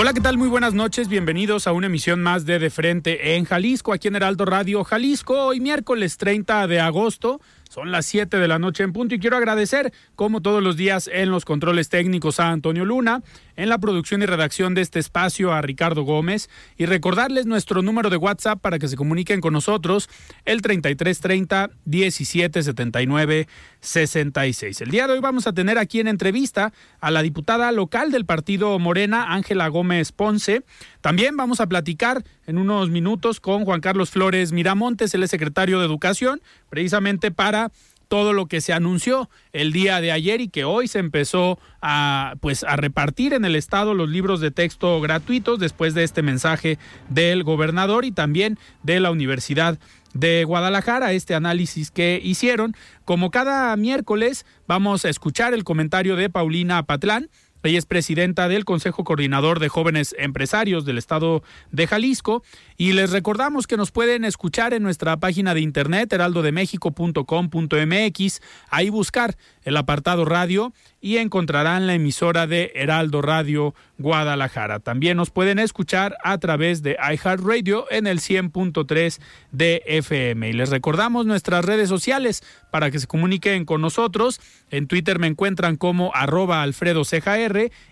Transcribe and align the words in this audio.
Hola, 0.00 0.12
¿qué 0.12 0.20
tal? 0.20 0.38
Muy 0.38 0.46
buenas 0.46 0.74
noches. 0.74 1.08
Bienvenidos 1.08 1.66
a 1.66 1.72
una 1.72 1.88
emisión 1.88 2.22
más 2.22 2.46
de 2.46 2.60
De 2.60 2.70
Frente 2.70 3.34
en 3.34 3.44
Jalisco, 3.44 3.92
aquí 3.92 4.06
en 4.06 4.14
Heraldo 4.14 4.44
Radio 4.44 4.84
Jalisco. 4.84 5.46
Hoy 5.46 5.58
miércoles 5.58 6.18
30 6.18 6.68
de 6.68 6.78
agosto. 6.78 7.40
Son 7.68 7.90
las 7.90 8.06
7 8.06 8.38
de 8.38 8.46
la 8.46 8.60
noche 8.60 8.84
en 8.84 8.92
punto 8.92 9.16
y 9.16 9.18
quiero 9.18 9.36
agradecer, 9.36 9.92
como 10.14 10.40
todos 10.40 10.62
los 10.62 10.76
días, 10.76 11.10
en 11.12 11.32
los 11.32 11.44
controles 11.44 11.88
técnicos 11.88 12.38
a 12.38 12.50
Antonio 12.50 12.84
Luna, 12.84 13.24
en 13.58 13.68
la 13.68 13.78
producción 13.78 14.22
y 14.22 14.26
redacción 14.26 14.74
de 14.74 14.82
este 14.82 15.00
espacio 15.00 15.52
a 15.52 15.60
Ricardo 15.60 16.02
Gómez 16.02 16.48
y 16.76 16.86
recordarles 16.86 17.44
nuestro 17.44 17.82
número 17.82 18.08
de 18.08 18.16
WhatsApp 18.16 18.60
para 18.60 18.78
que 18.78 18.86
se 18.86 18.96
comuniquen 18.96 19.40
con 19.40 19.52
nosotros, 19.52 20.08
el 20.44 20.62
3330 20.62 21.70
1779 21.84 23.48
66. 23.80 24.80
El 24.80 24.90
día 24.90 25.08
de 25.08 25.14
hoy 25.14 25.20
vamos 25.20 25.48
a 25.48 25.52
tener 25.52 25.76
aquí 25.76 25.98
en 25.98 26.06
entrevista 26.06 26.72
a 27.00 27.10
la 27.10 27.20
diputada 27.22 27.72
local 27.72 28.12
del 28.12 28.24
partido 28.24 28.78
Morena, 28.78 29.34
Ángela 29.34 29.66
Gómez 29.66 30.12
Ponce. 30.12 30.62
También 31.00 31.36
vamos 31.36 31.60
a 31.60 31.66
platicar 31.66 32.24
en 32.46 32.58
unos 32.58 32.90
minutos 32.90 33.40
con 33.40 33.64
Juan 33.64 33.80
Carlos 33.80 34.10
Flores 34.10 34.52
Miramontes, 34.52 35.14
el 35.14 35.28
secretario 35.28 35.80
de 35.80 35.86
Educación, 35.86 36.40
precisamente 36.70 37.32
para 37.32 37.72
todo 38.08 38.32
lo 38.32 38.46
que 38.46 38.60
se 38.60 38.72
anunció 38.72 39.30
el 39.52 39.72
día 39.72 40.00
de 40.00 40.12
ayer 40.12 40.40
y 40.40 40.48
que 40.48 40.64
hoy 40.64 40.88
se 40.88 40.98
empezó 40.98 41.58
a 41.80 42.34
pues 42.40 42.64
a 42.64 42.76
repartir 42.76 43.34
en 43.34 43.44
el 43.44 43.54
estado 43.54 43.94
los 43.94 44.08
libros 44.08 44.40
de 44.40 44.50
texto 44.50 45.00
gratuitos 45.00 45.58
después 45.58 45.94
de 45.94 46.04
este 46.04 46.22
mensaje 46.22 46.78
del 47.08 47.44
gobernador 47.44 48.04
y 48.04 48.10
también 48.10 48.58
de 48.82 49.00
la 49.00 49.10
Universidad 49.10 49.78
de 50.14 50.44
Guadalajara, 50.44 51.12
este 51.12 51.34
análisis 51.34 51.90
que 51.90 52.20
hicieron. 52.22 52.74
Como 53.04 53.30
cada 53.30 53.76
miércoles 53.76 54.46
vamos 54.66 55.04
a 55.04 55.10
escuchar 55.10 55.54
el 55.54 55.64
comentario 55.64 56.16
de 56.16 56.30
Paulina 56.30 56.82
Patlán, 56.82 57.28
ella 57.64 57.78
es 57.78 57.86
presidenta 57.86 58.48
del 58.48 58.64
Consejo 58.64 59.04
Coordinador 59.04 59.58
de 59.58 59.68
Jóvenes 59.68 60.14
Empresarios 60.18 60.86
del 60.86 60.96
Estado 60.96 61.42
de 61.70 61.86
Jalisco 61.86 62.42
y 62.80 62.92
les 62.92 63.10
recordamos 63.10 63.66
que 63.66 63.76
nos 63.76 63.90
pueden 63.90 64.24
escuchar 64.24 64.72
en 64.72 64.84
nuestra 64.84 65.16
página 65.16 65.52
de 65.52 65.60
internet 65.60 66.12
heraldodemexico.com.mx, 66.12 68.40
ahí 68.70 68.88
buscar 68.88 69.36
el 69.64 69.76
apartado 69.76 70.24
radio 70.24 70.72
y 71.00 71.16
encontrarán 71.18 71.88
la 71.88 71.94
emisora 71.94 72.46
de 72.46 72.70
Heraldo 72.76 73.20
Radio 73.20 73.74
Guadalajara. 73.98 74.78
También 74.78 75.16
nos 75.16 75.30
pueden 75.30 75.58
escuchar 75.58 76.16
a 76.22 76.38
través 76.38 76.82
de 76.82 76.96
iHeartRadio 77.00 77.86
en 77.90 78.06
el 78.06 78.20
100.3 78.20 79.20
de 79.50 79.82
FM. 79.86 80.48
Y 80.48 80.52
les 80.52 80.70
recordamos 80.70 81.26
nuestras 81.26 81.64
redes 81.64 81.88
sociales 81.88 82.44
para 82.70 82.92
que 82.92 83.00
se 83.00 83.08
comuniquen 83.08 83.64
con 83.64 83.80
nosotros. 83.80 84.40
En 84.70 84.86
Twitter 84.86 85.18
me 85.18 85.26
encuentran 85.26 85.76
como 85.76 86.14
arroba 86.14 86.62
Alfredo 86.62 87.02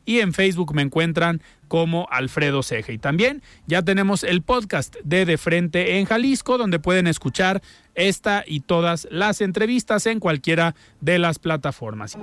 y 0.05 0.21
en 0.21 0.33
Facebook 0.33 0.75
me 0.75 0.83
encuentran 0.83 1.43
como 1.69 2.09
Alfredo 2.11 2.63
Ceja. 2.63 2.93
Y 2.93 2.99
también 2.99 3.43
ya 3.67 3.83
tenemos 3.83 4.25
el 4.25 4.43
podcast 4.43 4.97
de 5.05 5.25
De 5.25 5.39
Frente 5.39 5.99
en 5.99 6.07
Jalisco, 6.07 6.59
donde 6.59 6.79
pueden 6.79 7.07
escuchar 7.07 7.63
esta 7.95 8.45
y 8.47 8.61
todas 8.61 9.09
las 9.11 9.41
entrevistas 9.41 10.07
en 10.07 10.21
cualquiera 10.21 10.75
de 11.01 11.19
las 11.19 11.39
plataformas. 11.39 12.17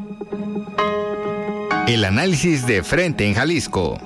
El 1.88 2.06
análisis 2.06 2.66
de 2.66 2.84
Frente 2.84 3.28
en 3.28 3.34
Jalisco. 3.34 4.00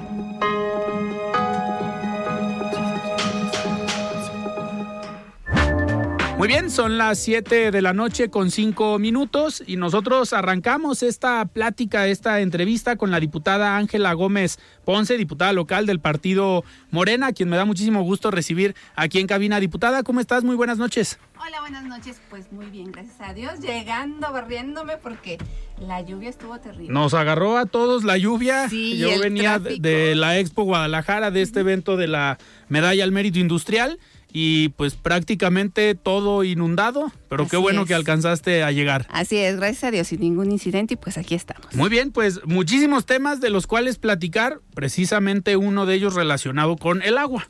Muy 6.47 6.53
bien, 6.53 6.71
son 6.71 6.97
las 6.97 7.19
7 7.19 7.71
de 7.71 7.81
la 7.81 7.91
noche 7.91 8.29
con 8.29 8.51
5 8.51 8.99
minutos 8.99 9.61
y 9.67 9.75
nosotros 9.75 10.31
arrancamos 10.31 11.03
esta 11.03 11.43
plática, 11.43 12.07
esta 12.07 12.39
entrevista 12.39 12.95
con 12.95 13.11
la 13.11 13.19
diputada 13.19 13.75
Ángela 13.75 14.13
Gómez 14.13 14.57
Ponce, 14.85 15.17
diputada 15.17 15.51
local 15.51 15.85
del 15.85 15.99
partido 15.99 16.63
Morena, 16.89 17.33
quien 17.33 17.49
me 17.49 17.57
da 17.57 17.65
muchísimo 17.65 18.01
gusto 18.03 18.31
recibir 18.31 18.75
aquí 18.95 19.19
en 19.19 19.27
cabina. 19.27 19.59
Diputada, 19.59 20.03
¿cómo 20.03 20.21
estás? 20.21 20.45
Muy 20.45 20.55
buenas 20.55 20.77
noches. 20.77 21.19
Hola, 21.37 21.59
buenas 21.59 21.83
noches. 21.83 22.21
Pues 22.29 22.49
muy 22.53 22.67
bien, 22.67 22.93
gracias 22.93 23.19
a 23.19 23.33
Dios. 23.33 23.59
Llegando, 23.59 24.31
barriéndome 24.31 24.95
porque 24.95 25.37
la 25.85 25.99
lluvia 25.99 26.29
estuvo 26.29 26.57
terrible. 26.59 26.93
Nos 26.93 27.13
agarró 27.13 27.57
a 27.57 27.65
todos 27.65 28.05
la 28.05 28.17
lluvia. 28.17 28.69
Sí, 28.69 28.97
Yo 28.97 29.09
venía 29.19 29.59
tráfico. 29.59 29.81
de 29.81 30.15
la 30.15 30.39
Expo 30.39 30.63
Guadalajara, 30.63 31.29
de 31.29 31.41
este 31.41 31.59
evento 31.59 31.97
de 31.97 32.07
la 32.07 32.37
Medalla 32.69 33.03
al 33.03 33.11
Mérito 33.11 33.37
Industrial 33.37 33.99
y 34.33 34.69
pues 34.69 34.95
prácticamente 34.95 35.95
todo 35.95 36.43
inundado, 36.43 37.11
pero 37.29 37.47
qué 37.47 37.57
bueno 37.57 37.81
es. 37.81 37.87
que 37.87 37.93
alcanzaste 37.93 38.63
a 38.63 38.71
llegar. 38.71 39.07
Así 39.09 39.37
es, 39.37 39.55
gracias 39.55 39.85
a 39.85 39.91
Dios, 39.91 40.07
sin 40.07 40.19
ningún 40.19 40.51
incidente 40.51 40.95
y 40.95 40.97
pues 40.97 41.17
aquí 41.17 41.33
estamos. 41.35 41.73
Muy 41.73 41.89
bien, 41.89 42.11
pues 42.11 42.41
muchísimos 42.45 43.05
temas 43.05 43.39
de 43.41 43.49
los 43.49 43.67
cuales 43.67 43.97
platicar, 43.97 44.59
precisamente 44.75 45.55
uno 45.57 45.85
de 45.85 45.95
ellos 45.95 46.13
relacionado 46.13 46.75
con 46.77 47.01
el 47.01 47.17
agua. 47.17 47.49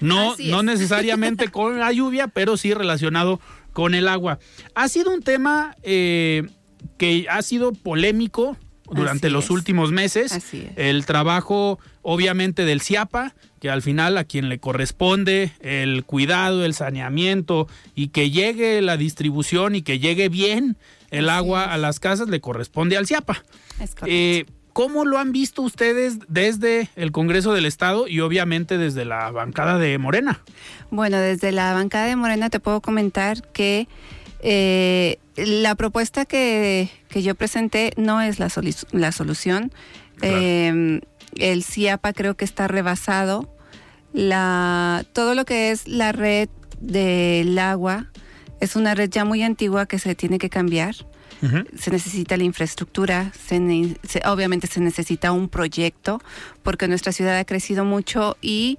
No, 0.00 0.34
no 0.38 0.62
necesariamente 0.64 1.48
con 1.48 1.78
la 1.78 1.92
lluvia, 1.92 2.28
pero 2.28 2.56
sí 2.56 2.74
relacionado 2.74 3.40
con 3.72 3.94
el 3.94 4.08
agua. 4.08 4.38
Ha 4.74 4.88
sido 4.88 5.12
un 5.12 5.22
tema 5.22 5.76
eh, 5.82 6.44
que 6.96 7.26
ha 7.28 7.42
sido 7.42 7.72
polémico 7.72 8.56
durante 8.90 9.26
Así 9.28 9.32
los 9.32 9.44
es. 9.46 9.50
últimos 9.50 9.92
meses. 9.92 10.32
Así 10.32 10.62
es. 10.62 10.72
El 10.76 11.06
trabajo, 11.06 11.78
obviamente, 12.04 12.64
del 12.64 12.80
CIAPA, 12.80 13.34
que 13.60 13.70
al 13.70 13.82
final 13.82 14.16
a 14.18 14.24
quien 14.24 14.48
le 14.48 14.58
corresponde 14.60 15.52
el 15.60 16.04
cuidado, 16.04 16.64
el 16.64 16.74
saneamiento 16.74 17.66
y 17.96 18.08
que 18.08 18.30
llegue 18.30 18.80
la 18.82 18.96
distribución 18.96 19.74
y 19.74 19.82
que 19.82 19.98
llegue 19.98 20.28
bien 20.28 20.76
el 21.10 21.28
agua 21.30 21.64
a 21.64 21.78
las 21.78 21.98
casas, 21.98 22.28
le 22.28 22.40
corresponde 22.40 22.96
al 22.96 23.06
CIAPA. 23.06 23.42
Es. 23.80 23.94
Eh, 24.06 24.44
¿Cómo 24.72 25.04
lo 25.04 25.18
han 25.18 25.30
visto 25.30 25.62
ustedes 25.62 26.18
desde 26.26 26.90
el 26.96 27.12
Congreso 27.12 27.52
del 27.52 27.64
Estado 27.64 28.08
y 28.08 28.18
obviamente 28.20 28.76
desde 28.76 29.04
la 29.04 29.30
bancada 29.30 29.78
de 29.78 29.96
Morena? 29.98 30.42
Bueno, 30.90 31.16
desde 31.18 31.52
la 31.52 31.72
bancada 31.74 32.06
de 32.06 32.16
Morena 32.16 32.50
te 32.50 32.58
puedo 32.58 32.80
comentar 32.80 33.40
que 33.52 33.86
eh, 34.40 35.18
la 35.36 35.76
propuesta 35.76 36.24
que, 36.24 36.90
que 37.08 37.22
yo 37.22 37.36
presenté 37.36 37.92
no 37.96 38.20
es 38.20 38.40
la, 38.40 38.48
soli- 38.50 38.74
la 38.90 39.12
solución. 39.12 39.70
Claro. 40.16 40.38
Eh, 40.40 41.00
el 41.38 41.64
CIAPA 41.64 42.12
creo 42.12 42.36
que 42.36 42.44
está 42.44 42.68
rebasado. 42.68 43.48
La, 44.12 45.04
todo 45.12 45.34
lo 45.34 45.44
que 45.44 45.70
es 45.70 45.88
la 45.88 46.12
red 46.12 46.48
del 46.80 47.58
agua 47.58 48.06
es 48.60 48.76
una 48.76 48.94
red 48.94 49.10
ya 49.10 49.24
muy 49.24 49.42
antigua 49.42 49.86
que 49.86 49.98
se 49.98 50.14
tiene 50.14 50.38
que 50.38 50.50
cambiar. 50.50 50.94
se 51.78 51.90
necesita 51.90 52.38
la 52.38 52.44
infraestructura, 52.44 53.30
se 53.46 53.60
ne- 53.60 53.96
se- 54.08 54.22
obviamente 54.24 54.66
se 54.66 54.80
necesita 54.80 55.30
un 55.30 55.50
proyecto, 55.50 56.22
porque 56.62 56.88
nuestra 56.88 57.12
ciudad 57.12 57.36
ha 57.38 57.44
crecido 57.44 57.84
mucho 57.84 58.38
y 58.40 58.78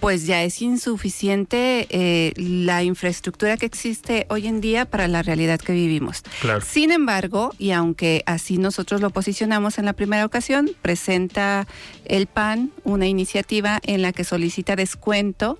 pues 0.00 0.26
ya 0.26 0.42
es 0.42 0.62
insuficiente 0.62 1.86
eh, 1.90 2.32
la 2.36 2.82
infraestructura 2.82 3.56
que 3.56 3.66
existe 3.66 4.26
hoy 4.28 4.46
en 4.46 4.60
día 4.60 4.84
para 4.84 5.08
la 5.08 5.22
realidad 5.22 5.60
que 5.60 5.72
vivimos. 5.72 6.22
Claro. 6.40 6.60
Sin 6.60 6.92
embargo, 6.92 7.52
y 7.58 7.72
aunque 7.72 8.22
así 8.26 8.58
nosotros 8.58 9.00
lo 9.00 9.10
posicionamos 9.10 9.78
en 9.78 9.84
la 9.84 9.92
primera 9.92 10.24
ocasión, 10.24 10.70
presenta 10.82 11.66
el 12.04 12.26
PAN 12.26 12.70
una 12.84 13.06
iniciativa 13.06 13.80
en 13.82 14.02
la 14.02 14.12
que 14.12 14.24
solicita 14.24 14.76
descuento 14.76 15.58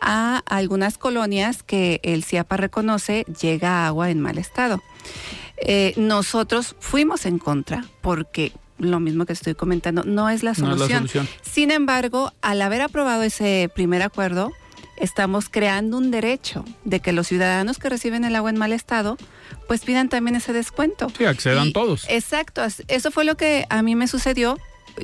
a 0.00 0.42
algunas 0.46 0.98
colonias 0.98 1.62
que 1.62 2.00
el 2.02 2.24
CIAPA 2.24 2.56
reconoce 2.56 3.24
llega 3.40 3.86
agua 3.86 4.10
en 4.10 4.20
mal 4.20 4.38
estado. 4.38 4.82
Eh, 5.58 5.94
nosotros 5.96 6.76
fuimos 6.80 7.24
en 7.26 7.38
contra 7.38 7.84
porque 8.02 8.52
lo 8.78 9.00
mismo 9.00 9.24
que 9.26 9.32
estoy 9.32 9.54
comentando, 9.54 10.02
no 10.04 10.28
es 10.30 10.42
la 10.42 10.50
No 10.50 10.52
es 10.52 10.58
solución. 10.58 10.88
la 10.90 10.96
solución. 10.98 11.28
Sin 11.42 11.70
embargo, 11.70 12.32
al 12.42 12.60
haber 12.62 12.80
aprobado 12.82 13.22
ese 13.22 13.70
primer 13.74 14.02
acuerdo, 14.02 14.52
estamos 14.96 15.48
creando 15.48 15.98
un 15.98 16.10
derecho 16.10 16.64
de 16.84 17.00
que 17.00 17.12
los 17.12 17.26
ciudadanos 17.28 17.78
que 17.78 17.88
reciben 17.88 18.24
el 18.24 18.34
agua 18.36 18.50
en 18.50 18.56
mal 18.58 18.72
estado, 18.72 19.16
pues 19.68 19.82
pidan 19.82 20.08
también 20.08 20.36
ese 20.36 20.52
descuento. 20.52 21.08
Sí, 21.16 21.24
accedan 21.24 21.68
Y- 21.68 21.72
todos. 21.72 22.06
Exacto, 22.08 22.62
eso 22.88 23.10
fue 23.10 23.24
lo 23.24 23.36
que 23.36 23.66
a 23.68 23.82
mí 23.82 23.94
me 23.94 24.08
sucedió. 24.08 24.58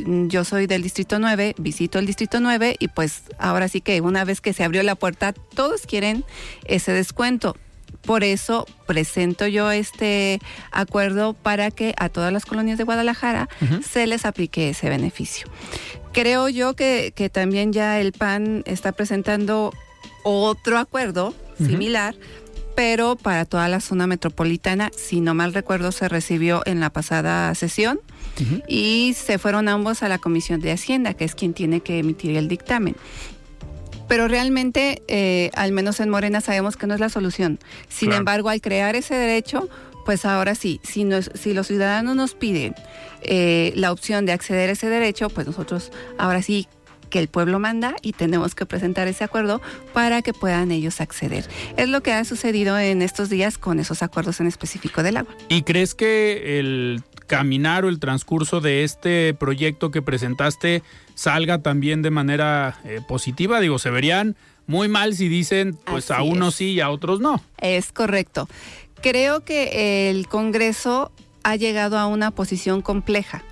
Yo 0.06 0.44
soy 0.44 0.66
del 0.66 0.82
Distrito 0.82 1.19
9, 1.19 1.54
visito 1.58 1.98
el 1.98 2.06
Distrito 2.06 2.40
9 2.40 2.76
y 2.78 2.88
pues 2.88 3.24
ahora 3.38 3.69
sí 3.69 3.82
que 3.82 4.00
una 4.00 4.24
vez 4.24 4.40
que 4.40 4.54
se 4.54 4.64
abrió 4.64 4.82
la 4.82 4.94
puerta, 4.94 5.34
todos 5.34 5.82
quieren 5.82 6.24
ese 6.64 6.92
descuento. 6.92 7.54
Por 8.04 8.25
eso 8.25 8.66
presento 8.87 9.46
yo 9.46 9.70
este 9.70 10.40
acuerdo 10.70 11.34
para 11.34 11.70
que 11.70 11.94
a 11.99 12.08
todas 12.08 12.32
las 12.32 12.44
colonias 12.44 12.78
de 12.78 12.84
Guadalajara 12.84 13.49
se 13.88 14.06
les 14.06 14.25
aplique 14.25 14.70
ese 14.70 14.88
beneficio. 14.88 15.46
Creo 16.12 16.49
yo 16.49 16.75
que, 16.75 17.12
que 17.14 17.31
también 17.31 17.72
ya 17.72 18.00
el 18.00 18.12
PAN 18.12 18.64
está 18.66 18.93
presentando 18.93 19.72
otro 20.25 20.78
acuerdo 20.78 21.34
similar, 21.58 22.14
pero 22.75 23.16
para 23.16 23.44
toda 23.44 23.69
la 23.69 23.81
zona 23.81 24.06
metropolitana, 24.06 24.90
si 24.96 25.20
no 25.20 25.34
mal 25.34 25.55
recuerdo, 25.55 25.93
se 25.93 26.08
recibió 26.08 26.62
en 26.66 26.81
la 26.81 26.90
pasada 26.90 27.55
sesión 27.55 28.00
y 28.66 29.14
se 29.14 29.38
fueron 29.38 29.69
ambos 29.69 30.02
a 30.02 30.08
la 30.08 30.19
Comisión 30.19 30.60
de 30.60 30.72
Hacienda, 30.72 31.14
que 31.14 31.25
es 31.25 31.34
quien 31.34 31.52
tiene 31.52 31.81
que 31.81 31.98
emitir 31.98 32.37
el 32.37 32.48
dictamen. 32.48 32.96
Pero 34.12 34.28
realmente, 34.28 35.02
eh, 35.08 35.50
al 35.54 35.72
menos 35.72 35.98
en 35.98 36.10
Morena, 36.10 36.42
sabemos 36.42 36.76
que 36.76 36.86
no 36.86 36.92
es 36.92 37.00
la 37.00 37.08
solución. 37.08 37.58
Sin 37.88 38.08
Claro. 38.08 38.18
embargo, 38.18 38.48
al 38.50 38.60
crear 38.60 38.94
ese 38.94 39.14
derecho, 39.14 39.70
pues 40.04 40.26
ahora 40.26 40.54
sí, 40.54 40.80
si, 40.82 41.04
nos- 41.04 41.30
si 41.32 41.54
los 41.54 41.66
ciudadanos 41.68 42.14
nos 42.14 42.34
piden 42.34 42.74
eh, 43.22 43.72
la 43.74 43.90
opción 43.90 44.26
de 44.26 44.32
acceder 44.32 44.68
a 44.68 44.72
ese 44.72 44.90
derecho, 44.90 45.30
pues 45.30 45.46
nosotros 45.46 45.90
ahora 46.18 46.42
sí 46.42 46.68
que 47.08 47.20
el 47.20 47.28
pueblo 47.28 47.58
manda 47.58 47.94
y 48.02 48.12
tenemos 48.12 48.54
que 48.54 48.66
presentar 48.66 49.08
ese 49.08 49.24
acuerdo 49.24 49.62
para 49.94 50.20
que 50.20 50.34
puedan 50.34 50.72
ellos 50.72 51.00
acceder. 51.00 51.46
Es 51.78 51.88
lo 51.88 52.02
que 52.02 52.12
ha 52.12 52.22
sucedido 52.26 52.78
en 52.78 53.00
estos 53.00 53.30
días 53.30 53.56
con 53.56 53.80
esos 53.80 54.02
acuerdos 54.02 54.40
en 54.40 54.46
específico 54.46 55.02
del 55.02 55.16
agua. 55.16 55.34
¿Y 55.48 55.62
crees 55.62 55.94
que 55.94 56.58
el 56.58 57.02
caminar 57.28 57.86
o 57.86 57.88
el 57.88 57.98
transcurso 57.98 58.60
de 58.60 58.84
este 58.84 59.32
proyecto 59.32 59.90
que 59.90 60.02
presentaste 60.02 60.82
salga 61.22 61.62
también 61.62 62.02
de 62.02 62.10
manera 62.10 62.78
eh, 62.84 63.00
positiva? 63.06 63.60
Digo, 63.60 63.78
se 63.78 63.90
verían 63.90 64.36
muy 64.66 64.88
mal 64.88 65.14
si 65.14 65.28
dicen, 65.28 65.78
pues 65.86 66.10
a 66.10 66.22
unos 66.22 66.48
es. 66.50 66.54
sí 66.56 66.64
y 66.72 66.80
a 66.80 66.90
otros 66.90 67.20
no. 67.20 67.42
Es 67.58 67.92
correcto. 67.92 68.48
Creo 69.02 69.44
que 69.44 70.10
el 70.10 70.28
Congreso 70.28 71.10
ha 71.42 71.56
llegado 71.56 71.98
a 71.98 72.06
una 72.06 72.30
posición 72.30 72.82
compleja. 72.82 73.42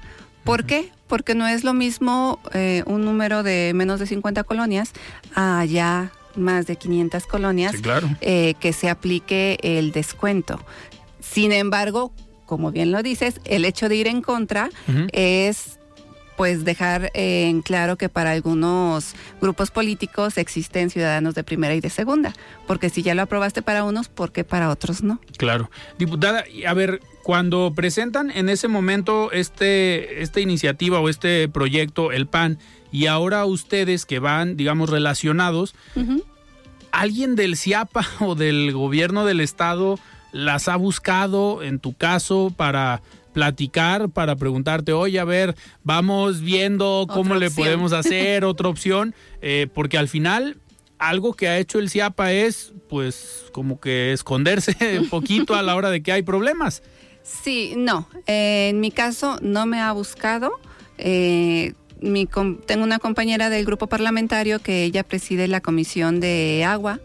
¿Por 0.45 0.65
qué? 0.65 0.91
Porque 1.09 1.35
no 1.35 1.47
es 1.49 1.65
lo 1.65 1.75
mismo 1.75 2.39
eh, 2.55 2.83
un 2.87 3.05
número 3.05 3.43
de 3.43 3.73
menos 3.75 3.99
de 3.99 4.07
50 4.07 4.45
colonias 4.45 4.93
a 5.35 5.65
ya 5.65 6.13
más 6.37 6.67
de 6.69 6.77
500 6.77 7.27
colonias 7.27 7.73
Sí, 7.77 7.83
claro. 7.83 8.09
eh, 8.21 8.55
que 8.61 8.73
se 8.73 8.89
aplique 8.89 9.59
el 9.63 9.91
descuento. 9.91 10.61
Sin 11.19 11.51
embargo, 11.51 12.13
como 12.47 12.71
bien 12.71 12.93
lo 12.93 13.03
dices, 13.03 13.41
el 13.45 13.65
hecho 13.65 13.89
de 13.89 13.97
ir 13.97 14.07
en 14.07 14.23
contra 14.23 14.71
es 15.13 15.80
pues 16.41 16.65
dejar 16.65 17.11
eh, 17.13 17.51
en 17.51 17.61
claro 17.61 17.97
que 17.97 18.09
para 18.09 18.31
algunos 18.31 19.13
grupos 19.43 19.71
políticos 19.71 20.39
existen 20.39 20.89
ciudadanos 20.89 21.35
de 21.35 21.45
primera 21.45 21.75
y 21.75 21.83
de 21.83 21.91
segunda, 21.91 22.33
porque 22.67 22.89
si 22.89 23.03
ya 23.03 23.15
lo 23.15 23.21
aprobaste 23.21 23.61
para 23.61 23.85
unos, 23.85 24.09
¿por 24.09 24.33
qué 24.33 24.43
para 24.43 24.71
otros 24.71 25.03
no? 25.03 25.21
Claro. 25.37 25.71
Diputada, 25.99 26.45
a 26.67 26.73
ver, 26.73 27.03
cuando 27.23 27.75
presentan 27.77 28.31
en 28.31 28.49
ese 28.49 28.69
momento 28.69 29.31
este, 29.33 30.23
esta 30.23 30.41
iniciativa 30.41 30.99
o 31.01 31.11
este 31.11 31.47
proyecto, 31.51 32.11
el 32.11 32.27
PAN, 32.27 32.59
y 32.91 33.05
ahora 33.05 33.45
ustedes 33.45 34.07
que 34.07 34.19
van, 34.19 34.57
digamos, 34.57 34.89
relacionados. 34.89 35.75
¿alguien 36.91 37.37
del 37.37 37.59
CIAPA 37.59 38.07
o 38.21 38.35
del 38.35 38.73
gobierno 38.73 39.27
del 39.27 39.41
estado 39.41 39.99
las 40.33 40.69
ha 40.69 40.77
buscado 40.77 41.63
en 41.63 41.81
tu 41.81 41.93
caso 41.93 42.51
para 42.57 43.03
platicar, 43.33 44.11
para 44.11 44.37
preguntarte, 44.37 44.93
oye, 44.93 45.19
a 45.21 45.25
ver, 45.25 45.55
vamos 45.83 46.41
viendo 46.41 47.07
cómo 47.09 47.35
le 47.37 47.51
podemos 47.51 47.93
hacer 47.93 48.45
otra 48.45 48.69
opción? 48.75 49.15
Eh, 49.43 49.67
porque 49.75 49.99
al 49.99 50.09
final 50.09 50.57
algo 50.99 51.33
que 51.35 51.49
ha 51.49 51.59
hecho 51.59 51.79
el 51.79 51.89
CIAPA 51.89 52.33
es, 52.33 52.73
pues, 52.89 53.45
como 53.53 53.81
que 53.81 54.13
esconderse 54.13 54.77
un 55.01 55.09
poquito 55.09 55.55
a 55.55 55.63
la 55.63 55.75
hora 55.77 55.91
de 55.91 56.03
que 56.03 56.13
hay 56.13 56.23
problemas. 56.23 56.83
Sí, 57.23 57.75
no. 57.77 58.09
Eh, 58.27 58.69
en 58.71 58.81
mi 58.81 58.91
caso 58.91 59.39
no 59.41 59.65
me 59.67 59.81
ha 59.81 59.93
buscado. 59.93 60.53
Eh, 60.99 61.73
mi 62.03 62.27
com- 62.27 62.59
tengo 62.67 62.83
una 62.85 62.99
compañera 62.99 63.51
del 63.51 63.65
grupo 63.65 63.87
parlamentario 63.87 64.59
que 64.59 64.85
ella 64.85 65.03
preside 65.05 65.49
la 65.49 65.61
comisión 65.61 66.19
de 66.21 66.65
agua. 66.67 66.99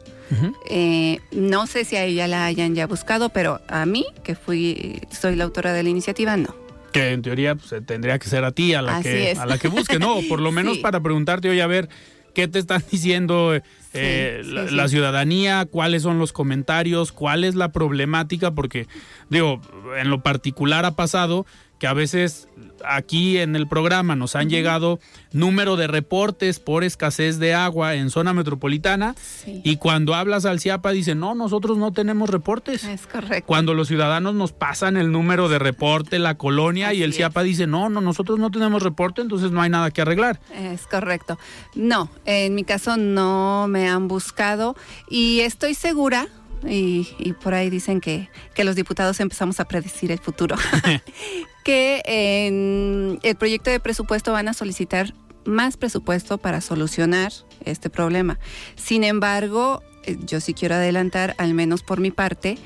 Eh, 0.69 1.19
no 1.31 1.67
sé 1.67 1.85
si 1.85 1.95
a 1.95 2.03
ella 2.03 2.27
la 2.27 2.45
hayan 2.45 2.75
ya 2.75 2.87
buscado, 2.87 3.29
pero 3.29 3.61
a 3.67 3.85
mí, 3.85 4.05
que 4.23 4.35
fui, 4.35 5.01
soy 5.11 5.35
la 5.35 5.43
autora 5.45 5.73
de 5.73 5.83
la 5.83 5.89
iniciativa, 5.89 6.35
no. 6.37 6.55
Que 6.91 7.11
en 7.11 7.21
teoría 7.21 7.55
pues, 7.55 7.73
tendría 7.85 8.17
que 8.19 8.29
ser 8.29 8.43
a 8.45 8.51
ti 8.51 8.73
a 8.73 8.81
la 8.81 8.97
Así 8.97 9.03
que 9.09 9.31
es. 9.31 9.39
a 9.39 9.45
la 9.45 9.57
que 9.57 9.67
busque, 9.67 9.99
no, 9.99 10.17
por 10.29 10.39
lo 10.41 10.51
menos 10.53 10.75
Sí. 10.77 10.81
para 10.81 10.99
preguntarte, 11.01 11.49
oye, 11.49 11.61
a 11.61 11.67
ver, 11.67 11.89
¿qué 12.33 12.47
te 12.47 12.57
están 12.59 12.83
diciendo 12.91 13.53
eh, 13.93 14.41
Sí, 14.43 14.51
la, 14.51 14.67
sí, 14.69 14.75
la 14.75 14.87
ciudadanía? 14.87 15.65
¿Cuáles 15.65 16.03
son 16.03 16.19
los 16.19 16.31
comentarios? 16.31 17.11
¿Cuál 17.11 17.43
es 17.43 17.55
la 17.55 17.71
problemática? 17.71 18.51
Porque, 18.55 18.87
digo, 19.29 19.61
en 19.97 20.09
lo 20.09 20.23
particular 20.23 20.85
ha 20.85 20.95
pasado 20.95 21.45
que 21.79 21.87
a 21.87 21.93
veces 21.93 22.47
aquí 22.85 23.37
en 23.37 23.55
el 23.55 23.67
programa 23.67 24.15
nos 24.15 24.35
han 24.35 24.49
llegado 24.49 24.99
número 25.33 25.75
de 25.75 25.87
reportes 25.87 26.59
por 26.59 26.83
escasez 26.83 27.37
de 27.39 27.53
agua 27.53 27.95
en 27.95 28.09
zona 28.09 28.33
metropolitana 28.33 29.15
Sí. 29.17 29.61
y 29.63 29.77
cuando 29.77 30.13
hablas 30.15 30.45
al 30.45 30.59
CIAPA 30.59 30.91
dicen, 30.91 31.19
no, 31.19 31.35
nosotros 31.35 31.77
no 31.77 31.91
tenemos 31.91 32.29
reportes. 32.29 32.83
Es 32.85 33.07
correcto. 33.07 33.45
Cuando 33.45 33.73
los 33.73 33.87
ciudadanos 33.87 34.35
nos 34.35 34.53
pasan 34.53 34.95
el 34.97 35.11
número 35.11 35.49
de 35.49 35.59
reporte, 35.59 36.19
la 36.19 36.37
colonia, 36.37 36.93
y 36.93 37.03
el 37.03 37.13
CIAPA 37.13 37.43
dice, 37.43 37.67
no, 37.67 37.89
no, 37.89 37.99
nosotros 38.01 38.39
no 38.39 38.51
tenemos 38.51 38.81
reporte, 38.81 39.21
entonces 39.21 39.51
no 39.51 39.61
hay 39.61 39.69
nada 39.69 39.91
que 39.91 40.01
arreglar. 40.01 40.39
Es 40.53 40.87
correcto. 40.87 41.37
No, 41.75 42.09
en 42.25 42.55
mi 42.55 42.63
caso 42.63 42.95
no 42.97 43.67
me 43.69 43.89
han 43.89 44.07
buscado 44.07 44.75
y 45.09 45.41
estoy 45.41 45.73
segura, 45.73 46.27
y, 46.67 47.07
y 47.19 47.33
por 47.33 47.53
ahí 47.53 47.69
dicen 47.69 47.99
que, 48.01 48.29
que 48.53 48.63
los 48.63 48.75
diputados 48.75 49.19
empezamos 49.19 49.59
a 49.59 49.65
predecir 49.65 50.11
el 50.11 50.19
futuro, 50.19 50.55
que 51.65 52.03
en 52.05 53.19
el 53.23 53.35
proyecto 53.35 53.71
de 53.71 53.79
presupuesto 53.79 54.31
van 54.31 54.47
a 54.47 54.53
solicitar 54.53 55.15
más 55.45 55.77
presupuesto 55.77 56.37
para 56.37 56.61
solucionar 56.61 57.31
este 57.65 57.89
problema. 57.89 58.37
Sin 58.75 59.03
embargo, 59.03 59.81
eh, 60.03 60.15
yo 60.25 60.39
sí 60.41 60.53
quiero 60.53 60.75
adelantar, 60.75 61.33
al 61.39 61.55
menos 61.55 61.81
por 61.81 61.99
mi 61.99 62.11
parte, 62.11 62.59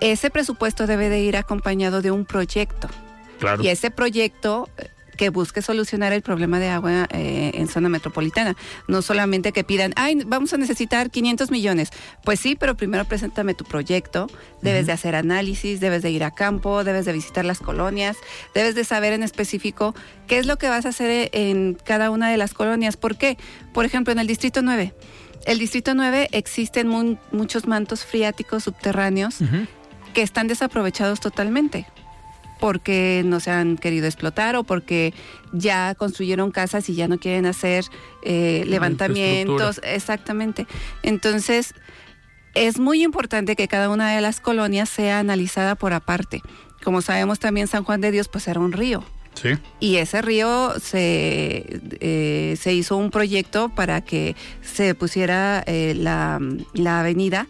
ese 0.00 0.30
presupuesto 0.30 0.86
debe 0.86 1.08
de 1.08 1.18
ir 1.18 1.36
acompañado 1.36 2.00
de 2.00 2.12
un 2.12 2.24
proyecto. 2.24 2.88
Claro. 3.40 3.60
Y 3.64 3.68
ese 3.68 3.90
proyecto 3.90 4.68
eh, 4.78 4.88
que 5.22 5.30
busque 5.30 5.62
solucionar 5.62 6.12
el 6.12 6.20
problema 6.20 6.58
de 6.58 6.68
agua 6.68 7.06
eh, 7.12 7.52
en 7.54 7.68
zona 7.68 7.88
metropolitana. 7.88 8.56
No 8.88 9.02
solamente 9.02 9.52
que 9.52 9.62
pidan, 9.62 9.92
ay, 9.94 10.20
vamos 10.26 10.52
a 10.52 10.56
necesitar 10.56 11.10
500 11.12 11.52
millones. 11.52 11.90
Pues 12.24 12.40
sí, 12.40 12.56
pero 12.56 12.76
primero 12.76 13.04
preséntame 13.04 13.54
tu 13.54 13.64
proyecto. 13.64 14.26
Debes 14.62 14.86
de 14.86 14.92
hacer 14.92 15.14
análisis, 15.14 15.78
debes 15.78 16.02
de 16.02 16.10
ir 16.10 16.24
a 16.24 16.32
campo, 16.32 16.82
debes 16.82 17.04
de 17.04 17.12
visitar 17.12 17.44
las 17.44 17.60
colonias, 17.60 18.16
debes 18.52 18.74
de 18.74 18.82
saber 18.82 19.12
en 19.12 19.22
específico 19.22 19.94
qué 20.26 20.38
es 20.38 20.46
lo 20.46 20.56
que 20.58 20.68
vas 20.68 20.86
a 20.86 20.88
hacer 20.88 21.30
en 21.32 21.74
cada 21.84 22.10
una 22.10 22.28
de 22.28 22.36
las 22.36 22.52
colonias. 22.52 22.96
¿Por 22.96 23.16
qué? 23.16 23.38
Por 23.72 23.84
ejemplo, 23.84 24.12
en 24.12 24.18
el 24.18 24.26
Distrito 24.26 24.60
9. 24.60 24.92
El 25.46 25.60
Distrito 25.60 25.94
9 25.94 26.30
existen 26.32 26.88
mu- 26.88 27.16
muchos 27.30 27.68
mantos 27.68 28.04
freáticos 28.04 28.64
subterráneos 28.64 29.36
que 30.14 30.22
están 30.22 30.48
desaprovechados 30.48 31.20
totalmente 31.20 31.86
porque 32.62 33.22
no 33.24 33.40
se 33.40 33.50
han 33.50 33.76
querido 33.76 34.06
explotar 34.06 34.54
o 34.54 34.62
porque 34.62 35.12
ya 35.50 35.96
construyeron 35.96 36.52
casas 36.52 36.88
y 36.88 36.94
ya 36.94 37.08
no 37.08 37.18
quieren 37.18 37.44
hacer 37.44 37.84
eh, 38.22 38.62
levantamientos. 38.68 39.80
Exactamente. 39.82 40.68
Entonces, 41.02 41.74
es 42.54 42.78
muy 42.78 43.02
importante 43.02 43.56
que 43.56 43.66
cada 43.66 43.90
una 43.90 44.14
de 44.14 44.20
las 44.20 44.38
colonias 44.38 44.88
sea 44.88 45.18
analizada 45.18 45.74
por 45.74 45.92
aparte. 45.92 46.40
Como 46.84 47.02
sabemos 47.02 47.40
también 47.40 47.66
San 47.66 47.82
Juan 47.82 48.00
de 48.00 48.12
Dios 48.12 48.28
pues 48.28 48.46
era 48.46 48.60
un 48.60 48.70
río 48.70 49.02
Sí. 49.34 49.48
Y 49.80 49.96
ese 49.96 50.22
río 50.22 50.74
se, 50.78 51.80
eh, 51.98 52.56
se 52.60 52.74
hizo 52.74 52.96
un 52.96 53.10
proyecto 53.10 53.70
para 53.70 54.02
que 54.02 54.36
se 54.60 54.94
pusiera 54.94 55.64
eh, 55.66 55.94
la, 55.96 56.38
la 56.74 57.00
avenida, 57.00 57.48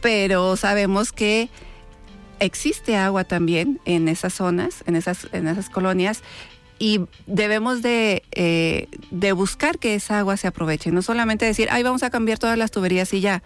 pero 0.00 0.56
sabemos 0.56 1.10
que 1.12 1.50
existe 2.42 2.96
agua 2.96 3.24
también 3.24 3.80
en 3.84 4.08
esas 4.08 4.34
zonas, 4.34 4.82
en 4.86 4.96
esas, 4.96 5.28
en 5.32 5.46
esas 5.48 5.70
colonias, 5.70 6.22
y 6.78 7.00
debemos 7.26 7.80
de, 7.82 8.22
eh, 8.32 8.88
de 9.10 9.32
buscar 9.32 9.78
que 9.78 9.94
esa 9.94 10.18
agua 10.18 10.36
se 10.36 10.48
aproveche, 10.48 10.90
no 10.90 11.00
solamente 11.02 11.44
decir, 11.46 11.68
ay, 11.70 11.82
vamos 11.82 12.02
a 12.02 12.10
cambiar 12.10 12.38
todas 12.38 12.58
las 12.58 12.70
tuberías 12.70 13.12
y 13.14 13.20
ya. 13.20 13.42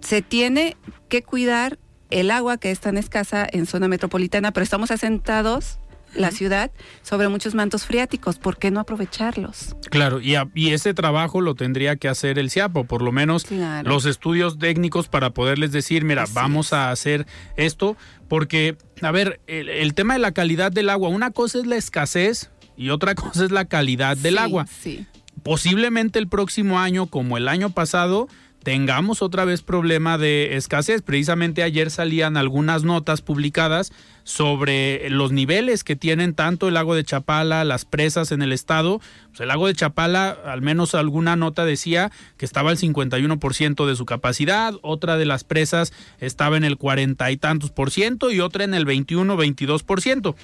Se 0.00 0.20
tiene 0.22 0.76
que 1.08 1.22
cuidar 1.22 1.78
el 2.10 2.30
agua 2.30 2.56
que 2.58 2.70
es 2.70 2.80
tan 2.80 2.96
escasa 2.98 3.46
en 3.50 3.66
zona 3.66 3.88
metropolitana, 3.88 4.52
pero 4.52 4.64
estamos 4.64 4.90
asentados 4.90 5.78
la 6.14 6.30
ciudad 6.30 6.70
sobre 7.02 7.28
muchos 7.28 7.54
mantos 7.54 7.84
freáticos. 7.84 8.38
¿Por 8.38 8.56
qué 8.56 8.70
no 8.70 8.80
aprovecharlos? 8.80 9.76
Claro, 9.90 10.20
y, 10.20 10.34
a- 10.36 10.48
y 10.54 10.70
ese 10.70 10.94
trabajo 10.94 11.40
lo 11.42 11.54
tendría 11.54 11.96
que 11.96 12.08
hacer 12.08 12.38
el 12.38 12.50
CIAPO, 12.50 12.84
por 12.84 13.02
lo 13.02 13.12
menos 13.12 13.44
Claro. 13.44 13.90
los 13.90 14.06
estudios 14.06 14.58
técnicos 14.58 15.08
para 15.08 15.30
poderles 15.30 15.72
decir, 15.72 16.04
mira, 16.04 16.22
Así 16.22 16.32
vamos 16.32 16.68
es. 16.68 16.72
a 16.72 16.90
hacer 16.90 17.26
esto, 17.56 17.96
porque, 18.28 18.76
a 19.02 19.10
ver, 19.10 19.40
el, 19.46 19.68
el 19.68 19.94
tema 19.94 20.14
de 20.14 20.20
la 20.20 20.32
calidad 20.32 20.72
del 20.72 20.88
agua, 20.90 21.08
una 21.08 21.30
cosa 21.30 21.58
es 21.58 21.66
la 21.66 21.76
escasez 21.76 22.50
y 22.76 22.90
otra 22.90 23.14
cosa 23.14 23.44
es 23.44 23.50
la 23.50 23.66
calidad 23.66 24.16
del 24.16 24.34
Sí, 24.34 24.38
agua. 24.38 24.66
Sí. 24.80 25.06
Posiblemente 25.42 26.18
el 26.18 26.28
próximo 26.28 26.80
año, 26.80 27.06
como 27.06 27.36
el 27.36 27.46
año 27.48 27.70
pasado, 27.70 28.28
tengamos 28.62 29.22
otra 29.22 29.44
vez 29.44 29.62
problema 29.62 30.18
de 30.18 30.56
escasez. 30.56 31.02
Precisamente 31.02 31.62
ayer 31.62 31.90
salían 31.90 32.36
algunas 32.36 32.82
notas 32.82 33.22
publicadas 33.22 33.92
sobre 34.26 35.08
los 35.08 35.30
niveles 35.30 35.84
que 35.84 35.94
tienen 35.94 36.34
tanto 36.34 36.66
el 36.66 36.74
lago 36.74 36.96
de 36.96 37.04
Chapala, 37.04 37.62
las 37.62 37.84
presas 37.84 38.32
en 38.32 38.42
el 38.42 38.52
estado. 38.52 39.00
Pues 39.28 39.40
el 39.40 39.46
lago 39.46 39.68
de 39.68 39.74
Chapala, 39.74 40.36
al 40.44 40.62
menos 40.62 40.96
alguna 40.96 41.36
nota 41.36 41.64
decía 41.64 42.10
que 42.36 42.44
estaba 42.44 42.70
al 42.70 42.76
51% 42.76 43.86
de 43.86 43.94
su 43.94 44.04
capacidad, 44.04 44.74
otra 44.82 45.16
de 45.16 45.26
las 45.26 45.44
presas 45.44 45.92
estaba 46.18 46.56
en 46.56 46.64
el 46.64 46.76
cuarenta 46.76 47.30
y 47.30 47.36
tantos 47.36 47.70
por 47.70 47.92
ciento 47.92 48.32
y 48.32 48.40
otra 48.40 48.64
en 48.64 48.74
el 48.74 48.84
21, 48.84 49.36
22 49.36 49.84
por 49.84 50.00
ciento 50.00 50.34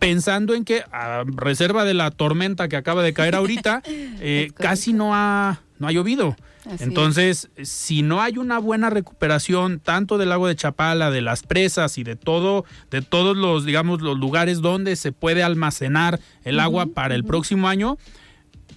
pensando 0.00 0.54
en 0.54 0.64
que 0.64 0.82
a 0.92 1.22
reserva 1.24 1.84
de 1.84 1.94
la 1.94 2.10
tormenta 2.10 2.68
que 2.68 2.76
acaba 2.76 3.02
de 3.02 3.14
caer 3.14 3.34
ahorita, 3.34 3.82
eh, 3.86 4.50
casi 4.54 4.92
no 4.92 5.14
ha, 5.14 5.62
no 5.78 5.86
ha 5.88 5.92
llovido. 5.92 6.36
Así 6.66 6.84
Entonces, 6.84 7.48
si 7.62 8.02
no 8.02 8.20
hay 8.20 8.36
una 8.36 8.58
buena 8.58 8.90
recuperación 8.90 9.80
tanto 9.80 10.18
del 10.18 10.28
lago 10.28 10.48
de 10.48 10.56
Chapala, 10.56 11.10
de 11.10 11.22
las 11.22 11.42
presas 11.42 11.96
y 11.98 12.04
de 12.04 12.16
todo, 12.16 12.64
de 12.90 13.00
todos 13.00 13.36
los, 13.36 13.64
digamos, 13.64 14.02
los 14.02 14.18
lugares 14.18 14.60
donde 14.60 14.96
se 14.96 15.12
puede 15.12 15.42
almacenar 15.42 16.20
el 16.44 16.60
agua 16.60 16.86
para 16.86 17.14
el 17.14 17.24
próximo 17.24 17.68
año, 17.68 17.96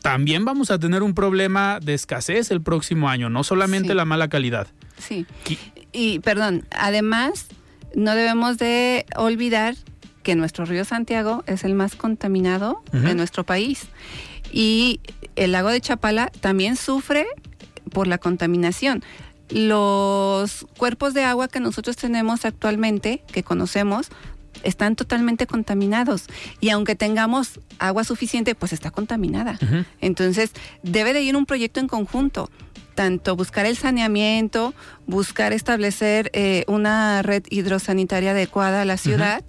también 0.02 0.46
vamos 0.46 0.72
a 0.72 0.80
tener 0.80 1.04
un 1.04 1.14
problema 1.14 1.80
de 1.82 1.94
escasez 1.94 2.50
el 2.52 2.62
próximo 2.62 3.10
año, 3.10 3.30
no 3.30 3.44
solamente 3.44 3.90
Sí. 3.90 3.96
la 3.96 4.06
mala 4.06 4.30
calidad. 4.30 4.68
Sí. 4.98 5.26
Y- 5.50 5.58
Y 5.94 6.20
perdón, 6.20 6.66
además, 6.72 7.48
no 7.96 8.16
debemos 8.16 8.58
de 8.58 9.06
olvidar 9.18 9.76
que 10.24 10.36
nuestro 10.36 10.64
río 10.64 10.86
Santiago 10.86 11.44
es 11.48 11.66
el 11.66 11.74
más 11.74 11.96
contaminado 11.98 12.82
de 12.94 13.14
nuestro 13.14 13.44
país. 13.44 13.88
Y 14.52 15.00
el 15.36 15.52
lago 15.54 15.70
de 15.70 15.82
Chapala 15.82 16.32
también 16.42 16.76
sufre 16.76 17.26
por 17.92 18.08
la 18.08 18.18
contaminación. 18.18 19.04
Los 19.50 20.66
cuerpos 20.78 21.14
de 21.14 21.24
agua 21.24 21.48
que 21.48 21.60
nosotros 21.60 21.98
tenemos 21.98 22.46
actualmente, 22.46 23.22
que 23.32 23.44
conocemos, 23.44 24.10
están 24.64 24.96
totalmente 24.96 25.48
contaminados. 25.48 26.26
Y 26.60 26.70
aunque 26.70 26.96
tengamos 26.96 27.60
agua 27.80 28.04
suficiente, 28.04 28.56
pues 28.56 28.74
está 28.74 28.92
contaminada. 28.92 29.58
Entonces, 30.00 30.52
debe 30.84 31.14
de 31.14 31.22
ir 31.22 31.36
un 31.36 31.46
proyecto 31.46 31.80
en 31.80 31.88
conjunto, 31.88 32.50
tanto 32.96 33.36
buscar 33.36 33.66
el 33.66 33.76
saneamiento, 33.76 34.74
buscar 35.08 35.54
establecer 35.54 36.30
eh, 36.34 36.64
una 36.68 37.22
red 37.22 37.44
hidrosanitaria 37.50 38.32
adecuada 38.32 38.84
a 38.84 38.86
la 38.86 38.98
ciudad 38.98 39.44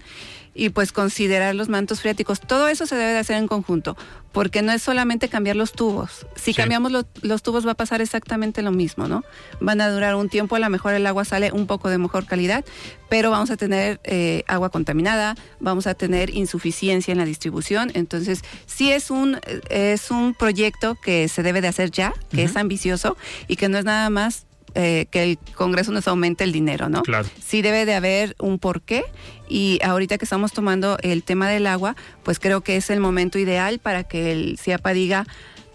y 0.54 0.68
pues 0.70 0.92
considerar 0.92 1.54
los 1.54 1.68
mantos 1.68 2.00
freáticos. 2.00 2.40
Todo 2.40 2.68
eso 2.68 2.86
se 2.86 2.94
debe 2.96 3.12
de 3.12 3.18
hacer 3.18 3.36
en 3.36 3.46
conjunto, 3.48 3.96
porque 4.32 4.62
no 4.62 4.72
es 4.72 4.82
solamente 4.82 5.28
cambiar 5.28 5.56
los 5.56 5.72
tubos. 5.72 6.26
Si 6.36 6.52
Sí. 6.52 6.54
cambiamos 6.54 6.92
los, 6.92 7.06
los 7.22 7.42
tubos 7.42 7.66
va 7.66 7.72
a 7.72 7.74
pasar 7.74 8.00
exactamente 8.00 8.62
lo 8.62 8.70
mismo, 8.70 9.08
¿no? 9.08 9.24
Van 9.60 9.80
a 9.80 9.90
durar 9.90 10.14
un 10.14 10.28
tiempo, 10.28 10.56
a 10.56 10.58
lo 10.58 10.68
mejor 10.70 10.94
el 10.94 11.06
agua 11.06 11.24
sale 11.24 11.52
un 11.52 11.66
poco 11.66 11.88
de 11.88 11.98
mejor 11.98 12.26
calidad, 12.26 12.64
pero 13.08 13.30
vamos 13.30 13.50
a 13.50 13.56
tener 13.56 14.00
eh, 14.04 14.44
agua 14.46 14.70
contaminada, 14.70 15.34
vamos 15.60 15.86
a 15.86 15.94
tener 15.94 16.30
insuficiencia 16.30 17.12
en 17.12 17.18
la 17.18 17.24
distribución. 17.24 17.90
Entonces, 17.94 18.42
sí 18.66 18.92
es 18.92 19.10
un, 19.10 19.38
es 19.70 20.10
un 20.10 20.34
proyecto 20.34 20.96
que 20.96 21.28
se 21.28 21.42
debe 21.42 21.60
de 21.60 21.68
hacer 21.68 21.90
ya, 21.90 22.12
que 22.30 22.44
es 22.44 22.56
ambicioso 22.56 23.16
y 23.48 23.56
que 23.56 23.68
no 23.68 23.78
es 23.78 23.84
nada 23.84 24.08
más 24.10 24.46
eh, 24.74 25.06
que 25.10 25.22
el 25.22 25.38
Congreso 25.54 25.92
nos 25.92 26.08
aumente 26.08 26.44
el 26.44 26.52
dinero, 26.52 26.88
¿no? 26.88 27.02
Claro. 27.02 27.28
Sí 27.44 27.62
debe 27.62 27.84
de 27.84 27.94
haber 27.94 28.36
un 28.38 28.58
porqué 28.58 29.04
y 29.48 29.78
ahorita 29.82 30.18
que 30.18 30.24
estamos 30.24 30.52
tomando 30.52 30.96
el 31.02 31.22
tema 31.24 31.48
del 31.48 31.66
agua, 31.66 31.96
pues 32.22 32.38
creo 32.38 32.62
que 32.62 32.76
es 32.76 32.90
el 32.90 33.00
momento 33.00 33.38
ideal 33.38 33.78
para 33.78 34.04
que 34.04 34.32
el 34.32 34.58
CIAPA 34.58 34.92
diga, 34.92 35.26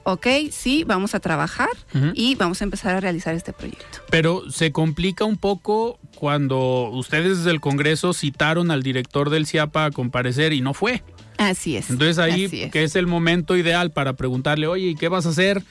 ok, 0.04 0.26
sí, 0.52 0.86
vamos 0.86 1.16
a 1.16 1.20
trabajar 1.20 1.70
y 2.14 2.36
vamos 2.36 2.62
a 2.62 2.64
empezar 2.64 2.96
a 2.96 3.02
realizar 3.02 3.36
este 3.36 3.52
proyecto. 3.52 4.00
Pero 4.10 4.50
se 4.50 4.72
complica 4.72 5.26
un 5.26 5.36
poco 5.36 6.00
cuando 6.16 6.90
ustedes 6.92 7.40
desde 7.40 7.52
el 7.52 7.60
Congreso 7.60 8.14
citaron 8.14 8.72
al 8.72 8.84
director 8.84 9.30
del 9.30 9.46
CIAPA 9.46 9.86
a 9.86 9.92
comparecer 9.92 10.54
y 10.54 10.62
no 10.62 10.74
fue. 10.74 11.04
Así 11.38 11.76
es. 11.76 11.90
Entonces 11.90 12.20
ahí, 12.20 12.46
es. 12.46 12.72
que 12.72 12.84
es 12.84 12.96
el 12.96 13.06
momento 13.06 13.58
ideal 13.58 13.92
para 13.92 14.14
preguntarle, 14.14 14.68
oye, 14.68 14.88
¿y 14.88 14.96
qué 14.96 15.10
vas 15.10 15.26
a 15.26 15.30
hacer 15.30 15.62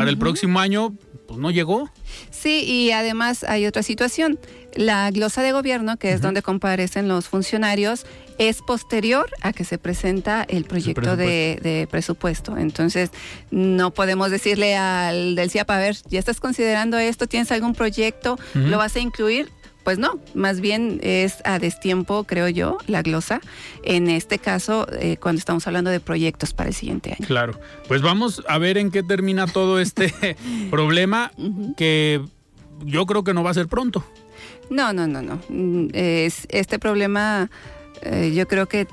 para 0.00 0.10
el 0.10 0.18
próximo 0.18 0.60
año? 0.60 0.94
Pues 1.26 1.38
no 1.38 1.50
llegó. 1.50 1.90
Sí, 2.30 2.64
y 2.64 2.90
además 2.90 3.44
hay 3.44 3.66
otra 3.66 3.82
situación. 3.82 4.38
La 4.74 5.10
glosa 5.10 5.42
de 5.42 5.52
gobierno, 5.52 5.96
que 5.96 6.12
es 6.12 6.20
donde 6.20 6.42
comparecen 6.42 7.06
los 7.06 7.28
funcionarios, 7.28 8.06
es 8.38 8.62
posterior 8.62 9.30
a 9.42 9.52
que 9.52 9.64
se 9.64 9.78
presenta 9.78 10.44
el 10.48 10.64
proyecto 10.64 11.16
de, 11.16 11.60
de 11.62 11.86
presupuesto. 11.90 12.56
Entonces, 12.56 13.10
no 13.50 13.92
podemos 13.92 14.30
decirle 14.30 14.76
al 14.76 15.34
del 15.34 15.50
CIAP, 15.50 15.70
a 15.70 15.78
ver, 15.78 15.96
¿ya 16.08 16.18
estás 16.18 16.40
considerando 16.40 16.98
esto? 16.98 17.26
¿Tienes 17.26 17.52
algún 17.52 17.74
proyecto? 17.74 18.38
¿Lo 18.54 18.78
vas 18.78 18.96
a 18.96 19.00
incluir? 19.00 19.50
Pues 19.84 19.98
no, 19.98 20.18
más 20.34 20.60
bien 20.60 21.00
es 21.02 21.38
a 21.44 21.58
destiempo, 21.58 22.24
creo 22.24 22.48
yo, 22.48 22.78
la 22.86 23.02
glosa. 23.02 23.40
En 23.82 24.08
este 24.08 24.38
caso, 24.38 24.86
eh, 24.92 25.16
cuando 25.18 25.38
estamos 25.38 25.66
hablando 25.66 25.90
de 25.90 26.00
proyectos 26.00 26.52
para 26.52 26.68
el 26.68 26.74
siguiente 26.74 27.10
año. 27.10 27.26
Claro. 27.26 27.58
Pues 27.88 28.02
vamos 28.02 28.42
a 28.48 28.58
ver 28.58 28.76
en 28.78 28.90
qué 28.90 29.02
termina 29.02 29.46
todo 29.46 29.80
este 29.80 30.36
problema 30.70 31.32
que 31.76 32.20
yo 32.84 33.06
creo 33.06 33.24
que 33.24 33.34
no 33.34 33.42
va 33.42 33.50
a 33.50 33.54
ser 33.54 33.68
pronto. 33.68 34.04
No, 34.68 34.92
no, 34.92 35.06
no, 35.06 35.22
no. 35.22 35.40
Mm, 35.48 35.88
Es, 35.92 36.46
este 36.50 36.78
problema, 36.78 37.50
eh, 38.02 38.32
yo 38.34 38.46
creo 38.46 38.66
que 38.66 38.86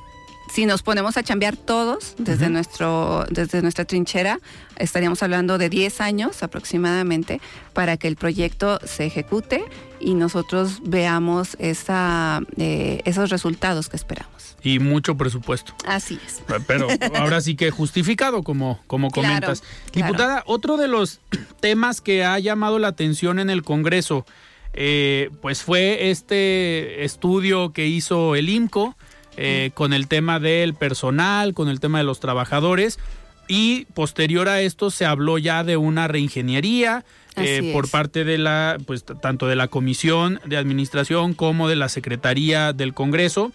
si 0.54 0.66
nos 0.66 0.82
ponemos 0.82 1.18
a 1.18 1.24
chambear 1.24 1.56
todos 1.56 2.16
desde, 2.18 2.50
nuestro, 2.50 3.25
desde 3.30 3.62
nuestra 3.62 3.86
trinchera, 3.86 4.39
estaríamos 4.77 5.22
hablando 5.24 5.58
de 5.58 5.70
10 5.70 6.01
años 6.01 6.44
aproximadamente 6.44 7.42
para 7.74 7.98
que 7.98 8.08
el 8.08 8.16
proyecto 8.16 8.80
se 8.84 9.06
ejecute 9.06 9.63
y 10.00 10.13
nosotros 10.13 10.80
veamos 10.84 11.56
esa, 11.60 12.42
eh, 12.58 13.01
esos 13.06 13.30
resultados 13.30 13.89
que 13.89 13.98
esperamos. 13.98 14.56
Y 14.63 14.80
mucho 14.80 15.16
presupuesto. 15.16 15.74
Así 15.86 16.20
es. 16.25 16.42
Pero 16.66 16.88
ahora 17.16 17.42
sí 17.42 17.56
que 17.56 17.72
justificado, 17.72 18.44
como, 18.44 18.80
como 18.88 19.12
comentas. 19.12 19.62
claro. 19.92 20.08
Diputada, 20.08 20.44
otro 20.46 20.77
de 20.77 20.88
los 20.88 21.20
temas 21.60 22.01
que 22.01 22.25
ha 22.25 22.38
llamado 22.39 22.80
la 22.80 22.89
atención 22.89 23.39
en 23.39 23.50
el 23.50 23.63
Congreso, 23.63 24.25
eh, 24.74 25.30
pues 25.42 25.63
fue 25.63 26.12
este 26.12 27.04
estudio 27.04 27.74
que 27.74 27.88
hizo 27.88 28.36
el 28.36 28.50
IMCO 28.50 28.96
eh, 29.38 29.72
con 29.74 29.94
el 29.94 30.08
tema 30.08 30.39
del 30.39 30.74
personal, 30.74 31.53
con 31.53 31.70
el 31.70 31.79
tema 31.79 32.00
de 32.00 32.03
los 32.03 32.20
trabajadores. 32.20 33.00
Y 33.48 33.86
posterior 33.94 34.50
a 34.50 34.62
esto 34.62 34.91
se 34.91 35.06
habló 35.06 35.38
ya 35.38 35.63
de 35.63 35.77
una 35.77 36.08
reingeniería 36.08 37.06
eh, 37.38 37.72
por 37.72 37.89
parte 37.89 38.25
de 38.25 38.38
la, 38.38 38.77
pues 38.86 39.06
tanto 39.06 39.48
de 39.48 39.56
la 39.56 39.70
Comisión 39.70 40.41
de 40.46 40.58
Administración 40.58 41.34
como 41.34 41.70
de 41.70 41.77
la 41.77 41.88
Secretaría 41.88 42.74
del 42.74 42.94
Congreso 42.94 43.53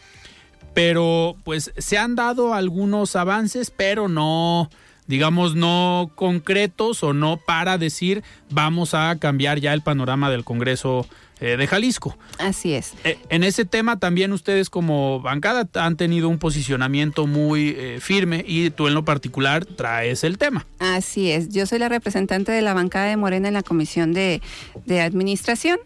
pero 0.75 1.37
pues 1.45 1.73
se 1.77 1.99
han 1.99 2.15
dado 2.15 2.55
algunos 2.55 3.17
avances, 3.17 3.71
pero 3.71 4.09
no, 4.09 4.71
digamos, 5.07 5.55
no 5.55 6.11
concretos 6.15 7.03
o 7.03 7.13
no 7.13 7.37
para 7.37 7.79
decir 7.79 8.23
vamos 8.51 8.95
a 8.95 9.17
cambiar 9.19 9.61
ya 9.61 9.73
el 9.73 9.83
panorama 9.83 10.31
del 10.31 10.45
Congreso 10.45 11.07
eh, 11.43 11.57
de 11.57 11.67
Jalisco. 11.67 12.17
Así 12.39 12.73
es. 12.73 12.95
Eh, 13.03 13.19
en 13.29 13.43
ese 13.43 13.65
tema 13.65 13.99
también 13.99 14.33
ustedes 14.33 14.71
como 14.71 15.21
bancada 15.21 15.69
han 15.75 15.97
tenido 15.97 16.29
un 16.29 16.39
posicionamiento 16.39 17.27
muy 17.27 17.75
eh, 17.77 17.99
firme 18.01 18.45
y 18.47 18.71
tú 18.71 18.87
en 18.87 18.95
lo 18.95 19.05
particular 19.05 19.65
traes 19.65 20.23
el 20.23 20.39
tema. 20.39 20.67
Así 20.79 21.33
es, 21.33 21.49
yo 21.49 21.67
soy 21.67 21.81
la 21.81 21.89
representante 21.89 22.53
de 22.53 22.63
la 22.63 22.75
bancada 22.75 23.07
de 23.07 23.17
Morena 23.17 23.49
en 23.49 23.55
la 23.55 23.65
Comisión 23.65 24.13
de, 24.13 24.41
de 24.87 25.01
Administración. 25.01 25.81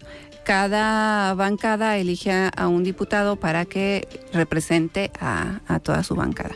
Cada 0.47 1.35
bancada 1.35 1.99
elige 1.99 2.31
a, 2.31 2.69
un 2.69 2.85
diputado 2.85 3.35
para 3.35 3.65
que 3.65 4.07
represente 4.33 5.11
a, 5.21 5.81
toda 5.83 6.05
su 6.05 6.15
bancada. 6.15 6.55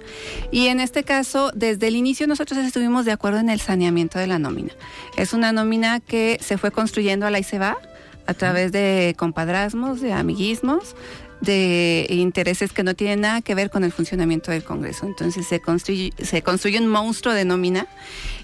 Y 0.53 0.69
en 0.69 0.79
este 0.79 1.03
caso, 1.03 1.51
desde 1.57 1.89
el 1.89 1.97
inicio 1.97 2.29
nosotros 2.29 2.61
estuvimos 2.61 3.05
de 3.05 3.11
acuerdo 3.11 3.41
en 3.41 3.51
el 3.51 3.61
saneamiento 3.61 4.21
de 4.21 4.29
la 4.29 4.39
nómina. 4.39 4.73
Es 5.17 5.33
una 5.33 5.51
nómina 5.51 5.99
que 5.99 6.39
se 6.41 6.57
fue 6.57 6.71
construyendo 6.71 7.27
a 7.27 7.31
la 7.31 7.41
va 7.59 7.79
a 8.29 8.35
través 8.35 8.71
de 8.71 9.17
compadrazmos, 9.19 10.01
de 10.01 10.13
amiguismos, 10.13 10.95
de 11.41 12.07
intereses 12.11 12.73
que 12.73 12.83
no 12.83 12.95
tienen 12.95 13.23
nada 13.23 13.41
que 13.41 13.55
ver 13.55 13.71
con 13.71 13.85
el 13.85 13.93
funcionamiento 13.93 14.51
del 14.51 14.63
Congreso. 14.63 15.07
Entonces 15.07 15.47
se 15.47 15.61
construye, 15.61 16.13
se 16.19 16.43
construye 16.43 16.79
un 16.79 16.87
monstruo 16.87 17.35
de 17.35 17.45
nómina 17.45 17.87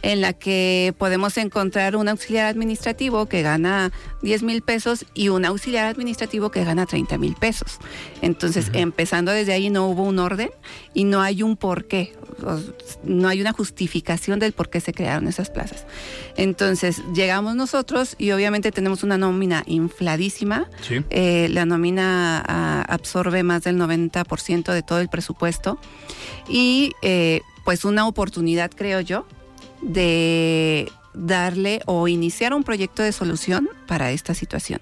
en 0.03 0.21
la 0.21 0.33
que 0.33 0.95
podemos 0.99 1.37
encontrar 1.37 1.97
un 1.97 2.09
auxiliar 2.09 2.47
administrativo 2.47 3.26
que 3.26 3.43
gana 3.43 3.93
10 4.26 4.42
mil 4.42 4.61
pesos 4.61 5.06
y 5.14 5.28
un 5.28 5.45
auxiliar 5.45 5.87
administrativo 5.87 6.50
que 6.50 6.64
gana 6.64 6.85
30 6.85 7.16
mil 7.16 7.37
pesos. 7.37 7.78
Entonces, 8.23 8.73
empezando 8.73 9.30
desde 9.30 9.52
ahí 9.52 9.71
no 9.71 9.87
hubo 9.87 10.02
un 10.02 10.18
orden 10.18 10.50
y 10.95 11.04
no 11.04 11.23
hay 11.23 11.45
un 11.45 11.56
porqué, 11.56 12.12
no 13.04 13.28
hay 13.28 13.40
una 13.40 13.52
justificación 13.52 14.40
del 14.40 14.52
por 14.52 14.68
qué 14.68 14.80
se 14.80 14.92
crearon 14.92 15.28
esas 15.28 15.49
plazas. 15.49 15.87
Entonces, 16.37 17.02
llegamos 17.14 17.54
nosotros 17.54 18.16
y 18.18 18.33
obviamente 18.33 18.73
tenemos 18.73 19.04
una 19.04 19.16
nómina 19.16 19.62
infladísima. 19.66 20.68
Eh, 21.11 21.47
la 21.52 21.64
nómina 21.64 22.42
ah, 22.49 22.85
absorbe 22.88 23.45
más 23.45 23.62
del 23.62 23.78
90% 23.78 24.73
de 24.73 24.83
todo 24.83 24.99
el 24.99 25.09
presupuesto 25.09 25.78
y 26.49 26.95
eh, 27.02 27.42
pues 27.64 27.85
una 27.85 28.09
oportunidad, 28.09 28.73
creo 28.75 29.00
yo, 29.00 29.25
de 29.83 30.90
darle 31.17 31.81
o 31.87 32.09
iniciar 32.09 32.55
un 32.55 32.63
proyecto 32.63 33.03
de 33.03 33.13
solución 33.13 33.69
para 33.87 34.13
esta 34.13 34.35
situación. 34.35 34.81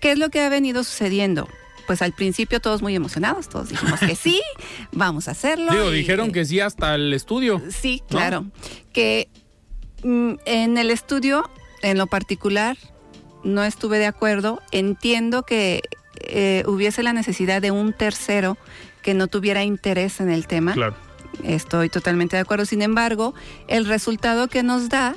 ¿Qué 0.00 0.12
es 0.12 0.18
lo 0.18 0.30
que 0.30 0.40
ha 0.40 0.48
venido 0.48 0.84
sucediendo? 0.84 1.48
Pues 1.86 2.00
al 2.00 2.12
principio 2.12 2.60
todos 2.60 2.80
muy 2.80 2.94
emocionados, 2.94 3.48
todos 3.48 3.68
dijimos 3.68 4.00
que 4.00 4.16
sí, 4.16 4.40
vamos 4.92 5.28
a 5.28 5.32
hacerlo. 5.32 5.72
Digo, 5.72 5.90
dijeron 5.90 6.32
que 6.32 6.44
sí 6.44 6.60
hasta 6.60 6.94
el 6.94 7.12
estudio. 7.12 7.60
Sí, 7.68 8.02
claro. 8.08 8.46
Que 8.92 9.28
mm, 10.02 10.34
en 10.46 10.78
el 10.78 10.90
estudio, 10.90 11.50
en 11.82 11.98
lo 11.98 12.06
particular, 12.06 12.78
no 13.42 13.64
estuve 13.64 13.98
de 13.98 14.06
acuerdo. 14.06 14.62
Entiendo 14.70 15.42
que 15.42 15.82
eh, 16.20 16.64
hubiese 16.66 17.02
la 17.02 17.12
necesidad 17.12 17.60
de 17.60 17.70
un 17.70 17.92
tercero 17.92 18.56
que 19.02 19.12
no 19.12 19.26
tuviera 19.26 19.64
interés 19.64 20.20
en 20.20 20.30
el 20.30 20.46
tema. 20.46 20.72
Claro 20.72 20.96
Estoy 21.42 21.88
totalmente 21.88 22.36
de 22.36 22.42
acuerdo. 22.42 22.66
Sin 22.66 22.82
embargo, 22.82 23.34
el 23.66 23.86
resultado 23.86 24.48
que 24.48 24.62
nos 24.62 24.88
da, 24.88 25.16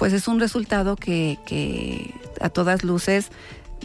pues 0.00 0.14
es 0.14 0.28
un 0.28 0.40
resultado 0.40 0.96
que, 0.96 1.38
que 1.44 2.14
a 2.40 2.48
todas 2.48 2.84
luces 2.84 3.30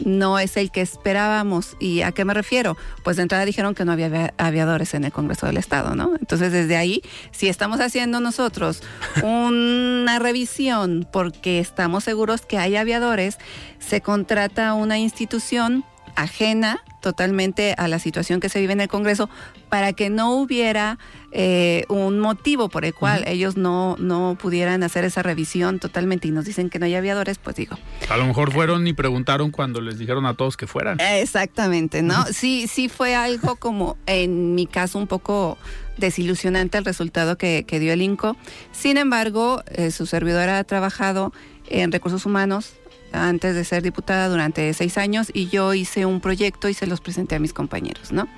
no 0.02 0.38
es 0.38 0.56
el 0.56 0.70
que 0.70 0.80
esperábamos. 0.80 1.76
¿Y 1.78 2.00
a 2.00 2.12
qué 2.12 2.24
me 2.24 2.32
refiero? 2.32 2.74
Pues 3.04 3.16
de 3.18 3.22
entrada 3.24 3.44
dijeron 3.44 3.74
que 3.74 3.84
no 3.84 3.92
había 3.92 4.32
aviadores 4.38 4.94
en 4.94 5.04
el 5.04 5.12
Congreso 5.12 5.44
del 5.44 5.58
Estado, 5.58 5.94
¿no? 5.94 6.14
Entonces 6.18 6.52
desde 6.52 6.78
ahí, 6.78 7.02
si 7.32 7.48
estamos 7.48 7.80
haciendo 7.80 8.20
nosotros 8.20 8.82
una 9.22 10.18
revisión 10.18 11.06
porque 11.12 11.58
estamos 11.58 12.04
seguros 12.04 12.46
que 12.46 12.56
hay 12.56 12.76
aviadores, 12.76 13.36
se 13.78 14.00
contrata 14.00 14.72
una 14.72 14.98
institución 14.98 15.84
ajena 16.16 16.82
totalmente 17.00 17.74
a 17.78 17.86
la 17.86 18.00
situación 18.00 18.40
que 18.40 18.48
se 18.48 18.60
vive 18.60 18.72
en 18.72 18.80
el 18.80 18.88
Congreso 18.88 19.30
para 19.68 19.92
que 19.92 20.10
no 20.10 20.32
hubiera 20.32 20.98
eh, 21.30 21.84
un 21.88 22.18
motivo 22.18 22.68
por 22.68 22.84
el 22.84 22.94
cual 22.94 23.22
ellos 23.28 23.56
no, 23.56 23.96
no 23.98 24.36
pudieran 24.40 24.82
hacer 24.82 25.04
esa 25.04 25.22
revisión 25.22 25.78
totalmente 25.78 26.26
y 26.26 26.32
nos 26.32 26.44
dicen 26.46 26.68
que 26.68 26.78
no 26.78 26.86
hay 26.86 26.94
aviadores, 26.94 27.38
pues 27.38 27.54
digo. 27.56 27.78
A 28.08 28.16
lo 28.16 28.26
mejor 28.26 28.50
fueron 28.50 28.86
y 28.86 28.92
preguntaron 28.92 29.50
cuando 29.50 29.80
les 29.80 29.98
dijeron 29.98 30.26
a 30.26 30.34
todos 30.34 30.56
que 30.56 30.66
fueran. 30.66 30.98
Exactamente, 31.00 32.02
¿no? 32.02 32.24
Sí, 32.32 32.66
sí 32.66 32.88
fue 32.88 33.14
algo 33.14 33.56
como, 33.56 33.96
en 34.06 34.54
mi 34.54 34.66
caso, 34.66 34.98
un 34.98 35.06
poco 35.06 35.58
desilusionante 35.96 36.78
el 36.78 36.84
resultado 36.84 37.38
que, 37.38 37.64
dio 37.68 37.92
el 37.92 38.02
INCO. 38.02 38.36
Sin 38.72 38.96
embargo, 38.96 39.62
eh, 39.68 39.90
su 39.90 40.06
servidora 40.06 40.58
ha 40.58 40.64
trabajado 40.64 41.32
en 41.68 41.92
recursos 41.92 42.26
humanos 42.26 42.74
antes 43.16 43.54
de 43.54 43.64
ser 43.64 43.82
diputada 43.82 44.28
durante 44.28 44.72
seis 44.74 44.98
años 44.98 45.30
y 45.32 45.48
yo 45.48 45.74
hice 45.74 46.06
un 46.06 46.20
proyecto 46.20 46.68
y 46.68 46.74
se 46.74 46.86
los 46.86 47.00
presenté 47.00 47.36
a 47.36 47.38
mis 47.38 47.52
compañeros, 47.52 48.12
¿no? 48.12 48.28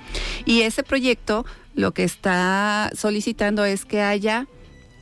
Y 0.45 0.61
ese 0.61 0.83
proyecto 0.83 1.45
lo 1.75 1.93
que 1.93 2.03
está 2.03 2.89
solicitando 2.95 3.65
es 3.65 3.85
que 3.85 4.01
haya 4.01 4.47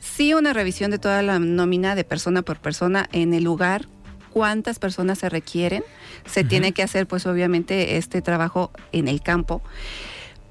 sí 0.00 0.34
una 0.34 0.52
revisión 0.52 0.90
de 0.90 0.98
toda 0.98 1.22
la 1.22 1.38
nómina 1.38 1.94
de 1.94 2.04
persona 2.04 2.42
por 2.42 2.58
persona 2.58 3.08
en 3.12 3.34
el 3.34 3.44
lugar, 3.44 3.86
cuántas 4.30 4.78
personas 4.78 5.18
se 5.18 5.28
requieren, 5.28 5.82
se 6.26 6.44
tiene 6.44 6.72
que 6.72 6.82
hacer 6.82 7.06
pues 7.06 7.26
obviamente 7.26 7.96
este 7.96 8.22
trabajo 8.22 8.70
en 8.92 9.08
el 9.08 9.22
campo 9.22 9.62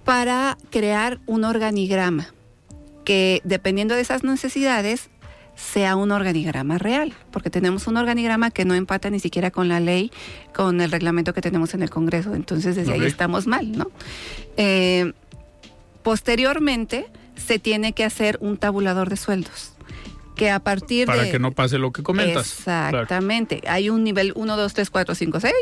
para 0.03 0.57
crear 0.69 1.19
un 1.25 1.43
organigrama 1.43 2.33
que 3.05 3.41
dependiendo 3.45 3.95
de 3.95 4.01
esas 4.01 4.23
necesidades 4.23 5.09
sea 5.57 5.95
un 5.95 6.11
organigrama 6.11 6.77
real, 6.77 7.13
porque 7.31 7.49
tenemos 7.49 7.87
un 7.87 7.97
organigrama 7.97 8.51
que 8.51 8.63
no 8.63 8.75
empata 8.75 9.09
ni 9.09 9.19
siquiera 9.19 9.51
con 9.51 9.67
la 9.67 9.79
ley, 9.79 10.11
con 10.53 10.79
el 10.79 10.91
reglamento 10.91 11.33
que 11.33 11.41
tenemos 11.41 11.73
en 11.73 11.81
el 11.81 11.89
Congreso. 11.89 12.35
Entonces, 12.35 12.75
desde 12.75 12.93
ahí 12.93 13.03
estamos 13.03 13.47
mal, 13.47 13.71
¿no? 13.71 13.89
Eh, 14.55 15.13
posteriormente, 16.03 17.07
se 17.35 17.59
tiene 17.59 17.93
que 17.93 18.03
hacer 18.03 18.37
un 18.39 18.57
tabulador 18.57 19.09
de 19.09 19.17
sueldos 19.17 19.73
que 20.35 20.51
a 20.51 20.59
partir 20.59 21.07
Para 21.07 21.23
de... 21.23 21.31
que 21.31 21.39
no 21.39 21.51
pase 21.51 21.79
lo 21.79 21.91
que 21.91 22.03
comentas. 22.03 22.59
Exactamente. 22.59 23.61
Hay 23.67 23.89
un 23.89 24.03
nivel 24.03 24.33
1, 24.35 24.55
2, 24.55 24.73
3, 24.73 24.89
4, 24.91 25.15
5, 25.15 25.39
6 25.39 25.53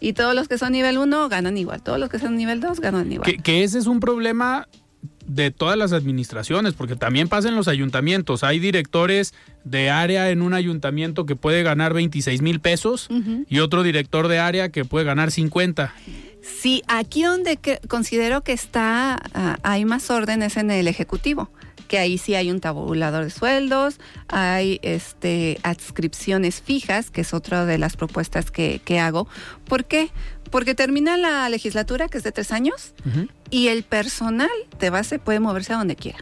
y 0.00 0.14
todos 0.14 0.34
los 0.34 0.48
que 0.48 0.56
son 0.56 0.72
nivel 0.72 0.96
1 0.96 1.28
ganan 1.28 1.58
igual. 1.58 1.82
Todos 1.82 1.98
los 1.98 2.08
que 2.08 2.18
son 2.18 2.36
nivel 2.36 2.60
2 2.60 2.80
ganan 2.80 3.12
igual. 3.12 3.42
que 3.42 3.62
ese 3.62 3.78
es 3.78 3.86
un 3.86 4.00
problema 4.00 4.66
de 5.34 5.50
todas 5.50 5.76
las 5.76 5.92
administraciones, 5.92 6.74
porque 6.74 6.96
también 6.96 7.28
pasa 7.28 7.48
en 7.48 7.56
los 7.56 7.68
ayuntamientos. 7.68 8.44
Hay 8.44 8.58
directores 8.58 9.34
de 9.64 9.90
área 9.90 10.30
en 10.30 10.42
un 10.42 10.54
ayuntamiento 10.54 11.26
que 11.26 11.36
puede 11.36 11.62
ganar 11.62 11.94
26 11.94 12.42
mil 12.42 12.60
pesos 12.60 13.08
y 13.48 13.58
otro 13.60 13.82
director 13.82 14.28
de 14.28 14.38
área 14.38 14.68
que 14.70 14.84
puede 14.84 15.04
ganar 15.04 15.30
50. 15.30 15.94
Sí, 16.42 16.82
aquí 16.88 17.22
donde 17.22 17.58
considero 17.88 18.42
que 18.42 18.52
está, 18.52 19.20
ah, 19.32 19.58
hay 19.62 19.84
más 19.84 20.10
órdenes 20.10 20.56
en 20.56 20.70
el 20.70 20.88
Ejecutivo 20.88 21.50
que 21.92 21.98
ahí 21.98 22.16
sí 22.16 22.34
hay 22.34 22.50
un 22.50 22.58
tabulador 22.58 23.24
de 23.24 23.28
sueldos, 23.28 24.00
hay 24.28 24.80
este 24.80 25.58
adscripciones 25.62 26.62
fijas, 26.62 27.10
que 27.10 27.20
es 27.20 27.34
otra 27.34 27.66
de 27.66 27.76
las 27.76 27.96
propuestas 27.98 28.50
que, 28.50 28.80
que 28.82 28.98
hago. 28.98 29.28
¿Por 29.66 29.84
qué? 29.84 30.08
Porque 30.50 30.74
termina 30.74 31.18
la 31.18 31.46
legislatura, 31.50 32.08
que 32.08 32.16
es 32.16 32.24
de 32.24 32.32
tres 32.32 32.50
años, 32.50 32.94
y 33.52 33.68
el 33.68 33.84
personal 33.84 34.48
de 34.80 34.90
base 34.90 35.20
puede 35.20 35.38
moverse 35.38 35.74
a 35.74 35.76
donde 35.76 35.94
quiera. 35.94 36.18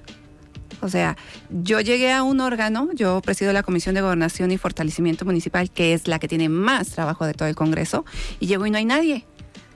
O 0.83 0.89
sea, 0.89 1.17
yo 1.49 1.81
llegué 1.81 2.13
a 2.13 2.23
un 2.23 2.41
órgano, 2.41 2.91
yo 2.93 3.23
presido 3.23 3.53
la 3.53 3.63
Comisión 3.63 3.95
de 3.95 4.01
Gobernación 4.01 4.51
y 4.51 4.59
Fortalecimiento 4.59 5.25
Municipal, 5.25 5.71
que 5.71 5.95
es 5.95 6.09
la 6.09 6.19
que 6.19 6.27
tiene 6.27 6.49
más 6.49 6.89
trabajo 6.89 7.25
de 7.25 7.35
todo 7.35 7.49
el 7.49 7.55
Congreso, 7.55 8.05
y 8.41 8.47
llego 8.47 8.67
y 8.67 8.71
no 8.71 8.79
hay 8.79 8.85
nadie. 8.85 9.27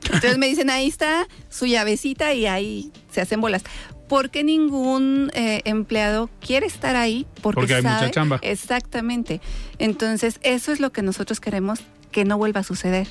Entonces 0.06 0.36
me 0.36 0.48
dicen, 0.48 0.68
ahí 0.68 0.88
está 0.88 1.28
su 1.48 1.66
llavecita 1.66 2.34
y 2.34 2.46
ahí 2.46 2.92
se 3.10 3.20
hacen 3.20 3.40
bolas. 3.40 3.62
¿Por 4.14 4.30
qué 4.30 4.44
ningún 4.44 5.32
eh, 5.34 5.60
empleado 5.64 6.30
quiere 6.40 6.66
estar 6.66 6.94
ahí? 6.94 7.26
Porque, 7.42 7.74
hay 7.74 7.82
mucha 7.82 8.12
chamba. 8.12 8.38
Exactamente. 8.42 9.40
Entonces, 9.80 10.38
eso 10.44 10.70
es 10.70 10.78
lo 10.78 10.92
que 10.92 11.02
nosotros 11.02 11.40
queremos 11.40 11.80
que 12.12 12.24
no 12.24 12.38
vuelva 12.38 12.60
a 12.60 12.62
suceder. 12.62 13.08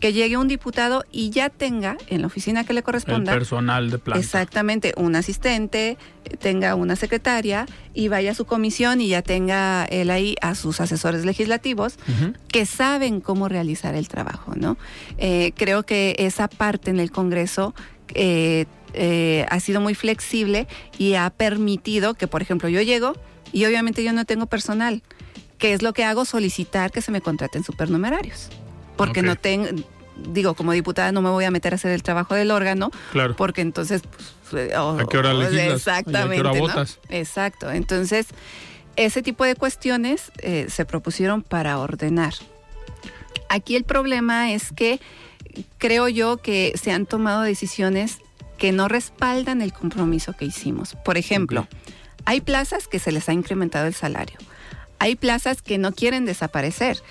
Que 0.00 0.14
llegue 0.14 0.38
un 0.38 0.48
diputado 0.48 1.04
y 1.12 1.28
ya 1.28 1.50
tenga 1.50 1.98
en 2.06 2.22
la 2.22 2.28
oficina 2.28 2.64
que 2.64 2.72
le 2.72 2.82
corresponda. 2.82 3.32
El 3.32 3.38
personal 3.38 3.90
de 3.90 3.98
planta. 3.98 4.18
Exactamente, 4.18 4.94
un 4.96 5.14
asistente, 5.14 5.98
tenga 6.40 6.74
una 6.74 6.96
secretaria 6.96 7.66
y 7.92 8.08
vaya 8.08 8.30
a 8.30 8.34
su 8.34 8.46
comisión 8.46 9.02
y 9.02 9.08
ya 9.08 9.20
tenga 9.20 9.84
él 9.84 10.08
ahí 10.08 10.36
a 10.40 10.54
sus 10.54 10.80
asesores 10.80 11.26
legislativos 11.26 11.98
que 12.48 12.64
saben 12.64 13.20
cómo 13.20 13.50
realizar 13.50 13.94
el 13.94 14.08
trabajo, 14.08 14.54
¿no? 14.56 14.78
Eh, 15.18 15.52
creo 15.54 15.82
que 15.82 16.16
esa 16.18 16.48
parte 16.48 16.88
en 16.88 16.98
el 16.98 17.10
Congreso 17.10 17.74
eh, 18.14 18.64
eh, 18.94 19.46
ha 19.50 19.60
sido 19.60 19.80
muy 19.80 19.94
flexible 19.94 20.66
y 20.98 21.14
ha 21.14 21.30
permitido 21.30 22.14
que, 22.14 22.26
por 22.26 22.42
ejemplo, 22.42 22.68
yo 22.68 22.80
llego 22.82 23.14
y 23.52 23.64
obviamente 23.64 24.02
yo 24.02 24.12
no 24.12 24.24
tengo 24.24 24.46
personal 24.46 25.02
¿Qué 25.58 25.72
es 25.72 25.82
lo 25.82 25.92
que 25.92 26.04
hago? 26.04 26.24
Solicitar 26.24 26.90
que 26.90 27.00
se 27.00 27.10
me 27.10 27.20
contraten 27.20 27.64
supernumerarios. 27.64 28.50
Porque 28.96 29.22
no 29.22 29.36
tengo, 29.36 29.68
digo, 30.30 30.54
como 30.54 30.72
diputada 30.72 31.12
no 31.12 31.22
me 31.22 31.30
voy 31.30 31.44
a 31.44 31.50
meter 31.50 31.72
a 31.72 31.76
hacer 31.76 31.92
el 31.92 32.02
trabajo 32.02 32.34
del 32.34 32.50
órgano. 32.50 32.90
Claro. 33.12 33.36
Porque 33.36 33.62
entonces... 33.62 34.02
Pues, 34.50 34.72
¿A 34.74 35.04
qué 35.08 35.18
hora 35.18 35.32
legislas? 35.34 35.76
Exactamente. 35.78 36.46
¿A 36.46 36.52
qué 36.52 36.58
hora 36.58 36.60
votas? 36.60 36.98
Exacto. 37.08 37.70
Entonces, 37.70 38.26
ese 38.96 39.22
tipo 39.22 39.44
de 39.44 39.54
cuestiones 39.54 40.30
eh, 40.38 40.66
se 40.68 40.84
propusieron 40.84 41.42
para 41.42 41.78
ordenar. 41.78 42.34
Aquí 43.48 43.76
el 43.76 43.84
problema 43.84 44.52
es 44.52 44.72
que 44.72 45.00
creo 45.78 46.08
yo 46.08 46.36
que 46.36 46.72
se 46.80 46.92
han 46.92 47.06
tomado 47.06 47.42
decisiones 47.42 48.18
que 48.58 48.72
no 48.72 48.88
respaldan 48.88 49.62
el 49.62 49.72
compromiso 49.72 50.32
que 50.32 50.44
hicimos. 50.44 50.96
Por 51.04 51.18
ejemplo, 51.18 51.68
hay 52.24 52.40
plazas 52.40 52.88
que 52.88 52.98
se 52.98 53.12
les 53.12 53.28
ha 53.28 53.32
incrementado 53.32 53.86
el 53.86 53.94
salario 53.94 54.38
hay 54.98 55.16
plazas 55.16 55.62
que 55.62 55.78
no 55.78 55.92
quieren 55.92 56.24
desaparecer. 56.24 57.02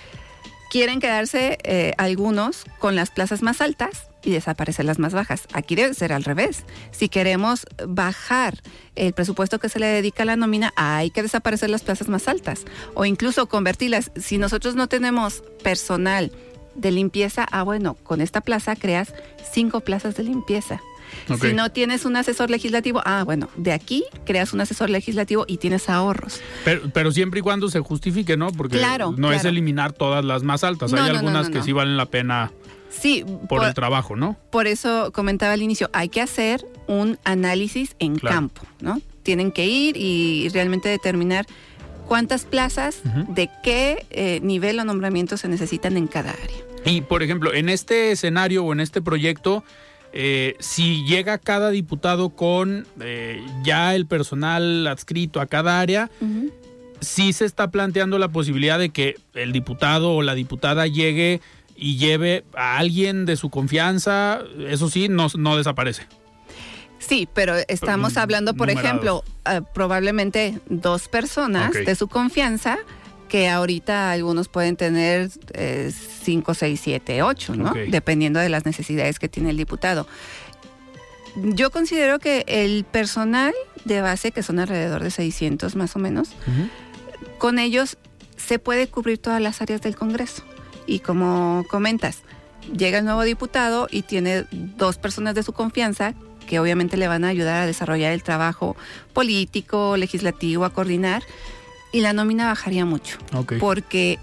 quieren 0.71 0.99
quedarse 0.99 1.57
eh, 1.63 1.93
algunos 1.97 2.65
con 2.79 2.95
las 2.95 3.09
plazas 3.09 3.41
más 3.41 3.61
altas 3.61 4.09
y 4.23 4.31
desaparecer 4.31 4.83
las 4.83 4.99
más 4.99 5.13
bajas. 5.13 5.47
Aquí 5.53 5.75
debe 5.75 5.93
ser 5.93 6.11
al 6.11 6.25
revés. 6.25 6.65
Si 6.91 7.07
queremos 7.07 7.65
bajar 7.87 8.61
el 8.95 9.13
presupuesto 9.13 9.59
que 9.59 9.69
se 9.69 9.79
le 9.79 9.85
dedica 9.85 10.23
a 10.23 10.25
la 10.25 10.35
nómina, 10.35 10.73
hay 10.75 11.11
que 11.11 11.21
desaparecer 11.21 11.69
las 11.69 11.83
plazas 11.83 12.09
más 12.09 12.27
altas 12.27 12.65
o 12.93 13.05
incluso 13.05 13.47
convertirlas. 13.47 14.11
Si 14.17 14.37
nosotros 14.37 14.75
no 14.75 14.87
tenemos 14.87 15.43
personal 15.63 16.31
de 16.73 16.91
limpieza, 16.91 17.45
ah, 17.51 17.63
bueno, 17.63 17.93
con 17.93 18.19
esta 18.19 18.41
plaza 18.41 18.75
creas 18.75 19.13
cinco 19.53 19.79
plazas 19.79 20.15
de 20.15 20.23
limpieza. 20.23 20.81
Si 21.41 21.53
no 21.53 21.71
tienes 21.71 22.05
un 22.05 22.15
asesor 22.15 22.49
legislativo, 22.49 23.01
ah, 23.05 23.23
bueno, 23.23 23.49
de 23.55 23.71
aquí 23.71 24.03
creas 24.25 24.53
un 24.53 24.61
asesor 24.61 24.89
legislativo 24.89 25.45
y 25.47 25.57
tienes 25.57 25.89
ahorros. 25.89 26.41
Pero, 26.63 26.89
pero 26.93 27.11
siempre 27.11 27.39
y 27.39 27.43
cuando 27.43 27.69
se 27.69 27.79
justifique, 27.79 28.37
¿no? 28.37 28.51
Porque 28.51 28.77
Claro, 28.77 29.13
no 29.17 29.31
es 29.31 29.45
eliminar 29.45 29.93
todas 29.93 30.23
las 30.23 30.43
más 30.43 30.63
altas. 30.63 30.91
No, 30.91 31.01
Hay 31.01 31.11
no, 31.11 31.17
algunas 31.19 31.49
no, 31.49 31.53
que 31.53 31.63
sí 31.63 31.71
valen 31.71 31.97
la 31.97 32.05
pena 32.05 32.51
Sí, 32.89 33.25
por, 33.49 33.63
el 33.65 33.73
trabajo, 33.73 34.15
¿no? 34.15 34.37
por 34.51 34.67
eso 34.67 35.11
comentaba 35.11 35.53
al 35.53 35.61
inicio, 35.61 35.89
hay 35.91 36.07
que 36.07 36.21
hacer 36.21 36.65
un 36.87 37.17
análisis 37.25 37.95
en 37.99 38.15
Claro. 38.15 38.35
campo, 38.35 38.61
¿no? 38.79 39.01
Tienen 39.23 39.51
que 39.51 39.65
ir 39.65 39.97
y 39.97 40.47
realmente 40.53 40.87
determinar 40.87 41.45
cuántas 42.07 42.45
plazas, 42.45 43.01
de 43.29 43.49
qué 43.63 44.05
eh, 44.11 44.39
nivel 44.43 44.79
o 44.79 44.85
nombramiento 44.85 45.35
se 45.37 45.47
necesitan 45.47 45.97
en 45.97 46.07
cada 46.07 46.31
área. 46.31 46.57
Y, 46.85 47.01
por 47.01 47.23
ejemplo, 47.23 47.51
en 47.53 47.67
este 47.67 48.11
escenario 48.11 48.63
o 48.63 48.71
en 48.71 48.79
este 48.79 49.01
proyecto, 49.01 49.63
eh, 50.17 50.55
si 50.59 51.05
llega 51.05 51.37
cada 51.37 51.71
diputado 51.71 52.29
con 52.29 52.87
eh, 53.01 53.45
ya 53.63 53.95
el 53.95 54.05
personal 54.05 54.87
adscrito 54.87 55.41
a 55.41 55.45
cada 55.45 55.81
área, 55.81 56.09
sí 57.01 57.33
se 57.33 57.43
está 57.43 57.69
planteando 57.69 58.17
la 58.17 58.29
posibilidad 58.29 58.79
de 58.79 58.89
que 58.89 59.17
el 59.33 59.51
diputado 59.51 60.13
o 60.13 60.21
la 60.21 60.33
diputada 60.33 60.87
llegue 60.87 61.41
y 61.75 61.97
lleve 61.97 62.45
a 62.55 62.77
alguien 62.77 63.25
de 63.25 63.35
su 63.35 63.49
confianza, 63.49 64.39
eso 64.69 64.89
sí, 64.89 65.09
no, 65.09 65.27
no 65.37 65.57
desaparece. 65.57 66.07
Sí, 66.97 67.27
pero 67.33 67.55
estamos 67.67 68.15
hablando, 68.15 68.53
por 68.53 68.69
numerados. 68.69 68.85
ejemplo, 68.85 69.23
eh, 69.51 69.61
probablemente 69.73 70.59
dos 70.69 71.09
personas 71.09 71.73
de 71.73 71.93
su 71.95 72.07
confianza 72.07 72.77
que 73.35 73.49
ahorita 73.49 74.13
algunos 74.13 74.47
pueden 74.47 74.77
tener 74.77 75.29
eh, 75.55 75.91
cinco, 76.23 76.53
seis, 76.53 76.79
siete, 76.81 77.21
ocho, 77.21 77.53
¿no? 77.53 77.71
Ok. 77.71 77.79
Dependiendo 77.89 78.39
de 78.39 78.47
las 78.47 78.63
necesidades 78.65 79.19
que 79.19 79.27
tiene 79.27 79.49
el 79.49 79.57
diputado. 79.57 80.07
Yo 81.35 81.69
considero 81.69 82.19
que 82.19 82.45
el 82.47 82.85
personal 82.85 83.53
de 83.83 83.99
base, 83.99 84.31
que 84.31 84.41
son 84.41 84.59
alrededor 84.59 85.03
de 85.03 85.11
600 85.11 85.75
más 85.75 85.97
o 85.97 85.99
menos, 85.99 86.29
con 87.37 87.59
ellos 87.59 87.97
se 88.37 88.57
puede 88.57 88.87
cubrir 88.87 89.17
todas 89.17 89.41
las 89.41 89.61
áreas 89.61 89.81
del 89.81 89.97
Congreso. 89.97 90.41
Y 90.87 90.99
como 90.99 91.65
comentas, 91.69 92.19
llega 92.73 92.99
el 92.99 93.03
nuevo 93.03 93.23
diputado 93.23 93.89
y 93.91 94.03
tiene 94.03 94.45
dos 94.51 94.97
personas 94.97 95.35
de 95.35 95.43
su 95.43 95.51
confianza 95.51 96.13
que 96.45 96.59
obviamente 96.59 96.95
le 96.95 97.09
van 97.09 97.25
a 97.25 97.29
ayudar 97.29 97.63
a 97.63 97.65
desarrollar 97.65 98.13
el 98.13 98.23
trabajo 98.23 98.77
político, 99.11 99.97
legislativo, 99.97 100.63
a 100.63 100.69
coordinar, 100.69 101.23
y 101.95 102.01
la 102.01 102.11
nómina 102.11 102.47
bajaría 102.47 102.83
mucho, 102.85 103.17
porque 103.59 104.19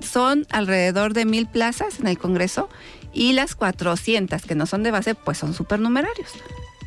son 0.00 0.46
alrededor 0.50 1.12
de 1.12 1.24
mil 1.26 1.46
plazas 1.46 2.00
en 2.00 2.06
el 2.08 2.16
Congreso 2.18 2.68
y 3.12 3.32
las 3.34 3.54
400 3.54 4.42
que 4.42 4.54
no 4.54 4.64
son 4.66 4.82
de 4.82 4.90
base, 4.90 5.14
pues 5.14 5.36
son 5.38 5.52
supernumerarios. 5.54 6.30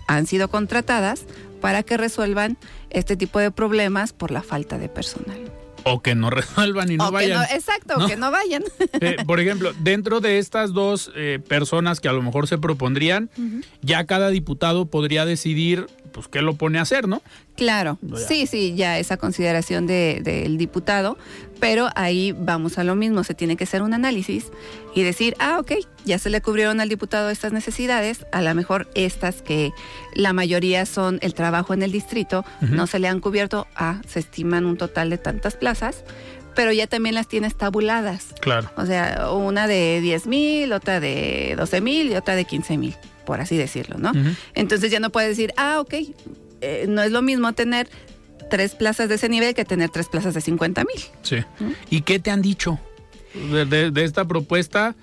Han 0.07 0.25
sido 0.25 0.47
contratadas 0.49 1.25
para 1.61 1.83
que 1.83 1.97
resuelvan 1.97 2.57
este 2.89 3.15
tipo 3.15 3.39
de 3.39 3.51
problemas 3.51 4.11
por 4.11 4.31
la 4.31 4.41
falta 4.41 4.77
de 4.77 4.89
personal. 4.89 5.37
O 5.83 6.01
que 6.01 6.15
no 6.15 6.29
resuelvan 6.31 6.91
y 6.91 6.97
no 6.97 7.09
O 7.09 7.11
vayan. 7.11 7.37
no- 7.39 7.43
exacto, 7.55 7.99
No. 7.99 8.07
que 8.07 8.15
no 8.17 8.31
vayan. 8.31 8.63
Eh, 9.01 9.17
por 9.25 9.39
ejemplo, 9.39 9.71
dentro 9.81 10.19
de 10.19 10.39
estas 10.39 10.73
dos 10.73 11.11
eh, 11.15 11.39
personas 11.47 11.99
que 11.99 12.07
a 12.09 12.13
lo 12.13 12.23
mejor 12.23 12.47
se 12.47 12.57
propondrían, 12.57 13.29
ya 13.81 14.05
cada 14.05 14.29
diputado 14.29 14.87
podría 14.87 15.25
decidir 15.25 15.85
pues 16.15 16.29
qué 16.29 16.41
lo 16.41 16.55
pone 16.55 16.79
a 16.79 16.83
hacer, 16.83 17.09
¿no? 17.09 17.21
Claro, 17.57 17.99
Ya. 18.01 18.17
sí, 18.17 18.47
sí, 18.47 18.73
ya 18.75 18.97
esa 18.99 19.17
consideración 19.17 19.85
de- 19.85 20.21
del 20.23 20.57
diputado, 20.57 21.17
pero 21.59 21.89
ahí 21.95 22.31
vamos 22.31 22.77
a 22.77 22.85
lo 22.85 22.95
mismo, 22.95 23.25
se 23.25 23.33
tiene 23.33 23.57
que 23.57 23.65
hacer 23.65 23.81
un 23.81 23.93
análisis 23.93 24.45
y 24.95 25.03
decir, 25.03 25.35
ah, 25.39 25.57
ok, 25.59 25.73
ya 26.05 26.17
se 26.17 26.29
le 26.29 26.39
cubrieron 26.39 26.79
al 26.79 26.87
diputado 26.87 27.29
estas 27.29 27.51
necesidades, 27.51 28.25
a 28.31 28.41
lo 28.41 28.55
mejor 28.55 28.87
estas 28.95 29.41
que 29.41 29.71
la 30.13 30.31
mayoría 30.31 30.85
son 30.85 31.19
el 31.21 31.33
trabajo 31.33 31.73
en 31.73 31.83
el 31.83 31.91
distrito, 31.91 32.45
no 32.61 32.87
se 32.87 32.99
le 32.99 33.09
han 33.09 33.19
cubierto, 33.19 33.67
ah, 33.75 34.01
se 34.07 34.19
estiman 34.19 34.65
un 34.65 34.77
total 34.77 35.09
de 35.09 35.17
tantas 35.17 35.55
plazas, 35.57 36.05
pero 36.55 36.71
ya 36.71 36.87
también 36.87 37.15
las 37.15 37.27
tienes 37.27 37.55
tabuladas. 37.57 38.27
Claro. 38.39 38.71
O 38.77 38.85
sea, 38.85 39.29
una 39.33 39.67
de 39.67 39.99
10 39.99 40.27
mil, 40.27 40.71
otra 40.71 41.01
de 41.01 41.55
12 41.57 41.81
mil 41.81 42.09
y 42.09 42.15
otra 42.15 42.35
de 42.37 42.45
15 42.45 42.77
mil, 42.77 42.95
por 43.25 43.41
así 43.41 43.57
decirlo, 43.57 43.97
¿no? 43.97 44.11
Entonces 44.53 44.91
ya 44.91 44.99
no 44.99 45.09
puedes 45.09 45.29
decir, 45.29 45.53
ah, 45.57 45.79
ok, 45.79 45.93
eh, 46.61 46.85
no 46.87 47.01
es 47.01 47.11
lo 47.11 47.21
mismo 47.21 47.51
tener 47.53 47.89
tres 48.49 48.75
plazas 48.75 49.09
de 49.09 49.15
ese 49.15 49.27
nivel 49.29 49.53
que 49.55 49.65
tener 49.65 49.89
tres 49.89 50.07
plazas 50.07 50.33
de 50.33 50.41
50 50.41 50.83
mil. 50.83 51.03
Sí. 51.23 51.37
¿Y 51.89 52.01
qué 52.01 52.19
te 52.19 52.31
han 52.31 52.41
dicho 52.41 52.79
de, 53.51 53.65
de- 53.65 53.91
de 53.91 54.03
esta 54.03 54.25
propuesta? 54.25 54.95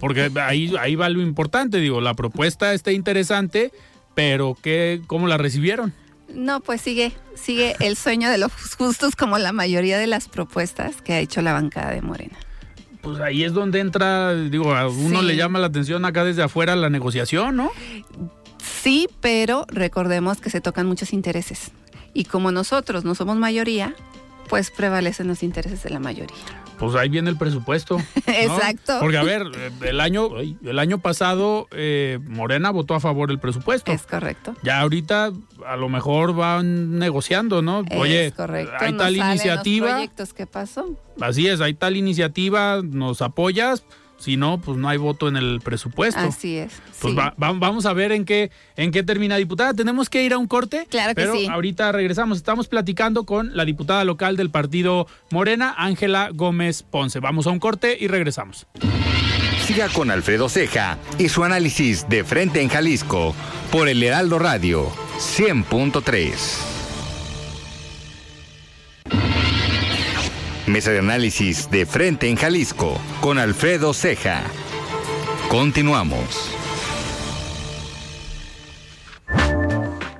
Porque 0.00 0.30
ahí, 0.40 0.72
ahí 0.78 0.96
va 0.96 1.08
lo 1.08 1.20
importante, 1.22 1.78
digo, 1.78 2.00
la 2.00 2.14
propuesta 2.14 2.72
está 2.74 2.92
interesante, 2.92 3.72
pero 4.14 4.56
¿qué, 4.60 5.00
¿cómo 5.06 5.26
la 5.28 5.36
recibieron? 5.38 5.92
No, 6.32 6.60
pues 6.60 6.80
sigue, 6.80 7.12
sigue 7.34 7.76
el 7.80 7.96
sueño 7.96 8.28
de 8.30 8.38
los 8.38 8.50
justos 8.76 9.14
como 9.16 9.38
la 9.38 9.52
mayoría 9.52 9.98
de 9.98 10.06
las 10.06 10.28
propuestas 10.28 11.00
que 11.02 11.12
ha 11.12 11.20
hecho 11.20 11.42
la 11.42 11.52
bancada 11.52 11.90
de 11.92 12.00
Morena. 12.02 12.36
Pues 13.04 13.20
ahí 13.20 13.44
es 13.44 13.52
donde 13.52 13.80
entra, 13.80 14.34
digo, 14.34 14.74
a 14.74 14.88
uno 14.88 15.20
Sí. 15.20 15.26
le 15.26 15.36
llama 15.36 15.58
la 15.60 15.66
atención 15.66 16.04
acá 16.04 16.24
desde 16.24 16.42
afuera 16.42 16.74
la 16.74 16.88
negociación, 16.90 17.54
¿no? 17.54 17.70
Sí, 18.82 19.08
pero 19.20 19.66
recordemos 19.68 20.40
que 20.40 20.50
se 20.50 20.60
tocan 20.60 20.86
muchos 20.86 21.12
intereses. 21.12 21.70
Y 22.14 22.24
como 22.24 22.50
nosotros 22.50 23.04
no 23.04 23.14
somos 23.14 23.36
mayoría, 23.36 23.94
pues 24.48 24.70
prevalecen 24.70 25.28
los 25.28 25.42
intereses 25.42 25.82
de 25.82 25.90
la 25.90 26.00
mayoría. 26.00 26.36
Pues 26.78 26.96
ahí 26.96 27.08
viene 27.08 27.30
el 27.30 27.36
presupuesto. 27.36 27.98
¿no? 28.26 28.32
Exacto. 28.32 28.98
Porque 29.00 29.16
a 29.16 29.22
ver, 29.22 29.42
el 29.82 30.00
año, 30.00 30.28
el 30.38 30.78
año 30.78 30.98
pasado 30.98 31.68
eh, 31.70 32.18
Morena 32.26 32.70
votó 32.70 32.94
a 32.94 33.00
favor 33.00 33.28
del 33.28 33.38
presupuesto. 33.38 33.92
Es 33.92 34.02
correcto. 34.02 34.54
Ya 34.62 34.80
ahorita 34.80 35.32
a 35.66 35.76
lo 35.76 35.88
mejor 35.88 36.34
van 36.34 36.98
negociando, 36.98 37.62
¿no? 37.62 37.84
Oye, 37.96 38.26
es 38.26 38.34
correcto. 38.34 38.74
hay 38.80 38.92
Nos 38.92 39.02
tal 39.02 39.16
los 39.16 39.26
iniciativa, 39.26 39.88
proyectos 39.92 40.34
que 40.34 40.46
pasó. 40.46 40.96
así 41.20 41.46
es, 41.46 41.60
hay 41.60 41.74
tal 41.74 41.96
iniciativa, 41.96 42.80
nos 42.82 43.22
apoyas, 43.22 43.84
si 44.24 44.36
no, 44.36 44.58
pues 44.60 44.78
no 44.78 44.88
hay 44.88 44.96
voto 44.98 45.28
en 45.28 45.36
el 45.36 45.60
presupuesto. 45.62 46.18
Así 46.20 46.56
es. 46.56 46.72
Pues 47.00 47.12
sí. 47.12 47.16
va- 47.18 47.34
va- 47.42 47.52
vamos 47.52 47.86
a 47.86 47.92
ver 47.92 48.10
en 48.12 48.24
qué, 48.24 48.50
en 48.76 48.90
qué 48.90 49.02
termina 49.02 49.36
diputada. 49.36 49.74
Tenemos 49.74 50.08
que 50.08 50.22
ir 50.22 50.32
a 50.32 50.38
un 50.38 50.46
corte. 50.46 50.86
Claro 50.90 51.10
que 51.10 51.14
pero 51.14 51.34
sí. 51.34 51.46
ahorita 51.46 51.92
regresamos. 51.92 52.38
Estamos 52.38 52.66
platicando 52.68 53.24
con 53.24 53.56
la 53.56 53.64
diputada 53.64 54.04
local 54.04 54.36
del 54.36 54.50
partido 54.50 55.06
Morena, 55.30 55.74
Ángela 55.76 56.30
Gómez 56.32 56.82
Ponce. 56.82 57.20
Vamos 57.20 57.46
a 57.46 57.50
un 57.50 57.58
corte 57.58 57.96
y 58.00 58.08
regresamos. 58.08 58.66
Siga 59.66 59.88
con 59.88 60.10
Alfredo 60.10 60.48
Ceja 60.48 60.98
y 61.18 61.28
su 61.28 61.42
análisis 61.44 62.06
de 62.08 62.22
frente 62.24 62.60
en 62.60 62.68
Jalisco 62.68 63.34
por 63.70 63.88
el 63.88 64.02
Heraldo 64.02 64.38
Radio 64.38 64.90
100.3. 65.18 66.30
Mesa 70.66 70.92
de 70.92 70.98
análisis 70.98 71.70
de 71.70 71.84
frente 71.84 72.28
en 72.28 72.36
Jalisco 72.36 72.98
con 73.20 73.38
Alfredo 73.38 73.92
Ceja. 73.92 74.42
Continuamos. 75.50 76.50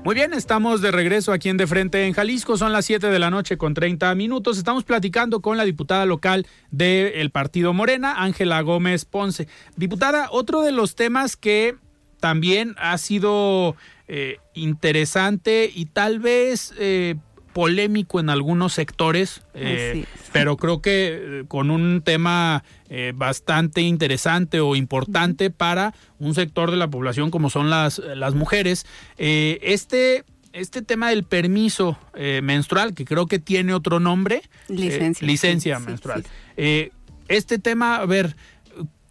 Muy 0.05 0.15
bien, 0.15 0.35
estamos 0.35 0.83
de 0.83 0.91
regreso 0.91 1.33
aquí 1.33 1.49
en 1.49 1.57
De 1.57 1.67
Frente 1.67 2.07
en 2.07 2.13
Jalisco. 2.13 2.59
Son 2.59 2.75
las 2.75 2.85
7 2.85 3.07
de 3.07 3.19
la 3.19 3.31
noche 3.31 3.57
con 3.57 3.73
30 3.73 4.15
minutos. 4.17 4.59
Estamos 4.59 4.85
platicando 4.85 5.41
con 5.41 5.57
la 5.57 5.65
diputada 5.65 6.05
local 6.05 6.47
del 6.71 7.31
partido 7.31 7.73
Morena, 7.73 8.23
Ángela 8.23 8.61
Gómez 8.61 9.07
Ponce. 9.07 9.49
Diputada, 9.77 10.29
otro 10.31 10.61
de 10.61 10.73
los 10.73 10.95
temas 10.95 11.39
que 11.39 11.77
también 12.21 12.75
ha 12.77 12.99
sido 12.99 13.77
eh, 14.09 14.37
interesante 14.53 15.71
y 15.75 15.87
tal 15.87 16.19
vez 16.19 16.75
eh, 16.79 17.15
polémico 17.55 18.21
en 18.21 18.29
algunos 18.29 18.75
sectores, 18.75 19.43
eh, 19.55 20.05
pero 20.33 20.59
creo 20.59 20.83
que 20.83 21.41
eh, 21.41 21.45
con 21.49 21.71
un 21.71 22.03
tema 22.03 22.63
eh, 22.91 23.13
bastante 23.15 23.81
interesante 23.81 24.61
o 24.61 24.77
importante 24.77 25.49
para 25.51 25.95
un 26.19 26.35
sector 26.35 26.71
de 26.71 26.77
la 26.77 26.89
población 26.91 27.31
como 27.31 27.49
son 27.49 27.71
las, 27.71 27.99
las 27.99 28.35
mujeres. 28.35 28.85
Eh, 29.17 29.59
este, 29.63 30.25
este 30.53 30.83
tema 30.83 31.09
del 31.11 31.25
permiso 31.25 31.97
eh, 32.15 32.41
menstrual, 32.43 32.93
que 32.93 33.05
creo 33.05 33.27
que 33.27 33.39
tiene 33.39 33.73
otro 33.73 34.01
nombre, 34.01 34.37
eh, 34.69 34.73
Licencia, 34.75 35.27
licencia 35.27 35.79
sí, 35.79 35.87
menstrual. 35.87 36.23
sí. 36.25 36.29
Eh, 36.57 36.91
este 37.29 37.59
tema, 37.59 37.97
a 37.97 38.07
ver, 38.07 38.37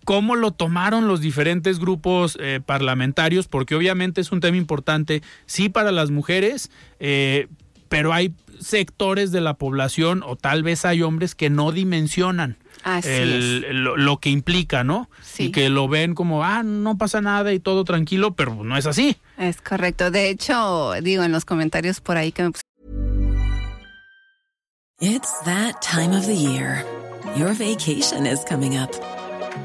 cómo 0.06 0.36
lo 0.36 0.52
tomaron 0.52 1.08
los 1.08 1.22
diferentes 1.22 1.80
grupos 1.80 2.38
parlamentarios, 2.66 3.48
porque 3.48 3.74
obviamente 3.74 4.20
es 4.22 4.32
un 4.32 4.42
tema 4.42 4.58
importante, 4.58 5.22
sí 5.46 5.70
para 5.70 5.92
las 5.92 6.12
mujeres, 6.12 6.70
pero 7.94 8.12
hay 8.12 8.34
sectores 8.60 9.32
de 9.32 9.42
la 9.42 9.54
población 9.56 10.24
o 10.26 10.36
tal 10.36 10.64
vez 10.64 10.84
hay 10.86 11.02
hombres 11.04 11.36
que 11.36 11.50
no 11.50 11.72
dimensionan 11.72 12.58
el- 13.04 13.84
lo, 13.84 13.96
lo 13.98 14.18
que 14.20 14.30
implica, 14.30 14.84
¿no? 14.84 15.10
Sí. 15.22 15.46
Y 15.46 15.52
que 15.52 15.70
lo 15.70 15.88
ven 15.88 16.16
como, 16.16 16.44
ah, 16.44 16.64
no 16.64 16.98
pasa 16.98 17.22
nada 17.22 17.54
y 17.54 17.60
todo 17.60 17.84
tranquilo, 17.84 18.34
pero 18.36 18.64
no 18.64 18.76
es 18.78 18.86
así. 18.88 19.18
Es 19.38 19.62
correcto. 19.62 20.12
De 20.12 20.30
hecho, 20.30 20.94
digo 21.02 21.24
en 21.24 21.32
los 21.32 21.46
comentarios 21.46 22.02
por 22.02 22.18
ahí 22.18 22.32
que 22.32 22.44
me 22.44 22.52
It's 25.02 25.32
that 25.46 25.82
time 25.82 26.16
of 26.18 26.26
the 26.26 26.36
year. 26.36 26.86
Your 27.36 27.54
vacation 27.54 28.26
is 28.26 28.40
coming 28.48 28.78
up. 28.78 28.92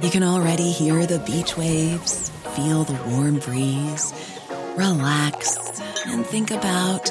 You 0.02 0.10
can 0.10 0.22
already 0.22 0.70
hear 0.72 1.06
the 1.06 1.18
beach 1.20 1.56
waves, 1.56 2.30
feel 2.54 2.84
the 2.84 2.96
warm 3.10 3.38
breeze, 3.40 4.12
relax, 4.76 5.58
and 6.06 6.24
think 6.26 6.50
about 6.50 7.10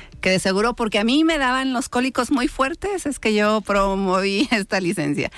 que 0.21 0.29
de 0.29 0.39
seguro, 0.39 0.73
porque 0.75 0.99
a 0.99 1.03
mí 1.03 1.23
me 1.23 1.37
daban 1.37 1.73
los 1.73 1.89
cólicos 1.89 2.31
muy 2.31 2.47
fuertes, 2.47 3.05
es 3.05 3.19
que 3.19 3.33
yo 3.33 3.61
promoví 3.61 4.47
esta 4.51 4.79
licencia. 4.79 5.31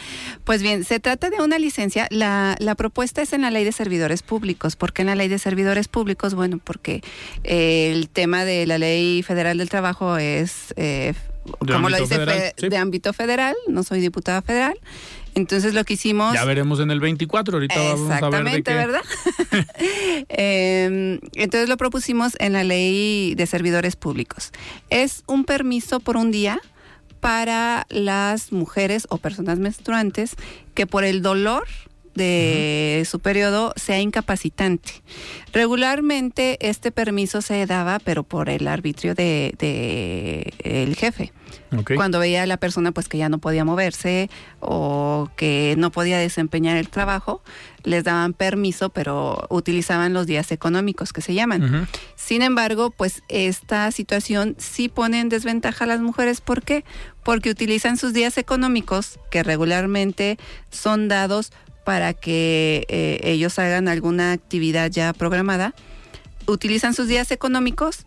Pues 0.43 0.61
bien, 0.61 0.83
se 0.83 0.99
trata 0.99 1.29
de 1.29 1.41
una 1.41 1.57
licencia, 1.57 2.07
la, 2.11 2.55
la 2.59 2.75
propuesta 2.75 3.21
es 3.21 3.33
en 3.33 3.41
la 3.41 3.49
ley 3.51 3.63
de 3.63 3.71
servidores 3.71 4.21
públicos. 4.21 4.75
¿Por 4.75 4.93
qué 4.93 5.01
en 5.01 5.07
la 5.07 5.15
ley 5.15 5.27
de 5.29 5.39
servidores 5.39 5.87
públicos? 5.87 6.35
Bueno, 6.35 6.59
porque 6.63 7.01
eh, 7.43 7.91
el 7.93 8.09
tema 8.09 8.45
de 8.45 8.67
la 8.67 8.77
ley 8.77 9.23
federal 9.23 9.57
del 9.57 9.69
trabajo 9.69 10.17
es, 10.17 10.73
eh, 10.77 11.13
como 11.59 11.89
lo 11.89 11.97
dice, 11.97 12.15
federal, 12.15 12.37
fe- 12.39 12.53
sí. 12.57 12.69
de 12.69 12.77
ámbito 12.77 13.13
federal, 13.13 13.55
no 13.67 13.83
soy 13.83 14.01
diputada 14.01 14.41
federal. 14.41 14.75
Entonces 15.35 15.73
lo 15.73 15.83
que 15.83 15.93
hicimos... 15.93 16.33
Ya 16.33 16.45
veremos 16.45 16.79
en 16.79 16.91
el 16.91 16.99
24, 16.99 17.55
ahorita 17.55 17.75
vamos 17.75 18.11
a 18.11 18.29
ver 18.29 18.43
de 18.43 18.63
qué. 18.63 18.73
¿verdad? 18.73 19.01
Eh, 20.29 21.19
entonces 21.33 21.69
lo 21.69 21.77
propusimos 21.77 22.35
en 22.39 22.53
la 22.53 22.63
ley 22.63 23.35
de 23.35 23.45
servidores 23.45 23.95
públicos. 23.95 24.51
Es 24.89 25.23
un 25.27 25.45
permiso 25.45 25.99
por 25.99 26.17
un 26.17 26.31
día 26.31 26.59
para 27.19 27.85
las 27.89 28.51
mujeres 28.51 29.05
o 29.09 29.17
personas 29.17 29.59
menstruantes 29.59 30.35
que 30.73 30.87
por 30.87 31.03
el 31.03 31.21
dolor 31.21 31.65
de 32.15 33.05
su 33.09 33.19
periodo 33.19 33.73
sea 33.75 33.99
incapacitante. 33.99 35.03
Regularmente 35.51 36.57
este 36.67 36.91
permiso 36.91 37.41
se 37.41 37.65
daba, 37.65 37.99
pero 37.99 38.23
por 38.23 38.49
el 38.49 38.67
arbitrio 38.67 39.15
de, 39.15 39.55
de 39.57 40.53
el 40.63 40.95
jefe. 40.95 41.31
Cuando 41.95 42.19
veía 42.19 42.43
a 42.43 42.45
la 42.45 42.57
persona 42.57 42.91
pues 42.91 43.07
que 43.07 43.17
ya 43.17 43.29
no 43.29 43.39
podía 43.39 43.65
moverse 43.65 44.29
o 44.59 45.29
que 45.35 45.75
no 45.77 45.91
podía 45.91 46.19
desempeñar 46.19 46.77
el 46.77 46.89
trabajo, 46.89 47.41
les 47.83 48.03
daban 48.03 48.33
permiso, 48.33 48.89
pero 48.89 49.47
utilizaban 49.49 50.13
los 50.13 50.27
días 50.27 50.51
económicos 50.51 51.13
que 51.13 51.21
se 51.21 51.33
llaman. 51.33 51.87
Sin 52.15 52.41
embargo, 52.41 52.91
pues 52.91 53.23
esta 53.27 53.89
situación 53.91 54.55
sí 54.59 54.87
pone 54.87 55.19
en 55.19 55.29
desventaja 55.29 55.83
a 55.85 55.87
las 55.87 55.99
mujeres. 55.99 56.41
¿Por 56.41 56.61
qué? 56.61 56.85
Porque 57.23 57.49
utilizan 57.49 57.97
sus 57.97 58.13
días 58.13 58.37
económicos, 58.37 59.19
que 59.31 59.43
regularmente 59.43 60.37
son 60.69 61.07
dados 61.07 61.51
para 61.83 62.13
que 62.13 62.85
eh, 62.89 63.19
ellos 63.23 63.59
hagan 63.59 63.87
alguna 63.87 64.31
actividad 64.31 64.89
ya 64.89 65.13
programada, 65.13 65.73
utilizan 66.45 66.93
sus 66.93 67.07
días 67.07 67.31
económicos 67.31 68.05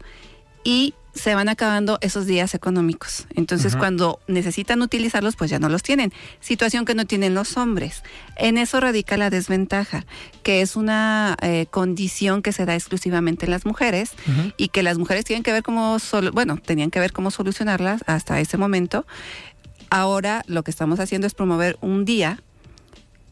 y 0.65 0.95
se 1.17 1.35
van 1.35 1.49
acabando 1.49 1.99
esos 2.03 2.27
días 2.27 2.55
económicos. 2.55 3.27
Entonces, 3.35 3.75
cuando 3.75 4.21
necesitan 4.27 4.83
utilizarlos, 4.83 5.35
pues 5.35 5.51
ya 5.51 5.59
no 5.59 5.69
los 5.69 5.83
tienen. 5.83 6.13
Situación 6.41 6.85
que 6.85 6.95
no 6.95 7.07
tienen 7.07 7.35
los 7.35 7.57
hombres. 7.57 8.03
En 8.37 8.59
eso 8.59 8.81
radica 8.81 9.17
la 9.17 9.31
desventaja, 9.31 10.05
que 10.43 10.61
es 10.61 10.77
una 10.77 11.37
eh, 11.41 11.67
condición 11.71 12.43
que 12.43 12.53
se 12.53 12.67
da 12.67 12.75
exclusivamente 12.75 13.47
en 13.47 13.51
las 13.51 13.65
mujeres 13.65 14.13
y 14.57 14.69
que 14.69 14.83
las 14.83 14.99
mujeres 14.99 15.25
tienen 15.25 15.43
que 15.43 15.53
ver 15.53 15.63
cómo, 15.63 15.97
bueno, 16.33 16.59
tenían 16.59 16.91
que 16.91 17.01
ver 17.01 17.13
cómo 17.13 17.31
solucionarlas 17.31 18.03
hasta 18.07 18.39
ese 18.41 18.59
momento. 18.59 19.07
Ahora 19.89 20.43
lo 20.47 20.65
que 20.65 20.71
estamos 20.71 21.01
haciendo 21.01 21.27
es 21.27 21.35
promover 21.35 21.79
un 21.81 22.05
día 22.05 22.43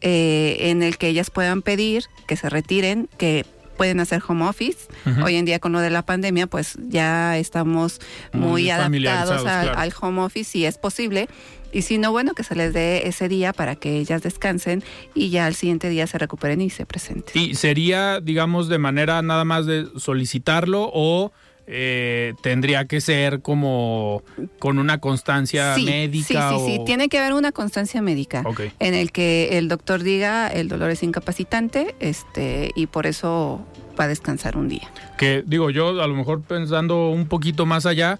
eh, 0.07 0.69
en 0.69 0.83
el 0.83 0.99
que 0.99 1.07
ellas 1.07 1.31
puedan 1.31 1.63
pedir 1.63 2.03
que 2.27 2.37
se 2.37 2.47
retiren, 2.47 3.09
que 3.17 3.43
pueden 3.75 3.99
hacer 3.99 4.21
home 4.25 4.45
office. 4.45 4.87
Hoy 5.23 5.35
en 5.35 5.45
día 5.45 5.57
con 5.57 5.71
lo 5.71 5.79
de 5.79 5.89
la 5.89 6.05
pandemia, 6.05 6.45
pues 6.45 6.77
ya 6.87 7.37
estamos 7.39 7.99
Muy 8.31 8.47
muy, 8.47 8.69
adaptados 8.69 9.39
al, 9.39 9.65
claro. 9.65 9.79
al 9.79 9.93
home 9.99 10.21
office 10.21 10.51
si 10.51 10.63
es 10.63 10.77
posible. 10.77 11.27
Y 11.73 11.81
si 11.81 11.97
no, 11.97 12.11
bueno, 12.11 12.35
que 12.35 12.43
se 12.43 12.55
les 12.55 12.71
dé 12.71 13.07
ese 13.07 13.27
día 13.27 13.51
para 13.51 13.75
que 13.75 13.97
ellas 13.97 14.21
descansen 14.21 14.83
y 15.15 15.31
ya 15.31 15.47
al 15.47 15.55
siguiente 15.55 15.89
día 15.89 16.05
se 16.05 16.19
recuperen 16.19 16.61
y 16.61 16.69
se 16.69 16.85
presenten. 16.85 17.41
¿Y 17.41 17.55
sería, 17.55 18.21
digamos, 18.21 18.69
de 18.69 18.77
manera 18.77 19.23
nada 19.23 19.43
más 19.43 19.65
de 19.65 19.87
solicitarlo 19.97 20.89
o 20.93 21.33
eh, 21.67 22.33
tendría 22.41 22.85
que 22.85 23.01
ser 23.01 23.41
como 23.41 24.21
con 24.59 24.77
una 24.77 24.99
constancia 24.99 25.75
sí, 25.75 25.85
médica? 25.85 26.51
Sí, 26.51 26.55
sí, 26.59 26.65
sí. 26.65 26.81
Tiene 26.85 27.09
que 27.09 27.17
haber 27.17 27.33
una 27.33 27.51
constancia 27.51 28.01
médica 28.01 28.43
en 28.79 28.93
el 28.93 29.11
que 29.11 29.57
el 29.57 29.67
doctor 29.67 30.03
diga 30.03 30.47
el 30.47 30.67
dolor 30.67 30.91
es 30.91 31.01
incapacitante 31.01 31.95
este, 31.99 32.71
y 32.75 32.85
por 32.87 33.07
eso 33.07 33.65
va 33.99 34.03
a 34.03 34.07
descansar 34.07 34.57
un 34.57 34.67
día. 34.67 34.91
Que 35.17 35.43
digo, 35.45 35.69
yo 35.71 36.01
a 36.01 36.07
lo 36.07 36.15
mejor 36.15 36.41
pensando 36.41 37.09
un 37.09 37.27
poquito 37.27 37.65
más 37.65 37.85
allá, 37.85 38.19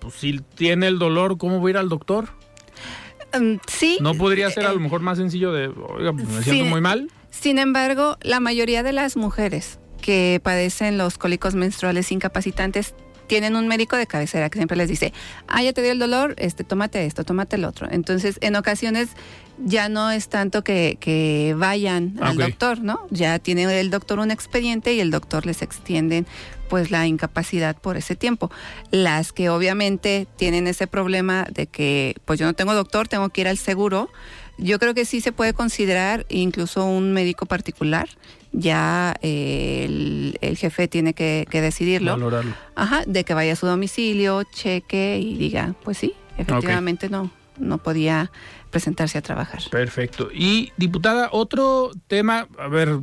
pues 0.00 0.14
si 0.14 0.40
tiene 0.56 0.88
el 0.88 0.98
dolor, 0.98 1.38
¿cómo 1.38 1.60
voy 1.60 1.70
a 1.70 1.72
ir 1.72 1.76
al 1.78 1.88
doctor? 1.88 2.28
Mm, 3.38 3.56
sí. 3.68 3.98
¿No 4.00 4.14
podría 4.14 4.50
ser 4.50 4.66
a 4.66 4.72
lo 4.72 4.78
eh, 4.78 4.82
mejor 4.82 5.00
más 5.00 5.18
sencillo 5.18 5.52
de, 5.52 5.68
oiga, 5.68 6.12
pues 6.12 6.28
me 6.28 6.42
siento 6.42 6.64
muy 6.64 6.80
mal? 6.80 7.08
Sin 7.30 7.58
embargo, 7.58 8.16
la 8.22 8.40
mayoría 8.40 8.82
de 8.82 8.92
las 8.92 9.16
mujeres 9.16 9.78
que 10.04 10.38
padecen 10.42 10.98
los 10.98 11.16
cólicos 11.16 11.54
menstruales 11.54 12.12
incapacitantes 12.12 12.94
tienen 13.26 13.56
un 13.56 13.68
médico 13.68 13.96
de 13.96 14.06
cabecera 14.06 14.50
que 14.50 14.58
siempre 14.58 14.76
les 14.76 14.86
dice, 14.86 15.14
ah, 15.48 15.62
ya 15.62 15.72
te 15.72 15.80
dio 15.80 15.92
el 15.92 15.98
dolor, 15.98 16.34
este, 16.36 16.62
tómate 16.62 17.06
esto, 17.06 17.24
tómate 17.24 17.56
el 17.56 17.64
otro. 17.64 17.88
Entonces, 17.90 18.36
en 18.42 18.54
ocasiones 18.54 19.08
ya 19.64 19.88
no 19.88 20.10
es 20.10 20.28
tanto 20.28 20.62
que, 20.62 20.98
que 21.00 21.54
vayan 21.56 22.18
al 22.20 22.36
doctor, 22.36 22.80
¿no? 22.80 23.06
Ya 23.08 23.38
tiene 23.38 23.80
el 23.80 23.88
doctor 23.88 24.18
un 24.18 24.30
expediente 24.30 24.92
y 24.92 25.00
el 25.00 25.10
doctor 25.10 25.46
les 25.46 25.62
extiende 25.62 26.26
pues 26.68 26.90
la 26.90 27.06
incapacidad 27.06 27.74
por 27.74 27.96
ese 27.96 28.14
tiempo. 28.14 28.50
Las 28.90 29.32
que 29.32 29.48
obviamente 29.48 30.26
tienen 30.36 30.66
ese 30.66 30.86
problema 30.86 31.46
de 31.50 31.66
que 31.66 32.16
pues 32.26 32.38
yo 32.38 32.44
no 32.44 32.52
tengo 32.52 32.74
doctor, 32.74 33.08
tengo 33.08 33.30
que 33.30 33.40
ir 33.40 33.48
al 33.48 33.56
seguro, 33.56 34.10
yo 34.58 34.78
creo 34.78 34.94
que 34.94 35.04
sí 35.04 35.20
se 35.20 35.32
puede 35.32 35.52
considerar 35.52 36.26
incluso 36.28 36.84
un 36.84 37.12
médico 37.12 37.46
particular. 37.46 38.08
Ya 38.52 39.16
eh, 39.22 39.82
el, 39.84 40.38
el 40.40 40.56
jefe 40.56 40.86
tiene 40.86 41.12
que, 41.14 41.46
que 41.50 41.60
decidirlo. 41.60 42.12
Valorarlo. 42.12 42.54
Ajá, 42.76 43.02
de 43.06 43.24
que 43.24 43.34
vaya 43.34 43.54
a 43.54 43.56
su 43.56 43.66
domicilio, 43.66 44.44
cheque 44.44 45.18
y 45.20 45.36
diga, 45.36 45.74
pues 45.82 45.98
sí, 45.98 46.14
efectivamente 46.38 47.08
no, 47.08 47.30
no 47.58 47.78
podía 47.78 48.30
presentarse 48.70 49.18
a 49.18 49.22
trabajar. 49.22 49.60
Perfecto. 49.70 50.28
Y 50.32 50.72
diputada, 50.76 51.28
otro 51.32 51.90
tema, 52.06 52.48
a 52.58 52.68
ver, 52.68 53.00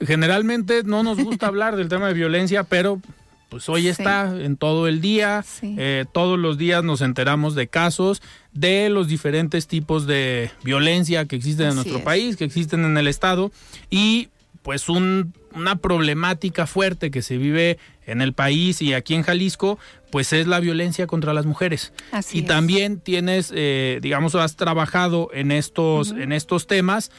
generalmente 0.00 0.82
no 0.84 1.02
nos 1.02 1.18
gusta 1.18 1.46
hablar 1.48 1.76
del 1.76 1.88
tema 1.88 2.08
de 2.08 2.14
violencia, 2.14 2.64
pero 2.64 3.00
pues 3.48 3.68
hoy 3.68 3.82
Sí. 3.82 3.88
está 3.88 4.34
en 4.38 4.56
todo 4.56 4.88
el 4.88 5.00
día, 5.00 5.44
Sí. 5.46 5.74
eh, 5.78 6.04
todos 6.12 6.38
los 6.38 6.58
días 6.58 6.82
nos 6.84 7.00
enteramos 7.00 7.54
de 7.54 7.68
casos 7.68 8.22
de 8.52 8.88
los 8.90 9.08
diferentes 9.08 9.66
tipos 9.68 10.06
de 10.06 10.50
violencia 10.64 11.26
que 11.26 11.36
existen 11.36 11.68
en 11.68 11.74
nuestro 11.76 11.98
es. 11.98 12.04
país, 12.04 12.36
que 12.36 12.44
existen 12.44 12.84
en 12.84 12.96
el 12.98 13.06
estado 13.06 13.52
y 13.90 14.28
pues 14.62 14.88
un- 14.88 15.32
una 15.54 15.76
problemática 15.76 16.66
fuerte 16.66 17.10
que 17.12 17.22
se 17.22 17.38
vive 17.38 17.78
en 18.04 18.20
el 18.20 18.32
país 18.32 18.82
y 18.82 18.94
aquí 18.94 19.14
en 19.14 19.22
Jalisco, 19.22 19.78
pues 20.10 20.32
es 20.32 20.46
la 20.48 20.58
violencia 20.60 21.06
contra 21.06 21.32
las 21.32 21.46
mujeres. 21.46 21.92
Así 22.12 22.38
y 22.38 22.40
es. 22.40 22.46
también 22.46 22.98
tienes, 23.00 23.52
eh, 23.54 24.00
digamos, 24.02 24.34
has 24.34 24.56
trabajado 24.56 25.30
en 25.32 25.50
estos, 25.52 26.10
en 26.10 26.32
estos 26.32 26.66
temas, 26.66 27.10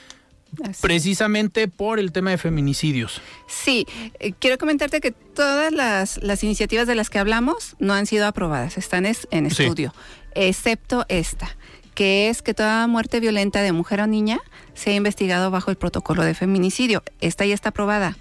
Así. 0.63 0.81
precisamente 0.81 1.67
por 1.67 1.99
el 1.99 2.11
tema 2.11 2.31
de 2.31 2.37
feminicidios. 2.37 3.21
Sí, 3.47 3.85
eh, 4.19 4.33
quiero 4.39 4.57
comentarte 4.57 4.99
que 5.01 5.11
todas 5.11 5.71
las, 5.71 6.21
las 6.23 6.43
iniciativas 6.43 6.87
de 6.87 6.95
las 6.95 7.09
que 7.09 7.19
hablamos 7.19 7.75
no 7.79 7.93
han 7.93 8.05
sido 8.05 8.25
aprobadas, 8.27 8.77
están 8.77 9.05
es- 9.05 9.27
en 9.31 9.49
Sí. 9.51 9.63
estudio, 9.63 9.93
excepto 10.35 11.05
esta, 11.09 11.55
que 11.95 12.29
es 12.29 12.41
que 12.41 12.53
toda 12.53 12.85
muerte 12.87 13.19
violenta 13.19 13.61
de 13.61 13.71
mujer 13.71 14.01
o 14.01 14.07
niña 14.07 14.39
sea 14.73 14.93
investigado 14.95 15.49
bajo 15.51 15.71
el 15.71 15.77
protocolo 15.77 16.23
de 16.23 16.33
feminicidio. 16.35 17.03
Esta 17.21 17.45
ya 17.45 17.53
está 17.55 17.69
aprobada. 17.69 18.17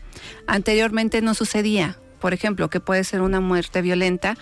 Anteriormente 0.47 1.21
no 1.23 1.35
sucedía. 1.35 1.99
Por 2.21 2.33
ejemplo, 2.33 2.71
que 2.71 2.81
puede 2.81 3.05
ser 3.05 3.21
una 3.21 3.41
muerte 3.41 3.83
violenta. 3.83 4.37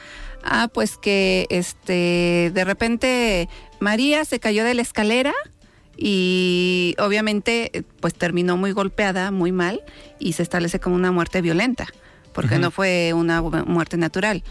Ah, 0.44 0.68
pues 0.72 0.96
que 0.96 1.46
este 1.50 2.52
de 2.54 2.64
repente 2.64 3.48
María 3.80 4.24
se 4.24 4.38
cayó 4.38 4.64
de 4.64 4.74
la 4.74 4.82
escalera 4.82 5.32
y 5.96 6.94
obviamente 6.98 7.70
eh, 7.76 7.82
pues 8.00 8.14
terminó 8.14 8.56
muy 8.56 8.72
golpeada, 8.72 9.30
muy 9.30 9.52
mal 9.52 9.82
y 10.18 10.32
se 10.34 10.42
establece 10.42 10.80
como 10.80 10.96
una 10.96 11.12
muerte 11.12 11.40
violenta, 11.40 11.86
porque 12.32 12.58
no 12.58 12.70
fue 12.70 13.12
una 13.14 13.40
muerte 13.42 13.96
natural. 13.96 14.42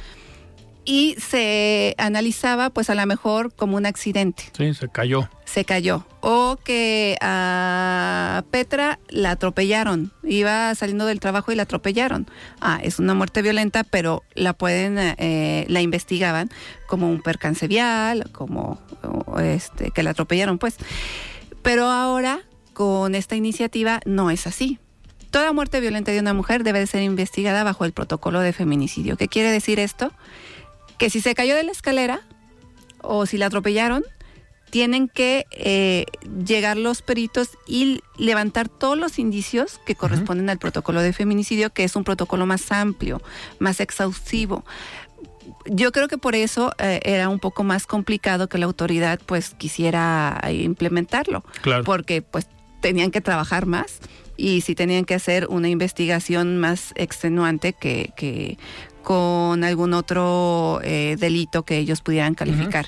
Y 0.86 1.16
se 1.18 1.96
analizaba 1.98 2.70
pues 2.70 2.90
a 2.90 2.96
lo 2.96 3.06
mejor 3.06 3.54
como 3.54 3.78
un 3.78 3.86
accidente, 3.86 4.44
Sí, 4.58 4.74
se 4.74 4.90
cayó. 4.90 5.30
se 5.46 5.64
cayó. 5.64 6.06
O 6.20 6.58
que 6.62 7.16
a 7.22 8.44
Petra 8.52 9.00
la 9.08 9.32
atropellaron, 9.32 10.12
iba 10.24 10.76
saliendo 10.76 11.06
del 11.06 11.22
trabajo 11.22 11.54
y 11.54 11.56
la 11.56 11.64
atropellaron. 11.64 12.28
Ah, 12.60 12.82
es 12.84 13.00
una 13.00 13.14
muerte 13.14 13.42
violenta, 13.42 13.86
pero 13.86 14.24
la 14.36 14.52
pueden, 14.52 14.98
eh, 15.00 15.66
la 15.70 15.80
investigaban 15.80 16.50
como 16.86 17.10
un 17.10 17.22
percance 17.22 17.66
vial, 17.70 18.30
como 18.34 18.82
este, 19.42 19.92
que 19.92 20.04
la 20.04 20.10
atropellaron 20.10 20.58
pues. 20.58 20.76
Pero 21.64 21.86
ahora, 21.86 22.42
con 22.74 23.16
esta 23.16 23.36
iniciativa, 23.36 24.02
no 24.06 24.30
es 24.30 24.48
así. 24.48 24.80
Toda 25.32 25.54
muerte 25.54 25.80
violenta 25.80 26.12
de 26.12 26.20
una 26.20 26.34
mujer 26.34 26.64
debe 26.64 26.80
de 26.80 26.88
ser 26.88 27.02
investigada 27.02 27.64
bajo 27.64 27.86
el 27.86 27.94
protocolo 27.94 28.42
de 28.42 28.54
feminicidio. 28.54 29.18
¿Qué 29.18 29.28
quiere 29.28 29.52
decir 29.52 29.80
esto? 29.80 30.12
Que 31.00 31.10
si 31.10 31.22
se 31.22 31.34
cayó 31.34 31.56
de 31.56 31.64
la 31.64 31.72
escalera 31.72 32.22
o 33.02 33.26
si 33.26 33.38
la 33.38 33.48
atropellaron, 33.48 34.04
tienen 34.70 35.08
que 35.08 35.46
eh, 35.52 36.06
llegar 36.46 36.78
los 36.78 37.02
peritos 37.04 37.50
y 37.68 38.02
levantar 38.18 38.70
todos 38.70 38.98
los 38.98 39.20
indicios 39.20 39.80
que 39.86 39.96
corresponden 39.96 40.50
al 40.50 40.58
protocolo 40.58 41.02
de 41.02 41.14
feminicidio, 41.14 41.72
que 41.72 41.84
es 41.84 41.96
un 41.96 42.04
protocolo 42.04 42.46
más 42.46 42.72
amplio, 42.72 43.22
más 43.60 43.80
exhaustivo. 43.80 44.66
Yo 45.66 45.92
creo 45.92 46.08
que 46.08 46.18
por 46.18 46.36
eso 46.36 46.74
eh, 46.78 47.00
era 47.04 47.30
un 47.30 47.40
poco 47.40 47.64
más 47.64 47.86
complicado 47.88 48.50
que 48.50 48.58
la 48.58 48.66
autoridad 48.66 49.20
pues 49.26 49.52
quisiera 49.58 50.42
implementarlo, 50.52 51.44
Claro. 51.62 51.84
porque 51.84 52.22
pues 52.22 52.48
tenían 52.82 53.12
que 53.12 53.22
trabajar 53.22 53.66
más 53.66 54.00
y 54.36 54.62
sí 54.62 54.76
tenían 54.76 55.06
que 55.06 55.14
hacer 55.14 55.48
una 55.50 55.70
investigación 55.70 56.58
más 56.58 56.92
extenuante 56.96 57.72
que, 57.74 58.12
que 58.18 58.58
con 59.04 59.64
algún 59.64 59.94
otro 59.94 60.82
eh, 60.84 61.16
delito 61.18 61.64
que 61.64 61.78
ellos 61.78 62.02
pudieran 62.02 62.34
calificar. 62.36 62.88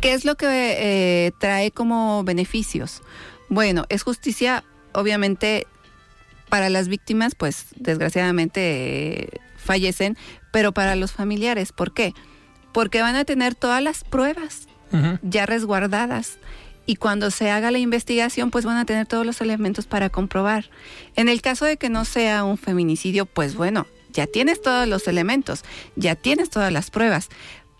¿Qué 0.00 0.12
es 0.14 0.24
lo 0.24 0.36
que 0.36 0.46
eh, 0.48 1.32
trae 1.40 1.70
como 1.70 2.24
beneficios? 2.24 3.02
Bueno, 3.48 3.84
es 3.88 4.02
justicia, 4.02 4.64
obviamente, 4.92 5.66
para 6.48 6.68
las 6.70 6.88
víctimas, 6.88 7.34
pues 7.34 7.66
desgraciadamente 7.76 9.40
fallecen, 9.64 10.16
pero 10.52 10.72
para 10.72 10.94
los 10.96 11.12
familiares, 11.12 11.72
¿por 11.72 11.92
qué? 11.92 12.14
Porque 12.72 13.02
van 13.02 13.16
a 13.16 13.24
tener 13.24 13.54
todas 13.54 13.82
las 13.82 14.04
pruebas 14.04 14.68
ya 15.22 15.44
resguardadas. 15.44 16.38
Y 16.86 16.96
cuando 16.96 17.32
se 17.32 17.50
haga 17.50 17.72
la 17.72 17.78
investigación, 17.78 18.52
pues 18.52 18.64
van 18.64 18.76
a 18.76 18.84
tener 18.84 19.06
todos 19.06 19.26
los 19.26 19.40
elementos 19.40 19.86
para 19.86 20.08
comprobar. 20.08 20.70
En 21.16 21.28
el 21.28 21.42
caso 21.42 21.64
de 21.64 21.78
que 21.78 21.88
no 21.88 22.04
sea 22.04 22.44
un 22.44 22.58
feminicidio, 22.58 23.26
pues 23.26 23.56
bueno, 23.56 23.86
ya 24.12 24.28
tienes 24.28 24.62
todos 24.62 24.86
los 24.86 25.08
elementos, 25.08 25.64
ya 25.96 26.14
tienes 26.14 26.50
todas 26.50 26.72
las 26.72 26.90
pruebas. 26.92 27.28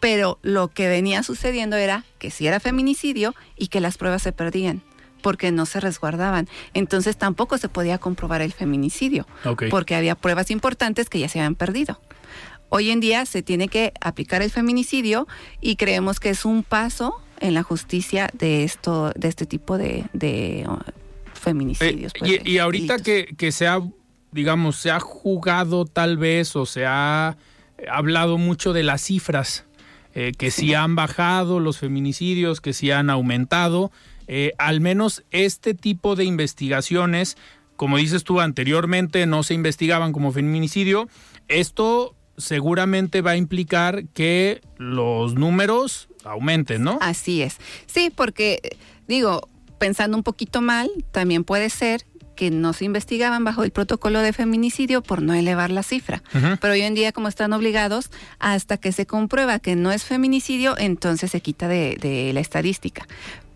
Pero 0.00 0.38
lo 0.42 0.68
que 0.68 0.88
venía 0.88 1.22
sucediendo 1.22 1.76
era 1.76 2.04
que 2.18 2.32
sí 2.32 2.48
era 2.48 2.58
feminicidio 2.58 3.34
y 3.56 3.68
que 3.68 3.80
las 3.80 3.96
pruebas 3.96 4.22
se 4.22 4.32
perdían 4.32 4.82
porque 5.24 5.50
no 5.50 5.64
se 5.64 5.80
resguardaban. 5.80 6.48
Entonces 6.74 7.16
tampoco 7.16 7.56
se 7.56 7.70
podía 7.70 7.96
comprobar 7.96 8.42
el 8.42 8.52
feminicidio 8.52 9.26
porque 9.70 9.94
había 9.94 10.16
pruebas 10.16 10.50
importantes 10.50 11.08
que 11.08 11.18
ya 11.18 11.30
se 11.30 11.38
habían 11.38 11.54
perdido. 11.54 11.98
Hoy 12.68 12.90
en 12.90 13.00
día 13.00 13.24
se 13.24 13.42
tiene 13.42 13.68
que 13.68 13.94
aplicar 14.02 14.42
el 14.42 14.50
feminicidio 14.50 15.26
y 15.62 15.76
creemos 15.76 16.20
que 16.20 16.28
es 16.28 16.44
un 16.44 16.62
paso 16.62 17.14
en 17.40 17.54
la 17.54 17.62
justicia 17.62 18.28
de 18.34 18.64
esto, 18.64 19.12
de 19.16 19.28
este 19.28 19.46
tipo 19.46 19.78
de, 19.78 20.04
de, 20.12 20.66
uh, 20.68 20.78
feminicidios. 21.32 22.12
Eh, 22.16 22.18
pues, 22.18 22.30
y, 22.30 22.38
de 22.38 22.50
y 22.50 22.58
ahorita 22.58 22.98
que, 22.98 23.34
que 23.38 23.50
se 23.50 23.66
ha, 23.66 23.80
digamos, 24.30 24.76
se 24.76 24.90
ha 24.90 25.00
jugado 25.00 25.86
tal 25.86 26.18
vez 26.18 26.54
o 26.54 26.66
se 26.66 26.84
ha 26.84 27.38
hablado 27.88 28.36
mucho 28.36 28.74
de 28.74 28.82
las 28.82 29.00
cifras, 29.00 29.64
eh, 30.14 30.32
que 30.36 30.50
si 30.50 30.74
han 30.74 30.94
bajado 30.94 31.60
los 31.60 31.78
feminicidios, 31.78 32.60
que 32.60 32.74
si 32.74 32.90
han 32.90 33.08
aumentado, 33.08 33.90
eh, 34.26 34.52
al 34.58 34.80
menos 34.80 35.24
este 35.30 35.74
tipo 35.74 36.16
de 36.16 36.24
investigaciones, 36.24 37.36
como 37.76 37.96
dices 37.96 38.24
tú 38.24 38.40
anteriormente, 38.40 39.26
no 39.26 39.42
se 39.42 39.54
investigaban 39.54 40.12
como 40.12 40.32
feminicidio, 40.32 41.08
esto 41.48 42.14
seguramente 42.36 43.20
va 43.22 43.32
a 43.32 43.36
implicar 43.36 44.06
que 44.08 44.60
los 44.78 45.34
números 45.34 46.08
aumenten, 46.24 46.82
¿no? 46.82 46.98
Así 47.00 47.42
es. 47.42 47.58
Sí, 47.86 48.10
porque 48.14 48.76
digo, 49.06 49.48
pensando 49.78 50.16
un 50.16 50.22
poquito 50.22 50.60
mal, 50.60 50.90
también 51.12 51.44
puede 51.44 51.70
ser 51.70 52.04
que 52.34 52.50
no 52.50 52.72
se 52.72 52.84
investigaban 52.84 53.44
bajo 53.44 53.62
el 53.62 53.70
protocolo 53.70 54.20
de 54.20 54.32
feminicidio 54.32 55.02
por 55.02 55.22
no 55.22 55.34
elevar 55.34 55.70
la 55.70 55.82
cifra. 55.82 56.22
Pero 56.32 56.72
hoy 56.72 56.80
en 56.82 56.94
día, 56.94 57.12
como 57.12 57.28
están 57.28 57.52
obligados, 57.52 58.10
hasta 58.38 58.76
que 58.76 58.90
se 58.92 59.06
comprueba 59.06 59.58
que 59.60 59.76
no 59.76 59.92
es 59.92 60.04
feminicidio, 60.04 60.76
entonces 60.76 61.30
se 61.30 61.40
quita 61.40 61.68
de, 61.68 61.96
de 62.00 62.32
la 62.32 62.40
estadística. 62.40 63.06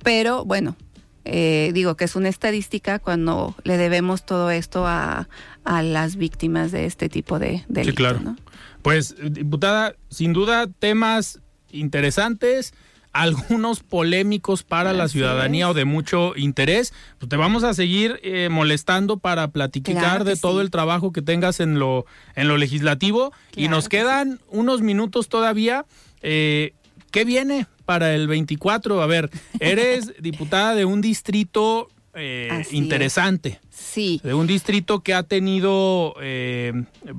Pero 0.02 0.44
bueno, 0.44 0.76
eh, 1.24 1.70
digo 1.74 1.96
que 1.96 2.04
es 2.04 2.16
una 2.16 2.28
estadística 2.28 2.98
cuando 2.98 3.54
le 3.64 3.76
debemos 3.76 4.24
todo 4.24 4.50
esto 4.50 4.86
a, 4.86 5.28
a 5.64 5.82
las 5.82 6.16
víctimas 6.16 6.72
de 6.72 6.86
este 6.86 7.08
tipo 7.08 7.38
de 7.38 7.64
delito. 7.68 7.96
claro. 7.96 8.20
¿no? 8.20 8.36
Pues, 8.82 9.16
diputada, 9.20 9.94
sin 10.08 10.32
duda 10.32 10.66
temas 10.78 11.40
interesantes, 11.70 12.72
algunos 13.12 13.80
polémicos 13.80 14.62
para 14.62 14.92
la 14.92 15.08
ciudadanía 15.08 15.66
es. 15.66 15.70
o 15.70 15.74
de 15.74 15.84
mucho 15.84 16.34
interés. 16.36 16.92
Pues 17.18 17.28
te 17.28 17.36
vamos 17.36 17.64
a 17.64 17.74
seguir 17.74 18.20
eh, 18.22 18.48
molestando 18.50 19.18
para 19.18 19.48
platicar 19.48 19.96
Claro 19.96 20.24
de 20.24 20.36
todo 20.36 20.60
sí. 20.60 20.64
el 20.64 20.70
trabajo 20.70 21.12
que 21.12 21.22
tengas 21.22 21.60
en 21.60 21.78
lo, 21.78 22.06
en 22.36 22.48
lo 22.48 22.56
legislativo. 22.56 23.32
y 23.52 23.62
Claro 23.62 23.70
nos 23.76 23.88
que 23.88 23.98
quedan 23.98 24.40
unos 24.48 24.82
minutos 24.82 25.28
todavía. 25.28 25.84
Eh, 26.20 26.74
¿Qué 27.10 27.24
viene 27.24 27.66
para 27.84 28.14
el 28.14 28.28
24? 28.28 29.00
A 29.02 29.06
ver, 29.06 29.30
eres 29.60 30.12
diputada 30.22 30.74
de 30.74 30.84
un 30.84 31.00
distrito 31.00 31.88
eh, 32.14 32.48
es. 32.60 32.72
interesante 32.72 33.60
Sí. 33.70 34.20
de 34.24 34.34
un 34.34 34.46
distrito 34.46 35.00
que 35.00 35.14
ha 35.14 35.22
tenido 35.22 36.14
eh, 36.20 36.72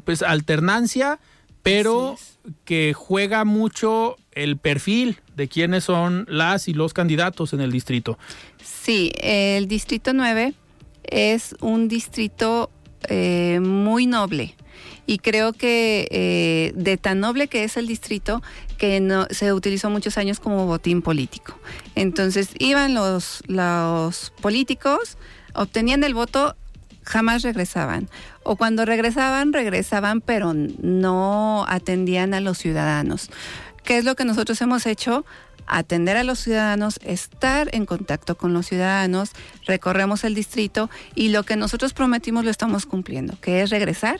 pues 0.05 0.21
alternancia, 0.21 1.19
pero 1.63 2.17
que 2.65 2.93
juega 2.93 3.45
mucho 3.45 4.15
el 4.31 4.57
perfil 4.57 5.19
de 5.35 5.47
quiénes 5.47 5.83
son 5.83 6.25
las 6.29 6.67
y 6.67 6.73
los 6.73 6.93
candidatos 6.93 7.53
en 7.53 7.61
el 7.61 7.71
distrito. 7.71 8.17
Sí, 8.63 9.11
el 9.21 9.67
Distrito 9.67 10.13
9 10.13 10.53
es 11.03 11.55
un 11.61 11.87
distrito 11.87 12.69
eh, 13.09 13.59
muy 13.61 14.05
noble 14.05 14.55
y 15.05 15.17
creo 15.17 15.53
que 15.53 16.07
eh, 16.11 16.71
de 16.75 16.97
tan 16.97 17.19
noble 17.19 17.47
que 17.47 17.63
es 17.63 17.77
el 17.77 17.87
distrito 17.87 18.41
que 18.79 18.99
no, 19.01 19.27
se 19.29 19.53
utilizó 19.53 19.91
muchos 19.91 20.17
años 20.17 20.39
como 20.39 20.65
botín 20.65 21.03
político. 21.03 21.53
Entonces 21.93 22.49
iban 22.57 22.95
los, 22.95 23.43
políticos, 24.41 25.17
obtenían 25.53 26.03
el 26.03 26.15
voto, 26.15 26.55
jamás 27.03 27.43
regresaban. 27.43 28.09
O 28.41 28.55
cuando 28.55 28.85
regresaban, 28.85 29.53
regresaban, 29.53 30.21
pero 30.21 30.53
no 30.55 31.65
atendían 31.67 32.33
a 32.33 32.39
los 32.39 32.57
ciudadanos. 32.57 33.29
¿Qué 33.83 33.97
es 33.97 34.05
lo 34.05 34.15
que 34.15 34.25
nosotros 34.25 34.59
hemos 34.61 34.87
hecho? 34.87 35.25
atender 35.71 36.17
a 36.17 36.23
los 36.23 36.39
ciudadanos, 36.39 36.99
estar 37.03 37.69
en 37.73 37.85
contacto 37.85 38.35
con 38.35 38.53
los 38.53 38.65
ciudadanos, 38.65 39.33
recorremos 39.67 40.23
el 40.23 40.33
distrito 40.33 40.89
y 41.13 41.29
lo 41.29 41.43
que 41.43 41.57
nosotros 41.57 41.93
prometimos 41.93 42.43
lo 42.43 42.49
estamos 42.49 42.87
cumpliendo, 42.87 43.39
que 43.39 43.61
es 43.61 43.69
regresar 43.69 44.19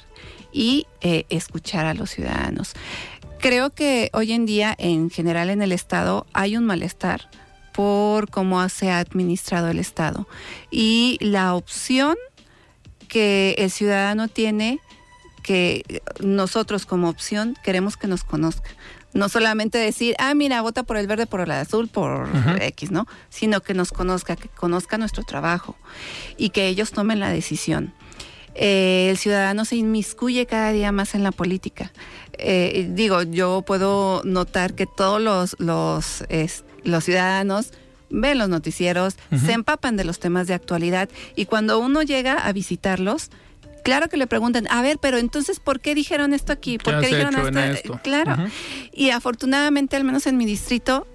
y 0.51 0.85
eh, 1.01 1.25
escuchar 1.29 1.87
a 1.87 1.95
los 1.95 2.11
ciudadanos. 2.11 2.73
Creo 3.39 3.69
que 3.69 4.09
hoy 4.11 4.33
en 4.33 4.45
día, 4.45 4.75
en 4.77 5.09
general 5.09 5.49
en 5.49 5.61
el 5.61 5.71
Estado, 5.71 6.25
hay 6.33 6.57
un 6.57 6.65
malestar 6.65 7.29
por 7.73 8.29
cómo 8.29 8.67
se 8.67 8.91
ha 8.91 8.99
administrado 8.99 9.69
el 9.69 9.79
Estado 9.79 10.27
y 10.69 11.17
la 11.21 11.55
opción 11.55 12.17
que 13.07 13.55
el 13.57 13.71
ciudadano 13.71 14.27
tiene 14.27 14.79
que 15.41 16.01
nosotros 16.19 16.85
como 16.85 17.07
opción 17.07 17.55
queremos 17.63 17.95
que 17.95 18.07
nos 18.07 18.25
conozca. 18.25 18.71
No 19.13 19.29
solamente 19.29 19.77
decir, 19.77 20.15
ah, 20.19 20.33
mira, 20.33 20.61
vota 20.61 20.83
por 20.83 20.97
el 20.97 21.07
verde, 21.07 21.25
por 21.25 21.39
el 21.39 21.51
azul, 21.51 21.87
por 21.87 22.27
X, 22.59 22.91
¿no? 22.91 23.07
Sino 23.29 23.61
que 23.61 23.73
nos 23.73 23.91
conozca, 23.91 24.35
que 24.35 24.49
conozca 24.49 24.97
nuestro 24.97 25.23
trabajo 25.23 25.77
y 26.37 26.49
que 26.49 26.67
ellos 26.67 26.91
tomen 26.91 27.21
la 27.21 27.29
decisión. 27.29 27.93
Eh, 28.55 29.07
el 29.09 29.17
ciudadano 29.17 29.65
se 29.65 29.75
inmiscuye 29.75 30.45
cada 30.45 30.71
día 30.71 30.91
más 30.91 31.15
en 31.15 31.23
la 31.23 31.31
política. 31.31 31.91
Eh, 32.33 32.89
digo, 32.91 33.23
yo 33.23 33.63
puedo 33.65 34.21
notar 34.23 34.73
que 34.73 34.85
todos 34.85 35.21
los, 35.21 35.55
los, 35.59 36.23
los 36.83 37.03
ciudadanos 37.03 37.71
ven 38.09 38.37
los 38.37 38.49
noticieros, 38.49 39.15
se 39.29 39.51
empapan 39.51 39.95
de 39.95 40.03
los 40.03 40.19
temas 40.19 40.47
de 40.47 40.53
actualidad 40.53 41.09
y 41.35 41.45
cuando 41.45 41.79
uno 41.79 42.01
llega 42.01 42.33
a 42.33 42.51
visitarlos, 42.53 43.29
claro 43.83 44.09
que 44.09 44.17
le 44.17 44.27
preguntan, 44.27 44.67
a 44.69 44.81
ver, 44.81 44.97
pero 44.99 45.17
entonces, 45.17 45.59
¿por 45.59 45.79
qué 45.79 45.95
dijeron 45.95 46.33
esto 46.33 46.51
aquí? 46.51 46.77
¿Por 46.77 46.99
qué, 46.99 47.07
dijeron 47.07 47.57
esto? 47.57 47.99
Claro. 48.03 48.35
Y 48.93 49.11
afortunadamente, 49.11 49.95
al 49.95 50.03
menos 50.03 50.25
en 50.27 50.37
mi 50.37 50.45
distrito, 50.45 51.07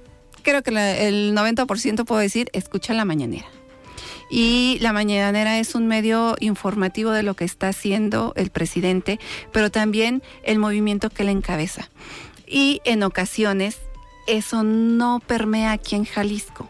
creo 0.43 0.63
que 0.63 0.71
el 0.71 1.35
90% 1.35 2.05
puedo 2.05 2.21
decir, 2.21 2.49
escucha 2.53 2.95
la 2.95 3.05
mañanera. 3.05 3.47
Y 4.37 4.79
la 4.81 4.93
mañanera 4.93 5.61
es 5.61 5.77
un 5.77 5.87
medio 5.87 6.35
informativo 6.41 7.13
de 7.13 7.23
lo 7.23 7.35
que 7.35 7.45
está 7.45 7.69
haciendo 7.69 8.33
el 8.35 8.51
presidente, 8.51 9.21
pero 9.53 9.71
también 9.71 10.25
el 10.43 10.59
movimiento 10.59 11.09
que 11.09 11.23
le 11.23 11.31
encabeza. 11.31 11.89
Y 12.45 12.81
en 12.85 13.05
ocasiones 13.05 13.79
eso 14.27 14.65
no 14.65 15.21
permea 15.25 15.71
aquí 15.71 15.95
en 15.95 16.05
Jalisco, 16.05 16.69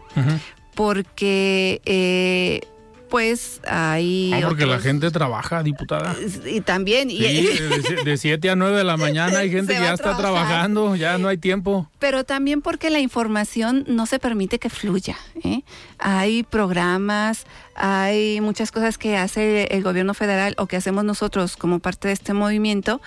porque 0.75 1.81
eh, 1.85 2.61
pues 3.09 3.61
ahí... 3.67 4.31
Ah, 4.33 4.47
porque 4.47 4.65
la 4.65 4.79
gente 4.79 5.11
trabaja, 5.11 5.63
diputada. 5.63 6.15
Y 6.45 6.61
también... 6.61 7.07
de 8.05 8.17
7 8.17 8.49
a 8.49 8.55
9 8.55 8.77
de 8.77 8.83
la 8.83 8.97
mañana 8.97 9.39
hay 9.39 9.51
gente 9.51 9.73
que 9.73 9.79
ya 9.79 9.93
está 9.93 10.17
trabajando, 10.17 10.95
ya 10.95 11.17
no 11.17 11.27
hay 11.27 11.37
tiempo. 11.37 11.89
Pero 11.99 12.23
también 12.23 12.61
porque 12.61 12.89
la 12.89 12.99
información 12.99 13.85
no 13.87 14.05
se 14.05 14.19
permite 14.19 14.59
que 14.59 14.69
fluya. 14.69 15.17
¿eh? 15.43 15.61
Hay 15.99 16.43
programas, 16.43 17.45
hay 17.75 18.39
muchas 18.41 18.71
cosas 18.71 18.97
que 18.97 19.17
hace 19.17 19.67
el 19.71 19.83
gobierno 19.83 20.13
federal 20.13 20.55
o 20.57 20.65
que 20.65 20.77
hacemos 20.77 21.03
nosotros 21.03 21.57
como 21.57 21.79
parte 21.79 22.07
de 22.07 22.13
este 22.13 22.33
movimiento 22.33 23.01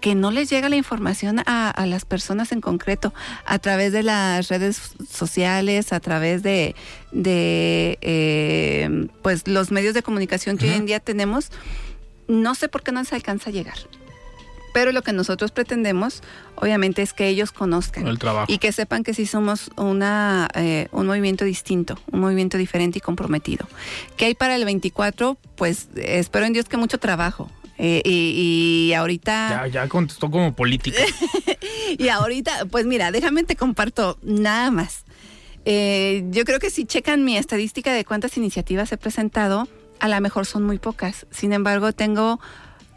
que 0.00 0.14
no 0.14 0.30
les 0.30 0.48
llega 0.48 0.68
la 0.68 0.76
información 0.76 1.42
a, 1.46 1.86
las 1.86 2.04
personas 2.04 2.52
en 2.52 2.60
concreto 2.60 3.12
a 3.44 3.58
través 3.58 3.92
de 3.92 4.02
las 4.02 4.48
redes 4.48 4.92
sociales, 5.10 5.92
a 5.92 6.00
través 6.00 6.42
de, 6.42 6.74
eh, 7.12 9.08
pues 9.22 9.46
los 9.48 9.70
medios 9.70 9.94
de 9.94 10.02
comunicación 10.02 10.58
que 10.58 10.70
hoy 10.70 10.76
en 10.76 10.86
día 10.86 11.00
tenemos. 11.00 11.50
No 12.28 12.54
sé 12.54 12.68
por 12.68 12.82
qué 12.82 12.92
no 12.92 13.04
se 13.04 13.14
alcanza 13.14 13.50
a 13.50 13.52
llegar. 13.52 13.78
Pero 14.76 14.92
lo 14.92 15.00
que 15.00 15.14
nosotros 15.14 15.52
pretendemos, 15.52 16.22
obviamente, 16.54 17.00
es 17.00 17.14
que 17.14 17.28
ellos 17.28 17.50
conozcan 17.50 18.06
el 18.06 18.18
trabajo. 18.18 18.52
y 18.52 18.58
que 18.58 18.72
sepan 18.72 19.04
que 19.04 19.14
sí 19.14 19.24
somos 19.24 19.70
una, 19.78 20.50
eh, 20.52 20.88
un 20.92 21.06
movimiento 21.06 21.46
distinto, 21.46 21.98
un 22.12 22.20
movimiento 22.20 22.58
diferente 22.58 22.98
y 22.98 23.00
comprometido. 23.00 23.66
¿Qué 24.18 24.26
hay 24.26 24.34
para 24.34 24.54
el 24.54 24.66
24? 24.66 25.38
Pues 25.56 25.88
espero 25.96 26.44
en 26.44 26.52
Dios 26.52 26.66
que 26.66 26.76
mucho 26.76 26.98
trabajo. 26.98 27.50
Eh, 27.78 28.02
y, 28.04 28.92
ahorita... 28.92 29.62
Ya, 29.64 29.66
ya 29.68 29.88
contestó 29.88 30.30
como 30.30 30.54
política. 30.54 31.00
y 31.98 32.08
ahorita, 32.10 32.66
pues 32.66 32.84
mira, 32.84 33.10
déjame 33.12 33.44
te 33.44 33.56
comparto 33.56 34.18
nada 34.20 34.70
más. 34.70 35.06
Eh, 35.64 36.22
yo 36.28 36.44
creo 36.44 36.58
que 36.58 36.68
si 36.68 36.84
checan 36.84 37.24
mi 37.24 37.38
estadística 37.38 37.94
de 37.94 38.04
cuántas 38.04 38.36
iniciativas 38.36 38.92
he 38.92 38.98
presentado, 38.98 39.68
a 40.00 40.08
lo 40.08 40.20
mejor 40.20 40.44
son 40.44 40.64
muy 40.64 40.78
pocas. 40.78 41.26
Sin 41.30 41.54
embargo, 41.54 41.92
tengo 41.92 42.40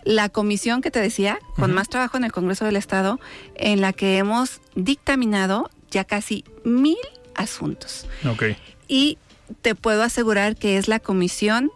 la 0.04 0.30
comisión 0.30 0.82
que 0.82 0.92
te 0.92 1.00
decía, 1.00 1.40
con 1.56 1.74
más 1.74 1.90
trabajo 1.90 2.18
en 2.18 2.24
el 2.24 2.32
Congreso 2.32 2.66
del 2.66 2.76
Estado, 2.76 3.20
en 3.56 3.82
la 3.82 3.94
que 3.94 4.18
hemos 4.18 4.62
dictaminado 4.76 5.70
ya 5.92 6.04
casi 6.04 6.44
mil 6.64 6.98
asuntos. 7.36 8.08
Ok. 8.30 8.44
Y 8.88 9.18
te 9.62 9.76
puedo 9.76 10.04
asegurar 10.04 10.56
que 10.56 10.78
es 10.78 10.88
la 10.88 11.00
comisión 11.00 11.72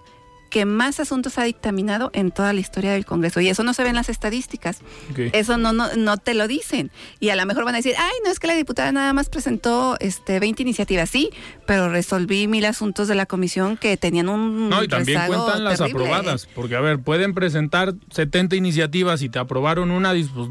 que 0.54 0.66
más 0.66 1.00
asuntos 1.00 1.40
ha 1.40 1.44
dictaminado 1.46 2.12
en 2.14 2.30
toda 2.30 2.54
la 2.54 2.60
historia 2.60 2.92
del 2.92 3.08
Congreso. 3.08 3.42
Y 3.42 3.50
eso 3.50 3.64
no 3.64 3.74
se 3.74 3.82
ve 3.82 3.90
en 3.90 3.96
las 3.96 4.08
estadísticas. 4.08 4.82
Eso 5.18 5.58
no, 5.58 5.74
no, 5.74 5.96
no 5.96 6.18
te 6.18 6.36
lo 6.36 6.48
dicen. 6.48 6.92
Y 7.20 7.30
a 7.30 7.36
lo 7.36 7.44
mejor 7.48 7.66
van 7.66 7.74
a 7.74 7.80
decir, 7.80 7.96
ay, 7.98 8.12
no 8.24 8.30
es 8.30 8.38
que 8.38 8.46
la 8.46 8.54
diputada 8.54 8.92
nada 8.92 9.14
más 9.14 9.30
presentó 9.30 9.98
este 10.00 10.40
20 10.40 10.62
iniciativas. 10.62 11.10
Sí, 11.10 11.32
pero 11.66 11.90
resolví 11.90 12.48
mil 12.48 12.66
asuntos 12.66 13.08
de 13.08 13.16
la 13.16 13.26
comisión 13.26 13.78
que 13.78 13.98
tenían 13.98 14.30
un. 14.30 14.70
No, 14.70 14.84
y 14.84 14.88
también 14.88 15.22
cuentan 15.26 15.64
las 15.64 15.82
aprobadas. 15.82 16.48
Porque, 16.54 16.76
a 16.76 16.82
ver, 16.82 17.00
pueden 17.00 17.34
presentar 17.34 17.96
70 18.12 18.56
iniciativas 18.56 19.24
y 19.24 19.30
te 19.30 19.40
aprobaron 19.40 19.90
una, 19.90 20.12
pues, 20.12 20.50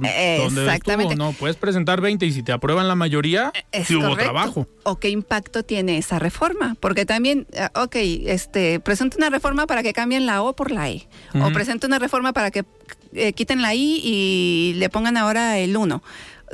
Exactamente. 0.52 1.14
No, 1.14 1.32
puedes 1.32 1.54
presentar 1.54 2.00
20 2.00 2.26
y 2.26 2.32
si 2.32 2.42
te 2.42 2.50
aprueban 2.50 2.88
la 2.88 2.96
mayoría, 2.96 3.52
si 3.84 3.94
hubo 3.94 4.16
trabajo. 4.16 4.66
¿O 4.82 4.98
qué 4.98 5.10
impacto 5.10 5.62
tiene 5.62 5.98
esa 5.98 6.18
reforma? 6.18 6.76
Porque 6.80 7.06
también, 7.06 7.46
ah, 7.56 7.70
ok, 7.84 7.94
este, 7.94 8.80
presenta 8.80 9.16
una 9.16 9.30
reforma 9.30 9.68
para 9.68 9.84
que 9.84 9.91
cambien 9.92 10.26
la 10.26 10.42
O 10.42 10.54
por 10.54 10.70
la 10.70 10.90
E. 10.90 11.06
O 11.34 11.50
presenta 11.52 11.86
una 11.86 11.98
reforma 11.98 12.32
para 12.32 12.50
que 12.50 12.64
eh, 13.14 13.32
quiten 13.32 13.62
la 13.62 13.74
I 13.74 14.00
y 14.02 14.74
le 14.76 14.88
pongan 14.88 15.16
ahora 15.16 15.58
el 15.58 15.76
1. 15.76 16.02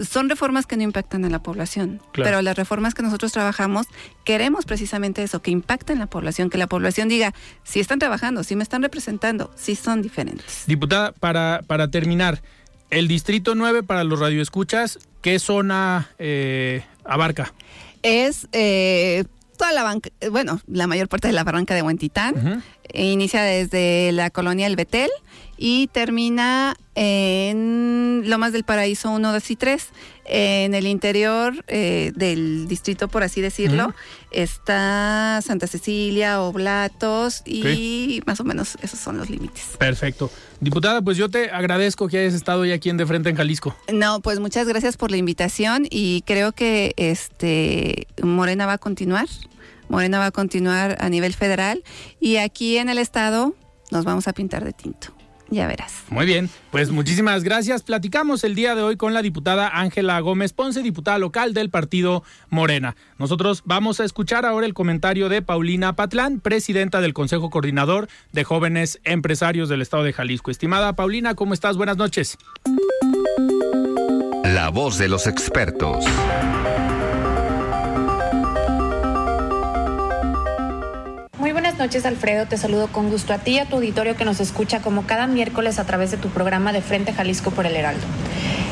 Son 0.08 0.28
reformas 0.28 0.66
que 0.66 0.76
no 0.76 0.84
impactan 0.84 1.24
en 1.24 1.32
la 1.32 1.42
población, 1.42 2.00
pero 2.12 2.40
las 2.40 2.56
reformas 2.56 2.94
que 2.94 3.02
nosotros 3.02 3.32
trabajamos 3.32 3.86
queremos 4.24 4.64
precisamente 4.64 5.24
eso, 5.24 5.42
que 5.42 5.50
impacten 5.50 5.94
en 5.94 6.00
la 6.00 6.06
población, 6.06 6.50
que 6.50 6.58
la 6.58 6.68
población 6.68 7.08
diga, 7.08 7.34
si 7.64 7.80
están 7.80 7.98
trabajando, 7.98 8.44
si 8.44 8.54
me 8.54 8.62
están 8.62 8.82
representando, 8.82 9.50
si 9.56 9.74
son 9.74 10.00
diferentes. 10.00 10.64
Diputada, 10.68 11.10
para, 11.10 11.62
para 11.66 11.90
terminar, 11.90 12.40
el 12.90 13.08
Distrito 13.08 13.56
9 13.56 13.82
para 13.82 14.04
los 14.04 14.20
radioescuchas, 14.20 15.00
¿qué 15.20 15.40
zona 15.40 16.10
eh, 16.18 16.84
abarca? 17.04 17.52
Es 18.02 18.46
eh, 18.52 19.24
toda 19.58 19.72
la 19.72 19.82
banca, 19.82 20.08
bueno, 20.30 20.60
la 20.66 20.86
mayor 20.86 21.08
parte 21.08 21.28
de 21.28 21.34
la 21.34 21.44
barranca 21.44 21.74
de 21.74 21.82
Huentitán. 21.82 22.62
Inicia 22.94 23.42
desde 23.42 24.12
la 24.12 24.30
colonia 24.30 24.66
El 24.66 24.76
Betel 24.76 25.10
y 25.58 25.88
termina 25.88 26.76
en 26.94 28.22
Lomas 28.26 28.52
del 28.52 28.64
Paraíso 28.64 29.10
1, 29.10 29.32
2 29.32 29.50
y 29.50 29.56
3. 29.56 29.88
En 30.30 30.74
el 30.74 30.86
interior 30.86 31.64
eh, 31.68 32.12
del 32.14 32.68
distrito, 32.68 33.08
por 33.08 33.22
así 33.22 33.40
decirlo, 33.40 33.94
está 34.30 35.40
Santa 35.42 35.66
Cecilia, 35.66 36.40
Oblatos 36.42 37.42
y 37.46 38.20
más 38.26 38.38
o 38.40 38.44
menos 38.44 38.76
esos 38.82 39.00
son 39.00 39.16
los 39.16 39.30
límites. 39.30 39.76
Perfecto. 39.78 40.30
Diputada, 40.60 41.02
pues 41.02 41.16
yo 41.16 41.30
te 41.30 41.50
agradezco 41.50 42.08
que 42.08 42.18
hayas 42.18 42.34
estado 42.34 42.60
hoy 42.60 42.72
aquí 42.72 42.90
en 42.90 42.98
De 42.98 43.06
Frente 43.06 43.30
en 43.30 43.36
Jalisco. 43.36 43.74
No, 43.92 44.20
pues 44.20 44.38
muchas 44.38 44.68
gracias 44.68 44.96
por 44.96 45.10
la 45.10 45.16
invitación 45.16 45.86
y 45.90 46.22
creo 46.26 46.52
que 46.52 46.92
este 46.96 48.06
Morena 48.22 48.66
va 48.66 48.74
a 48.74 48.78
continuar. 48.78 49.28
Morena 49.88 50.18
va 50.18 50.26
a 50.26 50.30
continuar 50.30 50.98
a 51.00 51.08
nivel 51.08 51.32
federal 51.32 51.82
y 52.20 52.36
aquí 52.36 52.76
en 52.76 52.90
el 52.90 52.98
estado 52.98 53.54
nos 53.90 54.04
vamos 54.04 54.28
a 54.28 54.32
pintar 54.34 54.64
de 54.64 54.72
tinto. 54.72 55.17
Ya 55.50 55.66
verás. 55.66 56.04
Muy 56.10 56.26
bien, 56.26 56.50
pues 56.70 56.90
muchísimas 56.90 57.42
gracias. 57.42 57.82
Platicamos 57.82 58.44
el 58.44 58.54
día 58.54 58.74
de 58.74 58.82
hoy 58.82 58.96
con 58.96 59.14
la 59.14 59.22
diputada 59.22 59.70
Ángela 59.72 60.20
Gómez 60.20 60.52
Ponce, 60.52 60.82
diputada 60.82 61.18
local 61.18 61.54
del 61.54 61.70
partido 61.70 62.22
Morena. 62.50 62.96
Nosotros 63.18 63.62
vamos 63.64 64.00
a 64.00 64.04
escuchar 64.04 64.44
ahora 64.44 64.66
el 64.66 64.74
comentario 64.74 65.28
de 65.28 65.40
Paulina 65.40 65.96
Patlán, 65.96 66.40
presidenta 66.40 67.00
del 67.00 67.14
Consejo 67.14 67.48
Coordinador 67.48 68.08
de 68.32 68.44
Jóvenes 68.44 69.00
Empresarios 69.04 69.68
del 69.68 69.80
Estado 69.80 70.02
de 70.02 70.12
Jalisco. 70.12 70.50
Estimada 70.50 70.94
Paulina, 70.94 71.34
¿cómo 71.34 71.54
estás? 71.54 71.76
Buenas 71.76 71.96
noches. 71.96 72.36
La 74.44 74.68
voz 74.68 74.98
de 74.98 75.08
los 75.08 75.26
expertos. 75.26 76.04
Muy 81.38 81.52
buenas 81.52 81.78
noches, 81.78 82.04
Alfredo. 82.04 82.46
Te 82.46 82.56
saludo 82.56 82.88
con 82.88 83.10
gusto 83.10 83.32
a 83.32 83.38
ti 83.38 83.52
y 83.52 83.58
a 83.60 83.64
tu 83.64 83.76
auditorio 83.76 84.16
que 84.16 84.24
nos 84.24 84.40
escucha 84.40 84.82
como 84.82 85.06
cada 85.06 85.28
miércoles 85.28 85.78
a 85.78 85.84
través 85.84 86.10
de 86.10 86.16
tu 86.16 86.30
programa 86.30 86.72
de 86.72 86.82
Frente 86.82 87.12
Jalisco 87.12 87.52
por 87.52 87.64
el 87.64 87.76
Heraldo. 87.76 88.04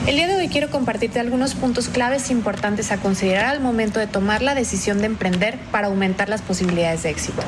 El 0.08 0.16
día 0.16 0.26
de 0.26 0.34
hoy 0.34 0.48
quiero 0.48 0.68
compartirte 0.68 1.20
algunos 1.20 1.54
puntos 1.54 1.88
claves 1.88 2.28
importantes 2.28 2.90
a 2.90 2.96
considerar 2.96 3.46
al 3.46 3.60
momento 3.60 4.00
de 4.00 4.08
tomar 4.08 4.42
la 4.42 4.56
decisión 4.56 4.98
de 4.98 5.06
emprender 5.06 5.60
para 5.70 5.86
aumentar 5.86 6.28
las 6.28 6.42
posibilidades 6.42 7.04
de 7.04 7.10
éxito. 7.10 7.40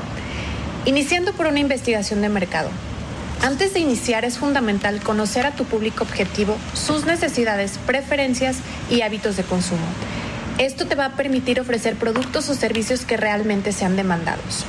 Iniciando 0.84 1.32
por 1.32 1.48
una 1.48 1.58
investigación 1.58 2.22
de 2.22 2.28
mercado. 2.28 2.70
Antes 3.42 3.74
de 3.74 3.80
iniciar 3.80 4.24
es 4.24 4.38
fundamental 4.38 5.00
conocer 5.00 5.46
a 5.46 5.50
tu 5.50 5.64
público 5.64 6.04
objetivo, 6.04 6.56
sus 6.74 7.06
necesidades, 7.06 7.80
preferencias 7.86 8.58
y 8.88 9.02
hábitos 9.02 9.36
de 9.36 9.42
consumo. 9.42 9.86
Esto 10.58 10.86
te 10.86 10.94
va 10.94 11.06
a 11.06 11.16
permitir 11.16 11.60
ofrecer 11.60 11.96
productos 11.96 12.48
o 12.48 12.54
servicios 12.54 13.04
que 13.04 13.16
realmente 13.16 13.72
sean 13.72 13.96
demandados. 13.96 14.64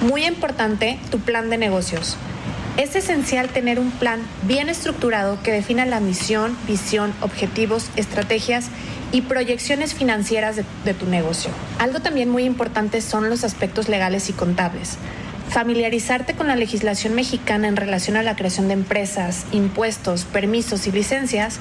Muy 0.00 0.24
importante, 0.26 0.96
tu 1.10 1.18
plan 1.18 1.50
de 1.50 1.58
negocios. 1.58 2.16
Es 2.76 2.94
esencial 2.94 3.48
tener 3.48 3.80
un 3.80 3.90
plan 3.90 4.20
bien 4.42 4.68
estructurado 4.68 5.42
que 5.42 5.50
defina 5.50 5.86
la 5.86 5.98
misión, 5.98 6.56
visión, 6.68 7.12
objetivos, 7.20 7.90
estrategias 7.96 8.66
y 9.10 9.22
proyecciones 9.22 9.94
financieras 9.94 10.54
de, 10.54 10.94
tu 10.94 11.06
negocio. 11.06 11.50
Algo 11.80 11.98
también 11.98 12.30
muy 12.30 12.44
importante 12.44 13.00
son 13.00 13.28
los 13.28 13.42
aspectos 13.42 13.88
legales 13.88 14.30
y 14.30 14.34
contables. 14.34 14.98
Familiarizarte 15.50 16.34
con 16.34 16.46
la 16.46 16.56
legislación 16.56 17.14
mexicana 17.14 17.68
en 17.68 17.76
relación 17.76 18.16
a 18.16 18.22
la 18.22 18.36
creación 18.36 18.68
de 18.68 18.74
empresas, 18.74 19.46
impuestos, 19.50 20.24
permisos 20.24 20.86
y 20.86 20.92
licencias, 20.92 21.58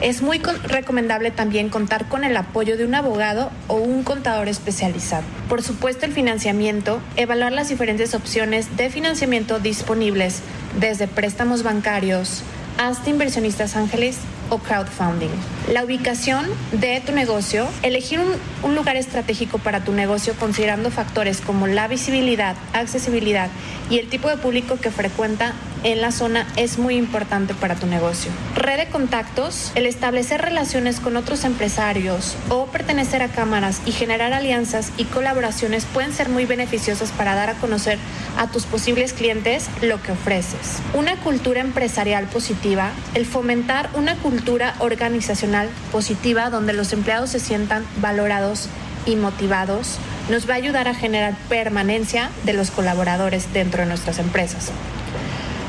es 0.00 0.22
muy 0.22 0.38
recomendable 0.38 1.30
también 1.30 1.68
contar 1.68 2.08
con 2.08 2.24
el 2.24 2.36
apoyo 2.36 2.78
de 2.78 2.86
un 2.86 2.94
abogado 2.94 3.50
o 3.68 3.76
un 3.76 4.04
contador 4.04 4.48
especializado. 4.48 5.24
Por 5.50 5.62
supuesto, 5.62 6.06
el 6.06 6.12
financiamiento, 6.12 7.00
evaluar 7.16 7.52
las 7.52 7.68
diferentes 7.68 8.14
opciones 8.14 8.76
de 8.78 8.88
financiamiento 8.88 9.58
disponibles 9.58 10.40
desde 10.80 11.06
préstamos 11.06 11.62
bancarios 11.62 12.42
hasta 12.78 13.10
inversionistas 13.10 13.76
ángeles 13.76 14.18
o 14.50 14.58
crowdfunding. 14.58 15.30
La 15.72 15.84
ubicación 15.84 16.46
de 16.72 17.00
tu 17.00 17.12
negocio, 17.12 17.66
elegir 17.82 18.20
un, 18.20 18.28
un, 18.62 18.74
lugar 18.74 18.96
estratégico 18.96 19.58
para 19.58 19.84
tu 19.84 19.92
negocio 19.92 20.34
considerando 20.38 20.90
factores 20.90 21.40
como 21.40 21.66
la 21.66 21.88
visibilidad, 21.88 22.56
accesibilidad 22.72 23.48
y 23.90 23.98
el 23.98 24.08
tipo 24.08 24.28
de 24.28 24.36
público 24.36 24.76
que 24.76 24.90
frecuenta 24.90 25.52
en 25.84 26.00
la 26.00 26.12
zona 26.12 26.46
es 26.56 26.78
muy 26.78 26.96
importante 26.96 27.54
para 27.54 27.74
tu 27.74 27.86
negocio. 27.86 28.30
Red 28.54 28.78
de 28.78 28.86
contactos, 28.88 29.72
el 29.74 29.86
establecer 29.86 30.40
relaciones 30.42 31.00
con 31.00 31.16
otros 31.16 31.44
empresarios 31.44 32.36
o 32.48 32.66
pertenecer 32.66 33.22
a 33.22 33.28
cámaras 33.28 33.80
y 33.86 33.92
generar 33.92 34.32
alianzas 34.32 34.92
y 34.96 35.04
colaboraciones 35.04 35.86
pueden 35.86 36.12
ser 36.12 36.28
muy 36.28 36.46
beneficiosas 36.46 37.10
para 37.12 37.34
dar 37.34 37.50
a 37.50 37.54
conocer 37.54 37.98
a 38.36 38.48
tus 38.48 38.64
posibles 38.64 39.12
clientes 39.12 39.68
lo 39.82 40.02
que 40.02 40.12
ofreces. 40.12 40.80
Una 40.94 41.16
cultura 41.16 41.60
empresarial 41.60 42.26
positiva, 42.26 42.90
el 43.14 43.26
fomentar 43.26 43.90
una 43.94 44.16
cultura 44.16 44.74
organizacional 44.78 45.68
positiva 45.92 46.50
donde 46.50 46.72
los 46.72 46.92
empleados 46.92 47.30
se 47.30 47.40
sientan 47.40 47.84
valorados 48.00 48.68
y 49.06 49.16
motivados, 49.16 49.98
nos 50.28 50.48
va 50.48 50.54
a 50.54 50.56
ayudar 50.56 50.88
a 50.88 50.94
generar 50.94 51.34
permanencia 51.48 52.30
de 52.44 52.52
los 52.52 52.70
colaboradores 52.70 53.52
dentro 53.52 53.82
de 53.82 53.88
nuestras 53.88 54.18
empresas. 54.18 54.72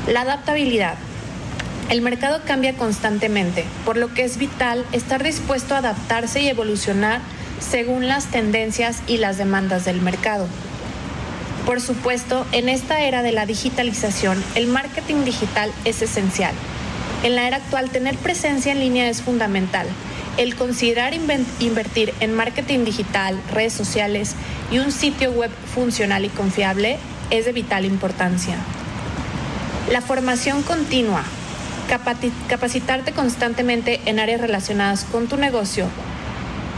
La 0.08 0.22
adaptabilidad. 0.22 0.94
El 1.90 2.00
mercado 2.00 2.40
cambia 2.46 2.72
constantemente, 2.72 3.66
por 3.84 3.98
lo 3.98 4.14
que 4.14 4.24
es 4.24 4.38
vital 4.38 4.86
estar 4.92 5.22
dispuesto 5.22 5.74
a 5.74 5.78
adaptarse 5.78 6.40
y 6.40 6.48
evolucionar 6.48 7.20
según 7.60 8.08
las 8.08 8.24
tendencias 8.24 9.02
y 9.06 9.18
las 9.18 9.36
demandas 9.36 9.84
del 9.84 10.00
mercado. 10.00 10.46
Por 11.66 11.82
supuesto, 11.82 12.46
en 12.52 12.70
esta 12.70 13.02
era 13.02 13.22
de 13.22 13.32
la 13.32 13.44
digitalización, 13.44 14.42
el 14.54 14.66
marketing 14.66 15.26
digital 15.26 15.70
es 15.84 16.00
esencial. 16.00 16.54
En 17.22 17.36
la 17.36 17.46
era 17.46 17.58
actual, 17.58 17.90
tener 17.90 18.16
presencia 18.16 18.72
en 18.72 18.80
línea 18.80 19.10
es 19.10 19.20
fundamental. 19.20 19.86
El 20.38 20.56
considerar 20.56 21.12
invertir 21.12 22.14
en 22.20 22.32
marketing 22.32 22.86
digital, 22.86 23.38
redes 23.52 23.74
sociales 23.74 24.36
y 24.72 24.78
un 24.78 24.90
sitio 24.90 25.32
web 25.32 25.50
funcional 25.74 26.24
y 26.24 26.30
confiable 26.30 26.96
es 27.28 27.44
de 27.44 27.52
vital 27.52 27.84
importancia. 27.84 28.56
La 29.90 30.02
formación 30.02 30.62
continua, 30.62 31.22
capacitarte 32.48 33.12
constantemente 33.12 34.02
en 34.04 34.18
áreas 34.18 34.42
relacionadas 34.42 35.04
con 35.04 35.28
tu 35.28 35.38
negocio. 35.38 35.86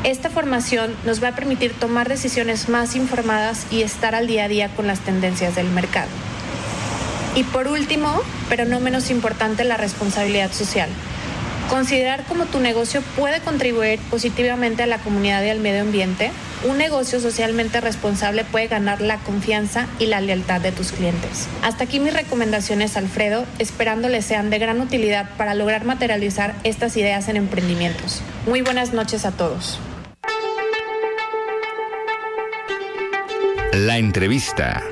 Esta 0.04 0.30
formación 0.30 0.94
nos 1.04 1.20
va 1.20 1.28
a 1.28 1.34
permitir 1.34 1.72
tomar 1.72 2.08
decisiones 2.08 2.68
más 2.68 2.94
informadas 2.94 3.66
y 3.72 3.82
estar 3.82 4.14
al 4.14 4.28
día 4.28 4.44
a 4.44 4.48
día 4.48 4.68
con 4.76 4.86
las 4.86 5.00
tendencias 5.00 5.56
del 5.56 5.68
mercado. 5.70 6.08
Y 7.34 7.42
por 7.42 7.66
último, 7.66 8.22
pero 8.48 8.64
no 8.64 8.78
menos 8.78 9.10
importante, 9.10 9.64
la 9.64 9.76
responsabilidad 9.76 10.52
social. 10.52 10.88
Considerar 11.70 12.24
cómo 12.24 12.46
tu 12.46 12.58
negocio 12.58 13.00
puede 13.16 13.40
contribuir 13.40 14.00
positivamente 14.10 14.82
a 14.82 14.86
la 14.86 14.98
comunidad 14.98 15.44
y 15.44 15.50
al 15.50 15.60
medio 15.60 15.82
ambiente 15.82 16.32
un 16.68 16.78
negocio 16.78 17.20
socialmente 17.20 17.80
responsable 17.80 18.44
puede 18.44 18.66
ganar 18.66 19.00
la 19.00 19.18
confianza 19.18 19.86
y 20.00 20.06
la 20.06 20.20
lealtad 20.20 20.60
de 20.60 20.72
tus 20.72 20.90
clientes. 20.90 21.46
Hasta 21.62 21.84
aquí 21.84 22.00
mis 22.00 22.12
recomendaciones, 22.12 22.96
Alfredo, 22.96 23.46
esperando 23.60 24.08
les 24.08 24.24
sean 24.24 24.50
de 24.50 24.58
gran 24.58 24.80
utilidad 24.80 25.30
para 25.36 25.54
lograr 25.54 25.84
materializar 25.84 26.56
estas 26.64 26.96
ideas 26.96 27.28
en 27.28 27.36
emprendimientos. 27.36 28.20
Muy 28.46 28.62
buenas 28.62 28.92
noches 28.92 29.24
a 29.24 29.30
todos. 29.30 29.78
La 33.72 33.96
entrevista. 33.96 34.82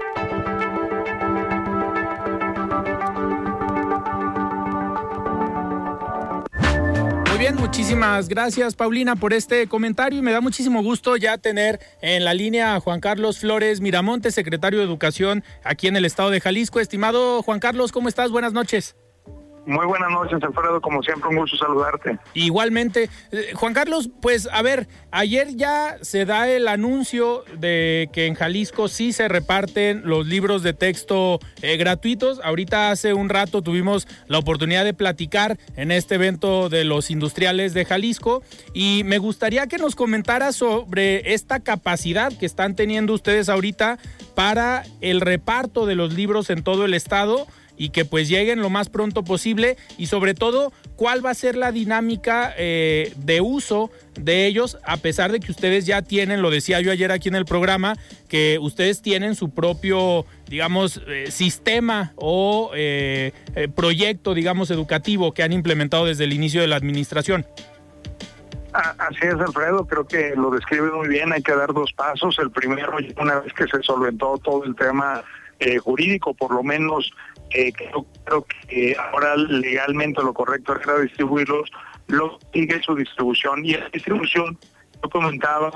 Muchísimas 7.68 8.28
gracias 8.28 8.74
Paulina 8.74 9.14
por 9.14 9.34
este 9.34 9.66
comentario 9.66 10.18
y 10.18 10.22
me 10.22 10.32
da 10.32 10.40
muchísimo 10.40 10.82
gusto 10.82 11.18
ya 11.18 11.36
tener 11.36 11.78
en 12.00 12.24
la 12.24 12.32
línea 12.32 12.74
a 12.74 12.80
Juan 12.80 12.98
Carlos 12.98 13.40
Flores 13.40 13.82
Miramonte, 13.82 14.30
secretario 14.30 14.78
de 14.78 14.86
Educación 14.86 15.44
aquí 15.64 15.86
en 15.86 15.94
el 15.94 16.06
estado 16.06 16.30
de 16.30 16.40
Jalisco. 16.40 16.80
Estimado 16.80 17.42
Juan 17.42 17.60
Carlos, 17.60 17.92
¿cómo 17.92 18.08
estás? 18.08 18.30
Buenas 18.30 18.54
noches. 18.54 18.96
Muy 19.68 19.84
buenas 19.84 20.10
noches, 20.10 20.42
Alfredo. 20.42 20.80
Como 20.80 21.02
siempre, 21.02 21.28
un 21.28 21.36
gusto 21.36 21.58
saludarte. 21.58 22.18
Igualmente. 22.32 23.10
Eh, 23.30 23.50
Juan 23.52 23.74
Carlos, 23.74 24.08
pues 24.22 24.48
a 24.50 24.62
ver, 24.62 24.88
ayer 25.10 25.56
ya 25.56 25.98
se 26.00 26.24
da 26.24 26.48
el 26.48 26.68
anuncio 26.68 27.44
de 27.58 28.08
que 28.10 28.24
en 28.24 28.34
Jalisco 28.34 28.88
sí 28.88 29.12
se 29.12 29.28
reparten 29.28 30.00
los 30.06 30.26
libros 30.26 30.62
de 30.62 30.72
texto 30.72 31.38
eh, 31.60 31.76
gratuitos. 31.76 32.40
Ahorita 32.42 32.90
hace 32.90 33.12
un 33.12 33.28
rato 33.28 33.60
tuvimos 33.60 34.08
la 34.26 34.38
oportunidad 34.38 34.86
de 34.86 34.94
platicar 34.94 35.58
en 35.76 35.92
este 35.92 36.14
evento 36.14 36.70
de 36.70 36.84
los 36.84 37.10
industriales 37.10 37.74
de 37.74 37.84
Jalisco 37.84 38.42
y 38.72 39.02
me 39.04 39.18
gustaría 39.18 39.66
que 39.66 39.76
nos 39.76 39.96
comentara 39.96 40.52
sobre 40.52 41.34
esta 41.34 41.60
capacidad 41.60 42.32
que 42.32 42.46
están 42.46 42.74
teniendo 42.74 43.12
ustedes 43.12 43.50
ahorita 43.50 43.98
para 44.34 44.84
el 45.02 45.20
reparto 45.20 45.84
de 45.84 45.94
los 45.94 46.14
libros 46.14 46.48
en 46.48 46.62
todo 46.62 46.86
el 46.86 46.94
estado 46.94 47.46
y 47.78 47.90
que 47.90 48.04
pues 48.04 48.28
lleguen 48.28 48.60
lo 48.60 48.68
más 48.68 48.90
pronto 48.90 49.24
posible 49.24 49.76
y 49.96 50.06
sobre 50.06 50.34
todo 50.34 50.72
cuál 50.96 51.24
va 51.24 51.30
a 51.30 51.34
ser 51.34 51.56
la 51.56 51.72
dinámica 51.72 52.52
eh, 52.58 53.14
de 53.16 53.40
uso 53.40 53.90
de 54.18 54.46
ellos 54.46 54.78
a 54.84 54.96
pesar 54.96 55.30
de 55.30 55.38
que 55.38 55.52
ustedes 55.52 55.86
ya 55.86 56.02
tienen, 56.02 56.42
lo 56.42 56.50
decía 56.50 56.80
yo 56.80 56.90
ayer 56.90 57.12
aquí 57.12 57.28
en 57.28 57.36
el 57.36 57.44
programa, 57.44 57.94
que 58.28 58.58
ustedes 58.60 59.00
tienen 59.00 59.36
su 59.36 59.50
propio, 59.50 60.26
digamos, 60.48 61.00
eh, 61.06 61.30
sistema 61.30 62.12
o 62.16 62.72
eh, 62.74 63.32
proyecto, 63.76 64.34
digamos, 64.34 64.72
educativo 64.72 65.32
que 65.32 65.44
han 65.44 65.52
implementado 65.52 66.06
desde 66.06 66.24
el 66.24 66.32
inicio 66.32 66.60
de 66.60 66.66
la 66.66 66.76
administración. 66.76 67.46
Así 68.72 69.20
es, 69.22 69.34
Alfredo, 69.34 69.86
creo 69.86 70.06
que 70.06 70.34
lo 70.36 70.50
describe 70.50 70.90
muy 70.90 71.08
bien. 71.08 71.32
Hay 71.32 71.42
que 71.42 71.54
dar 71.54 71.72
dos 71.72 71.92
pasos. 71.92 72.38
El 72.38 72.50
primero, 72.50 72.96
una 73.18 73.40
vez 73.40 73.52
que 73.54 73.66
se 73.66 73.82
solventó 73.82 74.38
todo 74.38 74.64
el 74.64 74.76
tema 74.76 75.24
jurídico, 75.82 76.34
por 76.34 76.52
lo 76.54 76.62
menos 76.62 77.10
eh, 77.50 77.72
creo, 77.72 78.06
creo, 78.24 78.46
que 78.66 78.96
ahora 78.98 79.36
legalmente 79.36 80.22
lo 80.22 80.32
correcto 80.32 80.78
era 80.80 81.00
distribuirlos, 81.00 81.70
lo 82.08 82.38
sigue 82.52 82.82
su 82.82 82.94
distribución 82.94 83.64
y 83.64 83.74
la 83.74 83.88
distribución 83.90 84.58
yo 85.02 85.08
comentaba 85.10 85.68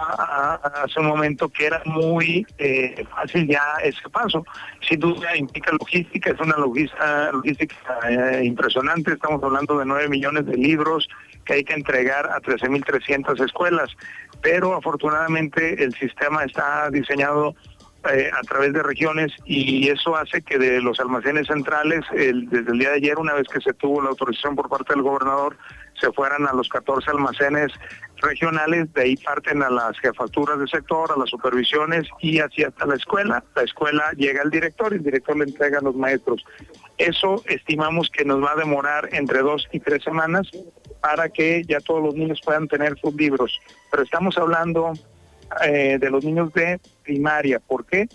hace 0.83 1.01
un 1.01 1.07
momento 1.07 1.49
que 1.49 1.67
era 1.67 1.83
muy 1.85 2.47
eh, 2.59 3.05
fácil 3.11 3.47
ya 3.47 3.63
ese 3.83 4.09
paso. 4.11 4.45
Sin 4.89 5.01
duda 5.01 5.37
implica 5.37 5.71
logística, 5.73 6.31
es 6.31 6.41
una 6.41 6.57
logística, 6.57 7.99
eh, 8.09 8.45
impresionante. 8.45 9.13
Estamos 9.13 9.43
hablando 9.43 9.79
de 9.79 9.87
9 9.87 10.09
millones 10.09 10.47
de 10.47 10.57
libros 10.57 11.09
que 11.45 11.55
hay 11.55 11.65
que 11.65 11.75
entregar 11.75 12.27
a 12.27 12.41
13.300 12.41 13.45
escuelas. 13.45 13.91
Pero 14.43 14.75
afortunadamente 14.75 15.83
el 15.83 15.95
sistema 15.95 16.45
está 16.45 16.91
diseñado 16.91 17.55
eh, 18.11 18.31
a 18.33 18.43
través 18.43 18.73
de 18.73 18.83
regiones 18.83 19.33
y 19.45 19.89
eso 19.89 20.17
hace 20.17 20.43
que 20.43 20.59
de 20.59 20.81
los 20.81 20.99
almacenes 20.99 21.47
centrales, 21.47 22.01
desde 22.13 22.73
el 22.73 22.79
día 22.79 22.91
de 22.91 22.97
ayer, 22.97 23.19
una 23.19 23.35
vez 23.35 23.47
que 23.49 23.61
se 23.61 23.73
tuvo 23.75 24.03
la 24.03 24.11
autorización 24.11 24.57
por 24.57 24.69
parte 24.69 24.93
del 24.95 25.03
gobernador, 25.03 25.57
se 26.01 26.11
fueran 26.13 26.47
a 26.49 26.53
los 26.53 26.69
14 26.69 27.11
almacenes 27.11 27.73
regionales, 28.17 28.93
de 28.93 29.03
ahí 29.03 29.17
parten 29.17 29.63
a 29.63 29.71
las 29.71 29.99
jefaturas 29.99 30.59
de 30.59 30.67
sector, 30.67 31.13
a 31.13 31.19
las 31.19 31.31
supervisiones 31.31 32.09
y 32.21 32.41
así 32.41 32.65
hasta 32.65 32.87
la 32.87 32.95
escuela. 32.97 33.45
La 33.55 33.63
escuela 33.63 34.11
llega 34.17 34.43
al 34.43 34.51
director 34.51 34.93
y 34.93 34.97
el 34.97 35.03
director 35.03 35.37
le 35.37 35.45
entrega 35.45 35.79
a 35.79 35.83
los 35.83 35.95
maestros. 35.95 36.45
Eso 36.99 37.43
estimamos 37.47 38.11
que 38.11 38.25
nos 38.25 38.43
va 38.43 38.53
a 38.53 38.57
demorar 38.57 39.09
entre 39.13 39.41
dos 39.41 39.69
y 39.73 39.81
tres 39.81 40.03
semanas 40.03 40.49
para 41.01 41.29
que 41.29 41.65
ya 41.65 41.81
todos 41.81 42.03
los 42.03 42.15
niños 42.15 42.41
puedan 42.45 42.69
tener 42.69 42.99
sus 42.99 43.15
libros. 43.15 43.61
Pero 43.91 44.03
estamos 44.05 44.39
hablando 44.39 44.93
eh, 45.65 45.99
de 45.99 46.11
los 46.11 46.25
niños 46.25 46.53
de 46.53 46.81
primaria. 47.03 47.61
¿Por 47.61 47.85
qué? 47.85 48.09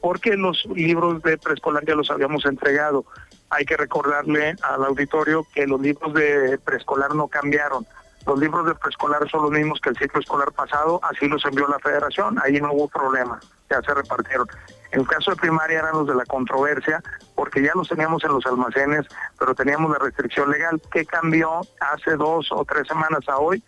Porque 0.00 0.36
los 0.36 0.64
libros 0.74 1.22
de 1.22 1.38
preescolar 1.38 1.84
ya 1.84 1.94
los 1.94 2.10
habíamos 2.10 2.44
entregado. 2.44 3.04
Hay 3.50 3.64
que 3.64 3.76
recordarle 3.76 4.54
al 4.62 4.84
auditorio 4.84 5.46
que 5.54 5.66
los 5.66 5.80
libros 5.80 6.12
de 6.14 6.58
preescolar 6.58 7.14
no 7.14 7.28
cambiaron. 7.28 7.86
Los 8.26 8.38
libros 8.38 8.66
de 8.66 8.74
preescolar 8.74 9.28
son 9.30 9.42
los 9.42 9.50
mismos 9.50 9.80
que 9.80 9.90
el 9.90 9.96
ciclo 9.96 10.20
escolar 10.20 10.50
pasado, 10.52 10.98
así 11.02 11.28
los 11.28 11.44
envió 11.44 11.68
la 11.68 11.78
federación, 11.78 12.38
ahí 12.42 12.58
no 12.58 12.72
hubo 12.72 12.88
problema, 12.88 13.38
ya 13.68 13.82
se 13.82 13.92
repartieron. 13.92 14.46
En 14.92 15.00
el 15.00 15.06
caso 15.06 15.32
de 15.32 15.36
primaria 15.36 15.80
eran 15.80 15.92
los 15.92 16.06
de 16.06 16.14
la 16.14 16.24
controversia, 16.24 17.02
porque 17.34 17.62
ya 17.62 17.72
los 17.74 17.88
teníamos 17.88 18.24
en 18.24 18.32
los 18.32 18.46
almacenes, 18.46 19.06
pero 19.38 19.54
teníamos 19.54 19.90
la 19.90 19.98
restricción 19.98 20.50
legal. 20.50 20.80
¿Qué 20.90 21.04
cambió 21.04 21.60
hace 21.80 22.16
dos 22.16 22.50
o 22.50 22.64
tres 22.64 22.88
semanas 22.88 23.28
a 23.28 23.38
hoy? 23.38 23.62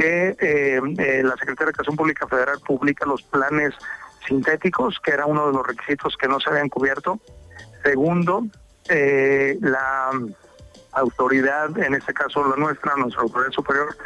Que 0.00 0.36
eh, 0.40 0.80
eh, 0.98 1.22
la 1.22 1.36
Secretaría 1.36 1.66
de 1.66 1.70
Educación 1.72 1.96
Pública 1.96 2.26
Federal 2.26 2.58
publica 2.66 3.04
los 3.04 3.22
planes 3.22 3.74
sintéticos, 4.26 4.98
que 4.98 5.10
era 5.10 5.26
uno 5.26 5.46
de 5.48 5.52
los 5.52 5.66
requisitos 5.66 6.16
que 6.16 6.26
no 6.26 6.40
se 6.40 6.48
habían 6.48 6.70
cubierto, 6.70 7.20
Segundo, 7.82 8.46
eh, 8.90 9.56
la 9.60 10.10
autoridad, 10.92 11.78
en 11.78 11.94
este 11.94 12.12
caso 12.12 12.46
la 12.46 12.56
nuestra, 12.56 12.94
nuestra 12.96 13.22
autoridad 13.22 13.52
superior 13.52 13.96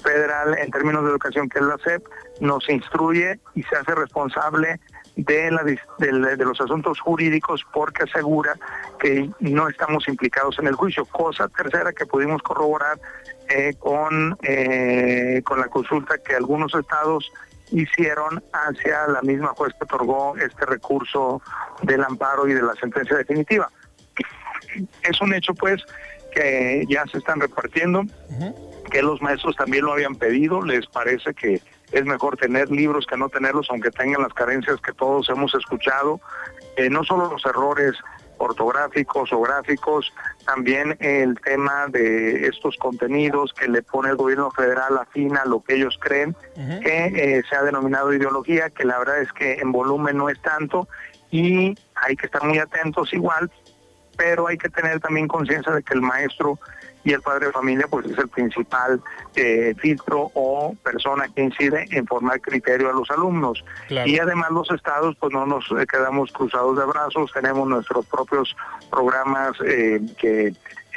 federal 0.00 0.56
en 0.58 0.70
términos 0.70 1.02
de 1.04 1.10
educación, 1.10 1.48
que 1.48 1.58
es 1.58 1.64
la 1.64 1.76
SEP, 1.78 2.04
nos 2.40 2.68
instruye 2.68 3.40
y 3.54 3.62
se 3.64 3.76
hace 3.76 3.94
responsable 3.94 4.80
de, 5.16 5.50
la, 5.50 5.64
de, 5.64 6.44
los 6.44 6.60
asuntos 6.60 7.00
jurídicos 7.00 7.64
porque 7.72 8.04
asegura 8.04 8.54
que 8.98 9.30
no 9.40 9.68
estamos 9.68 10.06
implicados 10.08 10.58
en 10.58 10.66
el 10.66 10.74
juicio. 10.74 11.06
Cosa 11.06 11.48
tercera 11.48 11.92
que 11.92 12.04
pudimos 12.04 12.42
corroborar 12.42 13.00
eh, 13.48 13.74
con, 13.78 14.36
eh, 14.42 15.40
con 15.44 15.58
la 15.58 15.68
consulta 15.68 16.18
que 16.18 16.34
algunos 16.34 16.74
estados 16.74 17.32
hicieron 17.70 18.44
hacia 18.52 19.06
la 19.08 19.22
misma 19.22 19.48
juez 19.48 19.72
que 19.74 19.84
otorgó 19.84 20.36
este 20.36 20.66
recurso 20.66 21.40
del 21.82 22.04
amparo 22.04 22.46
y 22.46 22.52
de 22.52 22.62
la 22.62 22.74
sentencia 22.74 23.16
definitiva. 23.16 23.70
Es 25.02 25.20
un 25.20 25.32
hecho 25.32 25.54
pues 25.54 25.82
que 26.32 26.84
ya 26.88 27.04
se 27.06 27.18
están 27.18 27.40
repartiendo, 27.40 28.02
que 28.90 29.02
los 29.02 29.22
maestros 29.22 29.56
también 29.56 29.86
lo 29.86 29.94
habían 29.94 30.14
pedido, 30.14 30.62
les 30.62 30.86
parece 30.86 31.32
que 31.32 31.62
es 31.92 32.04
mejor 32.04 32.36
tener 32.36 32.70
libros 32.70 33.06
que 33.06 33.16
no 33.16 33.28
tenerlos, 33.28 33.68
aunque 33.70 33.90
tengan 33.90 34.22
las 34.22 34.34
carencias 34.34 34.80
que 34.80 34.92
todos 34.92 35.28
hemos 35.28 35.54
escuchado, 35.54 36.20
eh, 36.76 36.90
no 36.90 37.04
solo 37.04 37.30
los 37.30 37.44
errores 37.46 37.94
ortográficos 38.38 39.32
o 39.32 39.40
gráficos, 39.40 40.12
también 40.44 40.96
el 41.00 41.38
tema 41.40 41.86
de 41.88 42.46
estos 42.48 42.76
contenidos 42.76 43.52
que 43.54 43.68
le 43.68 43.82
pone 43.82 44.10
el 44.10 44.16
gobierno 44.16 44.50
federal 44.50 44.98
afín 44.98 45.36
a 45.36 45.44
lo 45.44 45.62
que 45.62 45.76
ellos 45.76 45.98
creen, 46.00 46.36
que 46.54 47.06
eh, 47.06 47.42
se 47.48 47.56
ha 47.56 47.62
denominado 47.62 48.12
ideología, 48.12 48.70
que 48.70 48.84
la 48.84 48.98
verdad 48.98 49.22
es 49.22 49.32
que 49.32 49.54
en 49.54 49.72
volumen 49.72 50.18
no 50.18 50.28
es 50.28 50.40
tanto 50.42 50.88
y 51.30 51.74
hay 51.94 52.16
que 52.16 52.26
estar 52.26 52.44
muy 52.44 52.58
atentos 52.58 53.12
igual, 53.12 53.50
pero 54.16 54.48
hay 54.48 54.58
que 54.58 54.68
tener 54.68 55.00
también 55.00 55.28
conciencia 55.28 55.72
de 55.72 55.82
que 55.82 55.94
el 55.94 56.02
maestro 56.02 56.58
y 57.06 57.12
el 57.12 57.22
padre 57.22 57.46
de 57.46 57.52
familia 57.52 57.86
pues 57.88 58.04
es 58.06 58.18
el 58.18 58.26
principal 58.28 59.00
eh, 59.36 59.76
filtro 59.78 60.32
o 60.34 60.74
persona 60.82 61.28
que 61.32 61.42
incide 61.42 61.86
en 61.92 62.04
formar 62.04 62.40
criterio 62.40 62.90
a 62.90 62.92
los 62.92 63.08
alumnos. 63.12 63.64
Y 63.88 64.18
además 64.18 64.50
los 64.50 64.68
estados 64.72 65.16
pues 65.20 65.32
no 65.32 65.46
nos 65.46 65.70
eh, 65.70 65.86
quedamos 65.86 66.32
cruzados 66.32 66.76
de 66.76 66.84
brazos, 66.84 67.30
tenemos 67.32 67.68
nuestros 67.68 68.06
propios 68.06 68.56
programas 68.90 69.52
eh, 69.64 70.00
que 70.18 70.52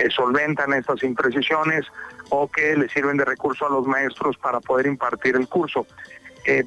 solventan 0.09 0.73
estas 0.73 1.03
imprecisiones 1.03 1.85
o 2.29 2.49
que 2.49 2.75
le 2.75 2.89
sirven 2.89 3.17
de 3.17 3.25
recurso 3.25 3.67
a 3.67 3.69
los 3.69 3.85
maestros 3.85 4.35
para 4.37 4.59
poder 4.61 4.87
impartir 4.87 5.35
el 5.35 5.47
curso. 5.47 5.85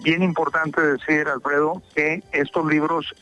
bien 0.04 0.22
importante 0.22 0.80
decir, 0.80 1.26
Alfredo, 1.26 1.82
que 1.96 2.22
estos 2.30 2.64
libros 2.66 3.12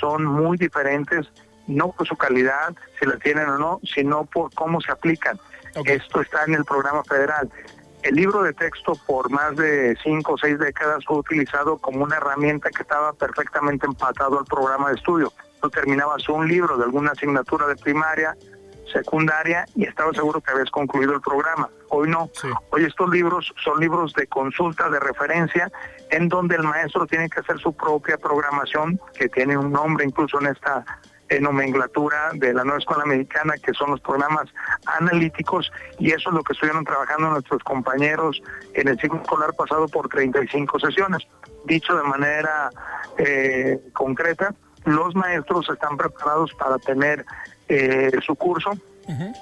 son 0.00 0.26
muy 0.26 0.58
diferentes 0.58 1.30
no 1.66 1.92
por 1.92 2.06
su 2.06 2.16
calidad, 2.16 2.74
si 2.98 3.06
la 3.06 3.16
tienen 3.18 3.48
o 3.48 3.58
no, 3.58 3.80
sino 3.84 4.24
por 4.24 4.52
cómo 4.52 4.80
se 4.80 4.92
aplican. 4.92 5.38
Esto 5.84 6.20
está 6.20 6.44
en 6.44 6.54
el 6.54 6.64
programa 6.64 7.02
federal. 7.04 7.50
El 8.02 8.16
libro 8.16 8.42
de 8.42 8.52
texto 8.52 8.94
por 9.06 9.30
más 9.30 9.54
de 9.56 9.96
cinco 10.02 10.32
o 10.32 10.38
seis 10.38 10.58
décadas 10.58 11.04
fue 11.06 11.18
utilizado 11.18 11.78
como 11.78 12.02
una 12.02 12.16
herramienta 12.16 12.68
que 12.70 12.82
estaba 12.82 13.12
perfectamente 13.12 13.86
empatado 13.86 14.38
al 14.38 14.44
programa 14.44 14.88
de 14.88 14.96
estudio. 14.96 15.32
Tú 15.60 15.70
terminabas 15.70 16.28
un 16.28 16.48
libro 16.48 16.76
de 16.76 16.84
alguna 16.84 17.12
asignatura 17.12 17.68
de 17.68 17.76
primaria, 17.76 18.36
secundaria 18.92 19.64
y 19.76 19.84
estaba 19.84 20.12
seguro 20.12 20.40
que 20.40 20.50
habías 20.50 20.70
concluido 20.70 21.14
el 21.14 21.20
programa. 21.20 21.70
Hoy 21.90 22.08
no. 22.08 22.28
Hoy 22.70 22.84
estos 22.84 23.08
libros 23.10 23.54
son 23.62 23.78
libros 23.78 24.12
de 24.14 24.26
consulta, 24.26 24.90
de 24.90 24.98
referencia, 24.98 25.70
en 26.10 26.28
donde 26.28 26.56
el 26.56 26.64
maestro 26.64 27.06
tiene 27.06 27.28
que 27.30 27.40
hacer 27.40 27.58
su 27.58 27.72
propia 27.72 28.16
programación, 28.18 29.00
que 29.14 29.28
tiene 29.28 29.56
un 29.56 29.70
nombre 29.70 30.04
incluso 30.04 30.40
en 30.40 30.48
esta 30.48 30.84
nomenclatura 31.40 32.30
de 32.34 32.52
la 32.52 32.64
nueva 32.64 32.78
escuela 32.78 33.04
mexicana, 33.06 33.54
que 33.62 33.72
son 33.72 33.90
los 33.90 34.00
programas 34.00 34.48
analíticos, 34.86 35.72
y 35.98 36.10
eso 36.10 36.28
es 36.28 36.34
lo 36.34 36.42
que 36.42 36.52
estuvieron 36.52 36.84
trabajando 36.84 37.30
nuestros 37.30 37.62
compañeros 37.62 38.42
en 38.74 38.88
el 38.88 38.98
ciclo 39.00 39.20
escolar 39.20 39.54
pasado 39.54 39.88
por 39.88 40.08
35 40.08 40.78
sesiones. 40.80 41.26
Dicho 41.64 41.96
de 41.96 42.02
manera 42.02 42.70
eh, 43.18 43.80
concreta, 43.92 44.54
los 44.84 45.14
maestros 45.14 45.68
están 45.70 45.96
preparados 45.96 46.52
para 46.54 46.78
tener 46.78 47.24
eh, 47.68 48.10
su 48.24 48.34
curso 48.34 48.72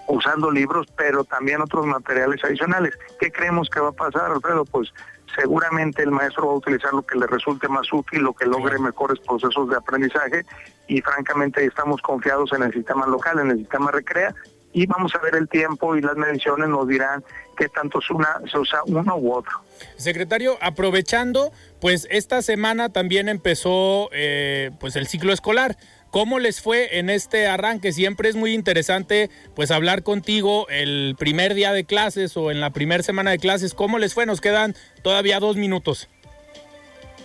usando 0.08 0.50
libros, 0.50 0.86
pero 0.96 1.24
también 1.24 1.60
otros 1.60 1.86
materiales 1.86 2.42
adicionales. 2.44 2.98
¿Qué 3.18 3.30
creemos 3.30 3.68
que 3.68 3.80
va 3.80 3.90
a 3.90 3.92
pasar, 3.92 4.30
Alfredo? 4.32 4.64
Pues 4.64 4.92
seguramente 5.34 6.02
el 6.02 6.10
maestro 6.10 6.46
va 6.46 6.52
a 6.52 6.56
utilizar 6.56 6.92
lo 6.92 7.02
que 7.02 7.18
le 7.18 7.26
resulte 7.26 7.68
más 7.68 7.92
útil, 7.92 8.22
lo 8.22 8.32
que 8.32 8.46
logre 8.46 8.78
mejores 8.78 9.18
procesos 9.20 9.68
de 9.68 9.76
aprendizaje 9.76 10.44
y 10.90 11.00
francamente 11.02 11.64
estamos 11.64 12.02
confiados 12.02 12.52
en 12.52 12.64
el 12.64 12.72
sistema 12.72 13.06
local, 13.06 13.38
en 13.38 13.52
el 13.52 13.58
sistema 13.58 13.92
Recrea 13.92 14.34
y 14.72 14.86
vamos 14.86 15.14
a 15.14 15.18
ver 15.18 15.36
el 15.36 15.48
tiempo 15.48 15.96
y 15.96 16.00
las 16.00 16.16
mediciones 16.16 16.68
nos 16.68 16.86
dirán 16.88 17.24
qué 17.56 17.68
tanto 17.68 18.00
es 18.00 18.10
una, 18.10 18.40
se 18.50 18.58
usa 18.58 18.80
uno 18.86 19.16
u 19.16 19.32
otro. 19.32 19.52
Secretario, 19.96 20.58
aprovechando, 20.60 21.52
pues 21.80 22.08
esta 22.10 22.42
semana 22.42 22.92
también 22.92 23.28
empezó 23.28 24.10
eh, 24.12 24.70
pues 24.80 24.96
el 24.96 25.06
ciclo 25.06 25.32
escolar. 25.32 25.76
¿Cómo 26.10 26.40
les 26.40 26.60
fue 26.60 26.98
en 26.98 27.08
este 27.08 27.46
arranque? 27.46 27.92
Siempre 27.92 28.28
es 28.28 28.34
muy 28.34 28.52
interesante 28.52 29.30
pues 29.54 29.70
hablar 29.70 30.02
contigo 30.02 30.66
el 30.68 31.14
primer 31.16 31.54
día 31.54 31.72
de 31.72 31.84
clases 31.84 32.36
o 32.36 32.50
en 32.50 32.60
la 32.60 32.70
primera 32.70 33.04
semana 33.04 33.30
de 33.30 33.38
clases. 33.38 33.74
¿Cómo 33.74 33.98
les 33.98 34.12
fue? 34.12 34.26
Nos 34.26 34.40
quedan 34.40 34.74
todavía 35.02 35.38
dos 35.38 35.56
minutos. 35.56 36.08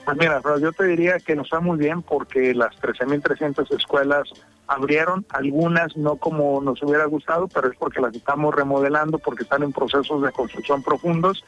Pues 0.05 0.17
mira, 0.17 0.39
yo 0.61 0.71
te 0.71 0.83
diría 0.83 1.17
que 1.17 1.35
nos 1.35 1.49
va 1.51 1.59
muy 1.59 1.79
bien 1.79 2.03
porque 2.03 2.53
las 2.53 2.75
13.300 2.79 3.75
escuelas 3.75 4.29
abrieron, 4.67 5.25
algunas 5.29 5.97
no 5.97 6.17
como 6.17 6.61
nos 6.61 6.81
hubiera 6.83 7.05
gustado, 7.05 7.47
pero 7.47 7.69
es 7.69 7.77
porque 7.77 8.01
las 8.01 8.15
estamos 8.15 8.53
remodelando, 8.53 9.17
porque 9.17 9.43
están 9.43 9.63
en 9.63 9.73
procesos 9.73 10.21
de 10.21 10.31
construcción 10.31 10.83
profundos. 10.83 11.43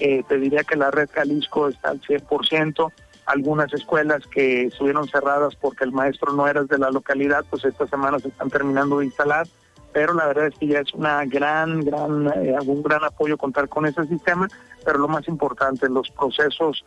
Eh, 0.00 0.24
te 0.28 0.38
diría 0.38 0.64
que 0.64 0.74
la 0.74 0.90
red 0.90 1.08
Jalisco 1.12 1.68
está 1.68 1.90
al 1.90 2.00
100%, 2.00 2.92
algunas 3.26 3.72
escuelas 3.72 4.26
que 4.26 4.64
estuvieron 4.64 5.06
cerradas 5.06 5.54
porque 5.54 5.84
el 5.84 5.92
maestro 5.92 6.32
no 6.32 6.48
era 6.48 6.64
de 6.64 6.78
la 6.78 6.90
localidad, 6.90 7.44
pues 7.48 7.64
esta 7.64 7.86
semana 7.86 8.18
se 8.18 8.28
están 8.28 8.50
terminando 8.50 8.98
de 8.98 9.06
instalar, 9.06 9.46
pero 9.92 10.14
la 10.14 10.26
verdad 10.26 10.46
es 10.46 10.54
que 10.58 10.66
ya 10.66 10.80
es 10.80 10.92
una 10.94 11.24
gran, 11.26 11.80
gran, 11.80 12.26
eh, 12.36 12.56
un 12.66 12.82
gran 12.82 13.04
apoyo 13.04 13.36
contar 13.36 13.68
con 13.68 13.86
ese 13.86 14.04
sistema, 14.06 14.48
pero 14.84 14.98
lo 14.98 15.06
más 15.06 15.28
importante, 15.28 15.88
los 15.88 16.10
procesos 16.10 16.84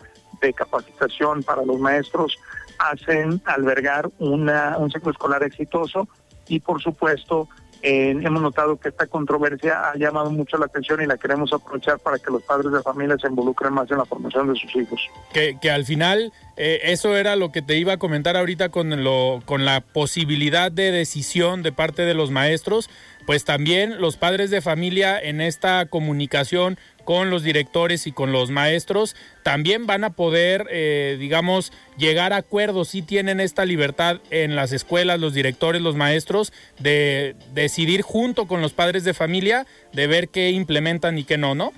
de 0.47 0.53
capacitación 0.53 1.43
para 1.43 1.63
los 1.63 1.79
maestros 1.79 2.37
hacen 2.79 3.41
albergar 3.45 4.09
una, 4.19 4.77
un 4.77 4.91
ciclo 4.91 5.11
escolar 5.11 5.43
exitoso 5.43 6.07
y 6.47 6.59
por 6.59 6.81
supuesto 6.81 7.47
hemos 7.83 8.41
notado 8.41 8.77
que 8.77 8.89
esta 8.89 9.07
controversia 9.07 9.89
ha 9.89 9.97
llamado 9.97 10.31
mucho 10.31 10.57
la 10.57 10.67
atención 10.67 11.01
y 11.01 11.05
la 11.05 11.17
queremos 11.17 11.51
aprovechar 11.51 11.99
para 11.99 12.17
que 12.17 12.31
los 12.31 12.41
padres 12.43 12.71
de 12.71 12.81
familia 12.81 13.17
se 13.19 13.27
involucren 13.27 13.73
más 13.73 13.91
en 13.91 13.97
la 13.97 14.05
formación 14.05 14.51
de 14.53 14.59
sus 14.59 14.73
hijos. 14.75 15.01
Que, 15.33 15.57
que 15.61 15.69
al 15.69 15.83
final 15.83 16.31
eh, 16.55 16.79
eso 16.83 17.15
era 17.17 17.35
lo 17.35 17.51
que 17.51 17.61
te 17.61 17.77
iba 17.77 17.93
a 17.93 17.97
comentar 17.97 18.37
ahorita 18.37 18.69
con, 18.69 19.03
lo, 19.03 19.41
con 19.45 19.65
la 19.65 19.81
posibilidad 19.81 20.71
de 20.71 20.91
decisión 20.91 21.61
de 21.61 21.73
parte 21.73 22.03
de 22.03 22.13
los 22.13 22.31
maestros, 22.31 22.89
pues 23.25 23.43
también 23.43 23.99
los 23.99 24.15
padres 24.15 24.49
de 24.49 24.61
familia 24.61 25.19
en 25.19 25.41
esta 25.41 25.85
comunicación 25.87 26.77
con 27.03 27.29
los 27.29 27.43
directores 27.43 28.07
y 28.07 28.11
con 28.11 28.31
los 28.31 28.49
maestros, 28.51 29.15
también 29.43 29.85
van 29.85 30.03
a 30.03 30.11
poder, 30.11 30.67
eh, 30.71 31.17
digamos, 31.19 31.71
llegar 31.97 32.33
a 32.33 32.37
acuerdos, 32.37 32.89
si 32.89 33.01
tienen 33.01 33.39
esta 33.39 33.65
libertad 33.65 34.19
en 34.29 34.55
las 34.55 34.71
escuelas, 34.71 35.19
los 35.19 35.33
directores, 35.33 35.81
los 35.81 35.95
maestros, 35.95 36.53
de 36.79 37.35
decidir 37.53 38.01
junto 38.01 38.47
con 38.47 38.61
los 38.61 38.73
padres 38.73 39.03
de 39.03 39.13
familia, 39.13 39.65
de 39.91 40.07
ver 40.07 40.29
qué 40.29 40.51
implementan 40.51 41.17
y 41.17 41.23
qué 41.23 41.37
no, 41.37 41.55
¿no? 41.55 41.71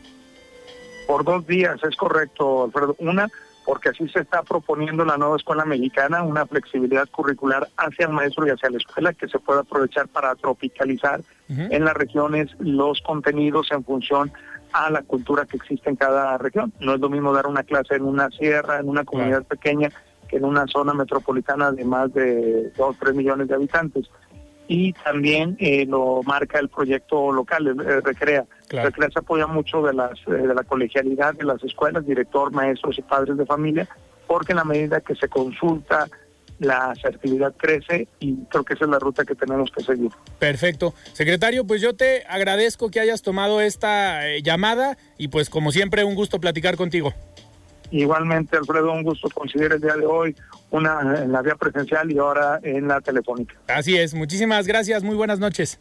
Por 1.07 1.23
dos 1.23 1.45
días, 1.45 1.77
es 1.83 1.95
correcto, 1.95 2.63
Alfredo. 2.63 2.95
Una, 2.99 3.27
porque 3.65 3.89
así 3.89 4.07
se 4.09 4.19
está 4.19 4.43
proponiendo 4.43 5.03
la 5.05 5.17
nueva 5.17 5.37
escuela 5.37 5.65
mexicana, 5.65 6.23
una 6.23 6.45
flexibilidad 6.45 7.09
curricular 7.09 7.67
hacia 7.77 8.05
el 8.05 8.13
maestro 8.13 8.47
y 8.47 8.51
hacia 8.51 8.69
la 8.69 8.77
escuela 8.77 9.13
que 9.13 9.27
se 9.27 9.39
pueda 9.39 9.61
aprovechar 9.61 10.07
para 10.07 10.35
tropicalizar 10.35 11.21
en 11.47 11.85
las 11.85 11.93
regiones 11.93 12.49
los 12.59 13.01
contenidos 13.01 13.71
en 13.71 13.83
función 13.83 14.31
a 14.75 14.89
la 14.89 15.03
cultura 15.03 15.45
que 15.45 15.55
existe 15.55 15.89
en 15.89 15.95
cada 15.95 16.37
región. 16.37 16.73
No 16.81 16.95
es 16.95 16.99
lo 16.99 17.09
mismo 17.09 17.31
dar 17.31 17.47
una 17.47 17.63
clase 17.63 17.95
en 17.95 18.03
una 18.03 18.29
sierra, 18.29 18.79
en 18.79 18.89
una 18.89 19.05
comunidad 19.05 19.43
pequeña, 19.45 19.89
que 20.27 20.35
en 20.35 20.43
una 20.43 20.67
zona 20.67 20.93
metropolitana 20.93 21.71
de 21.71 21.85
más 21.85 22.13
de 22.13 22.71
2 22.75 22.79
o 22.79 22.95
3 22.99 23.15
millones 23.15 23.47
de 23.47 23.55
habitantes. 23.55 24.09
Y 24.67 24.91
también 24.91 25.55
eh, 25.59 25.85
lo 25.85 26.21
marca 26.23 26.59
el 26.59 26.67
proyecto 26.67 27.31
local, 27.31 27.67
el, 27.67 28.03
Recrea. 28.03 28.45
Recrea 28.69 29.09
se 29.11 29.19
apoya 29.19 29.47
mucho 29.47 29.81
de, 29.81 29.93
las, 29.93 30.19
eh, 30.27 30.31
de 30.31 30.53
la 30.53 30.63
colegialidad 30.63 31.35
de 31.35 31.45
las 31.45 31.63
escuelas, 31.63 32.05
director, 32.05 32.51
maestros 32.51 32.97
y 32.97 33.01
padres 33.01 33.37
de 33.37 33.45
familia, 33.45 33.87
porque 34.27 34.51
en 34.51 34.57
la 34.57 34.65
medida 34.65 34.99
que 34.99 35.15
se 35.15 35.29
consulta 35.29 36.07
la 36.59 36.91
asertividad 36.91 37.53
crece 37.55 38.07
y 38.19 38.35
creo 38.45 38.63
que 38.63 38.73
esa 38.73 38.85
es 38.85 38.91
la 38.91 38.99
ruta 38.99 39.25
que 39.25 39.35
tenemos 39.35 39.71
que 39.71 39.83
seguir. 39.83 40.11
Perfecto. 40.39 40.93
Secretario, 41.13 41.65
pues 41.65 41.81
yo 41.81 41.95
te 41.95 42.23
agradezco 42.27 42.89
que 42.89 42.99
hayas 42.99 43.21
tomado 43.21 43.61
esta 43.61 44.27
eh, 44.29 44.41
llamada 44.41 44.97
y 45.17 45.27
pues 45.27 45.49
como 45.49 45.71
siempre 45.71 46.03
un 46.03 46.15
gusto 46.15 46.39
platicar 46.39 46.77
contigo. 46.77 47.13
Igualmente, 47.91 48.57
Alfredo, 48.57 48.91
un 48.91 49.03
gusto 49.03 49.29
coincidir 49.29 49.71
el 49.71 49.81
día 49.81 49.95
de 49.95 50.05
hoy, 50.05 50.35
una 50.71 51.21
en 51.21 51.31
la 51.31 51.41
vía 51.41 51.55
presencial 51.55 52.11
y 52.11 52.17
ahora 52.17 52.59
en 52.63 52.87
la 52.87 52.99
telefónica. 52.99 53.55
Así 53.67 53.95
es, 53.95 54.13
muchísimas 54.13 54.65
gracias, 54.65 55.03
muy 55.03 55.15
buenas 55.15 55.39
noches. 55.39 55.79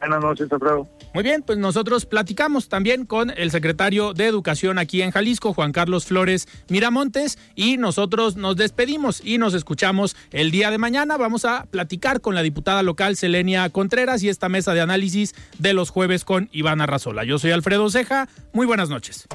Buenas 0.00 0.20
noches, 0.20 0.50
Alfredo. 0.50 0.88
Muy 1.14 1.22
bien, 1.22 1.42
pues 1.42 1.58
nosotros 1.58 2.06
platicamos 2.06 2.68
también 2.68 3.06
con 3.06 3.30
el 3.36 3.50
secretario 3.50 4.12
de 4.12 4.26
Educación 4.26 4.78
aquí 4.78 5.02
en 5.02 5.10
Jalisco, 5.10 5.54
Juan 5.54 5.72
Carlos 5.72 6.04
Flores 6.04 6.48
Miramontes, 6.68 7.38
y 7.54 7.76
nosotros 7.76 8.36
nos 8.36 8.56
despedimos 8.56 9.22
y 9.24 9.38
nos 9.38 9.54
escuchamos 9.54 10.16
el 10.30 10.50
día 10.50 10.70
de 10.70 10.78
mañana. 10.78 11.16
Vamos 11.16 11.44
a 11.44 11.64
platicar 11.66 12.20
con 12.20 12.34
la 12.34 12.42
diputada 12.42 12.82
local 12.82 13.16
Selenia 13.16 13.68
Contreras 13.70 14.22
y 14.22 14.28
esta 14.28 14.48
mesa 14.48 14.74
de 14.74 14.80
análisis 14.80 15.34
de 15.58 15.72
los 15.72 15.90
jueves 15.90 16.24
con 16.24 16.48
Iván 16.52 16.80
Arrazola. 16.80 17.24
Yo 17.24 17.38
soy 17.38 17.52
Alfredo 17.52 17.90
Ceja, 17.90 18.28
muy 18.52 18.66
buenas 18.66 18.90
noches. 18.90 19.26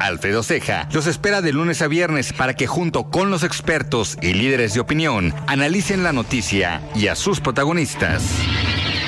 Alfredo 0.00 0.42
Ceja 0.42 0.88
los 0.92 1.06
espera 1.06 1.42
de 1.42 1.52
lunes 1.52 1.80
a 1.80 1.86
viernes 1.86 2.32
para 2.32 2.54
que 2.54 2.66
junto 2.66 3.04
con 3.04 3.30
los 3.30 3.44
expertos 3.44 4.18
y 4.20 4.34
líderes 4.34 4.74
de 4.74 4.80
opinión 4.80 5.32
analicen 5.46 6.02
la 6.02 6.12
noticia 6.12 6.82
y 6.96 7.06
a 7.06 7.14
sus 7.14 7.40
protagonistas. 7.40 8.24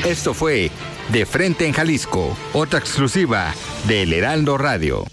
Esto 0.05 0.35
fue 0.35 0.71
De 1.11 1.25
Frente 1.25 1.67
en 1.67 1.73
Jalisco, 1.73 2.37
otra 2.53 2.79
exclusiva 2.79 3.55
de 3.89 4.03
El 4.03 4.13
Heraldo 4.13 4.59
Radio. 4.59 5.07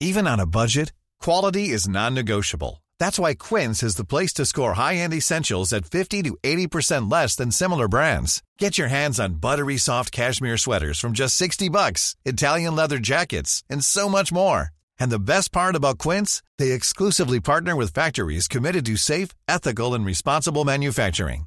Even 0.00 0.26
on 0.26 0.40
a 0.40 0.44
budget, 0.44 0.92
quality 1.20 1.70
is 1.70 1.86
non-negotiable. 1.88 2.82
That's 2.98 3.16
why 3.16 3.34
Quince 3.34 3.84
is 3.84 3.94
the 3.94 4.04
place 4.04 4.32
to 4.34 4.44
score 4.44 4.74
high-end 4.74 5.14
essentials 5.14 5.72
at 5.72 5.86
50 5.86 6.22
to 6.24 6.36
80% 6.42 7.08
less 7.08 7.36
than 7.36 7.52
similar 7.52 7.86
brands. 7.86 8.42
Get 8.58 8.76
your 8.76 8.88
hands 8.88 9.20
on 9.20 9.34
buttery 9.34 9.76
soft 9.76 10.10
cashmere 10.10 10.58
sweaters 10.58 10.98
from 10.98 11.12
just 11.12 11.36
60 11.36 11.68
bucks, 11.68 12.16
Italian 12.24 12.74
leather 12.74 12.98
jackets, 12.98 13.62
and 13.70 13.84
so 13.84 14.08
much 14.08 14.32
more. 14.32 14.70
And 14.98 15.12
the 15.12 15.20
best 15.20 15.52
part 15.52 15.76
about 15.76 15.98
Quince, 15.98 16.42
they 16.58 16.72
exclusively 16.72 17.38
partner 17.38 17.76
with 17.76 17.94
factories 17.94 18.48
committed 18.48 18.84
to 18.86 18.96
safe, 18.96 19.28
ethical, 19.46 19.94
and 19.94 20.04
responsible 20.04 20.64
manufacturing. 20.64 21.46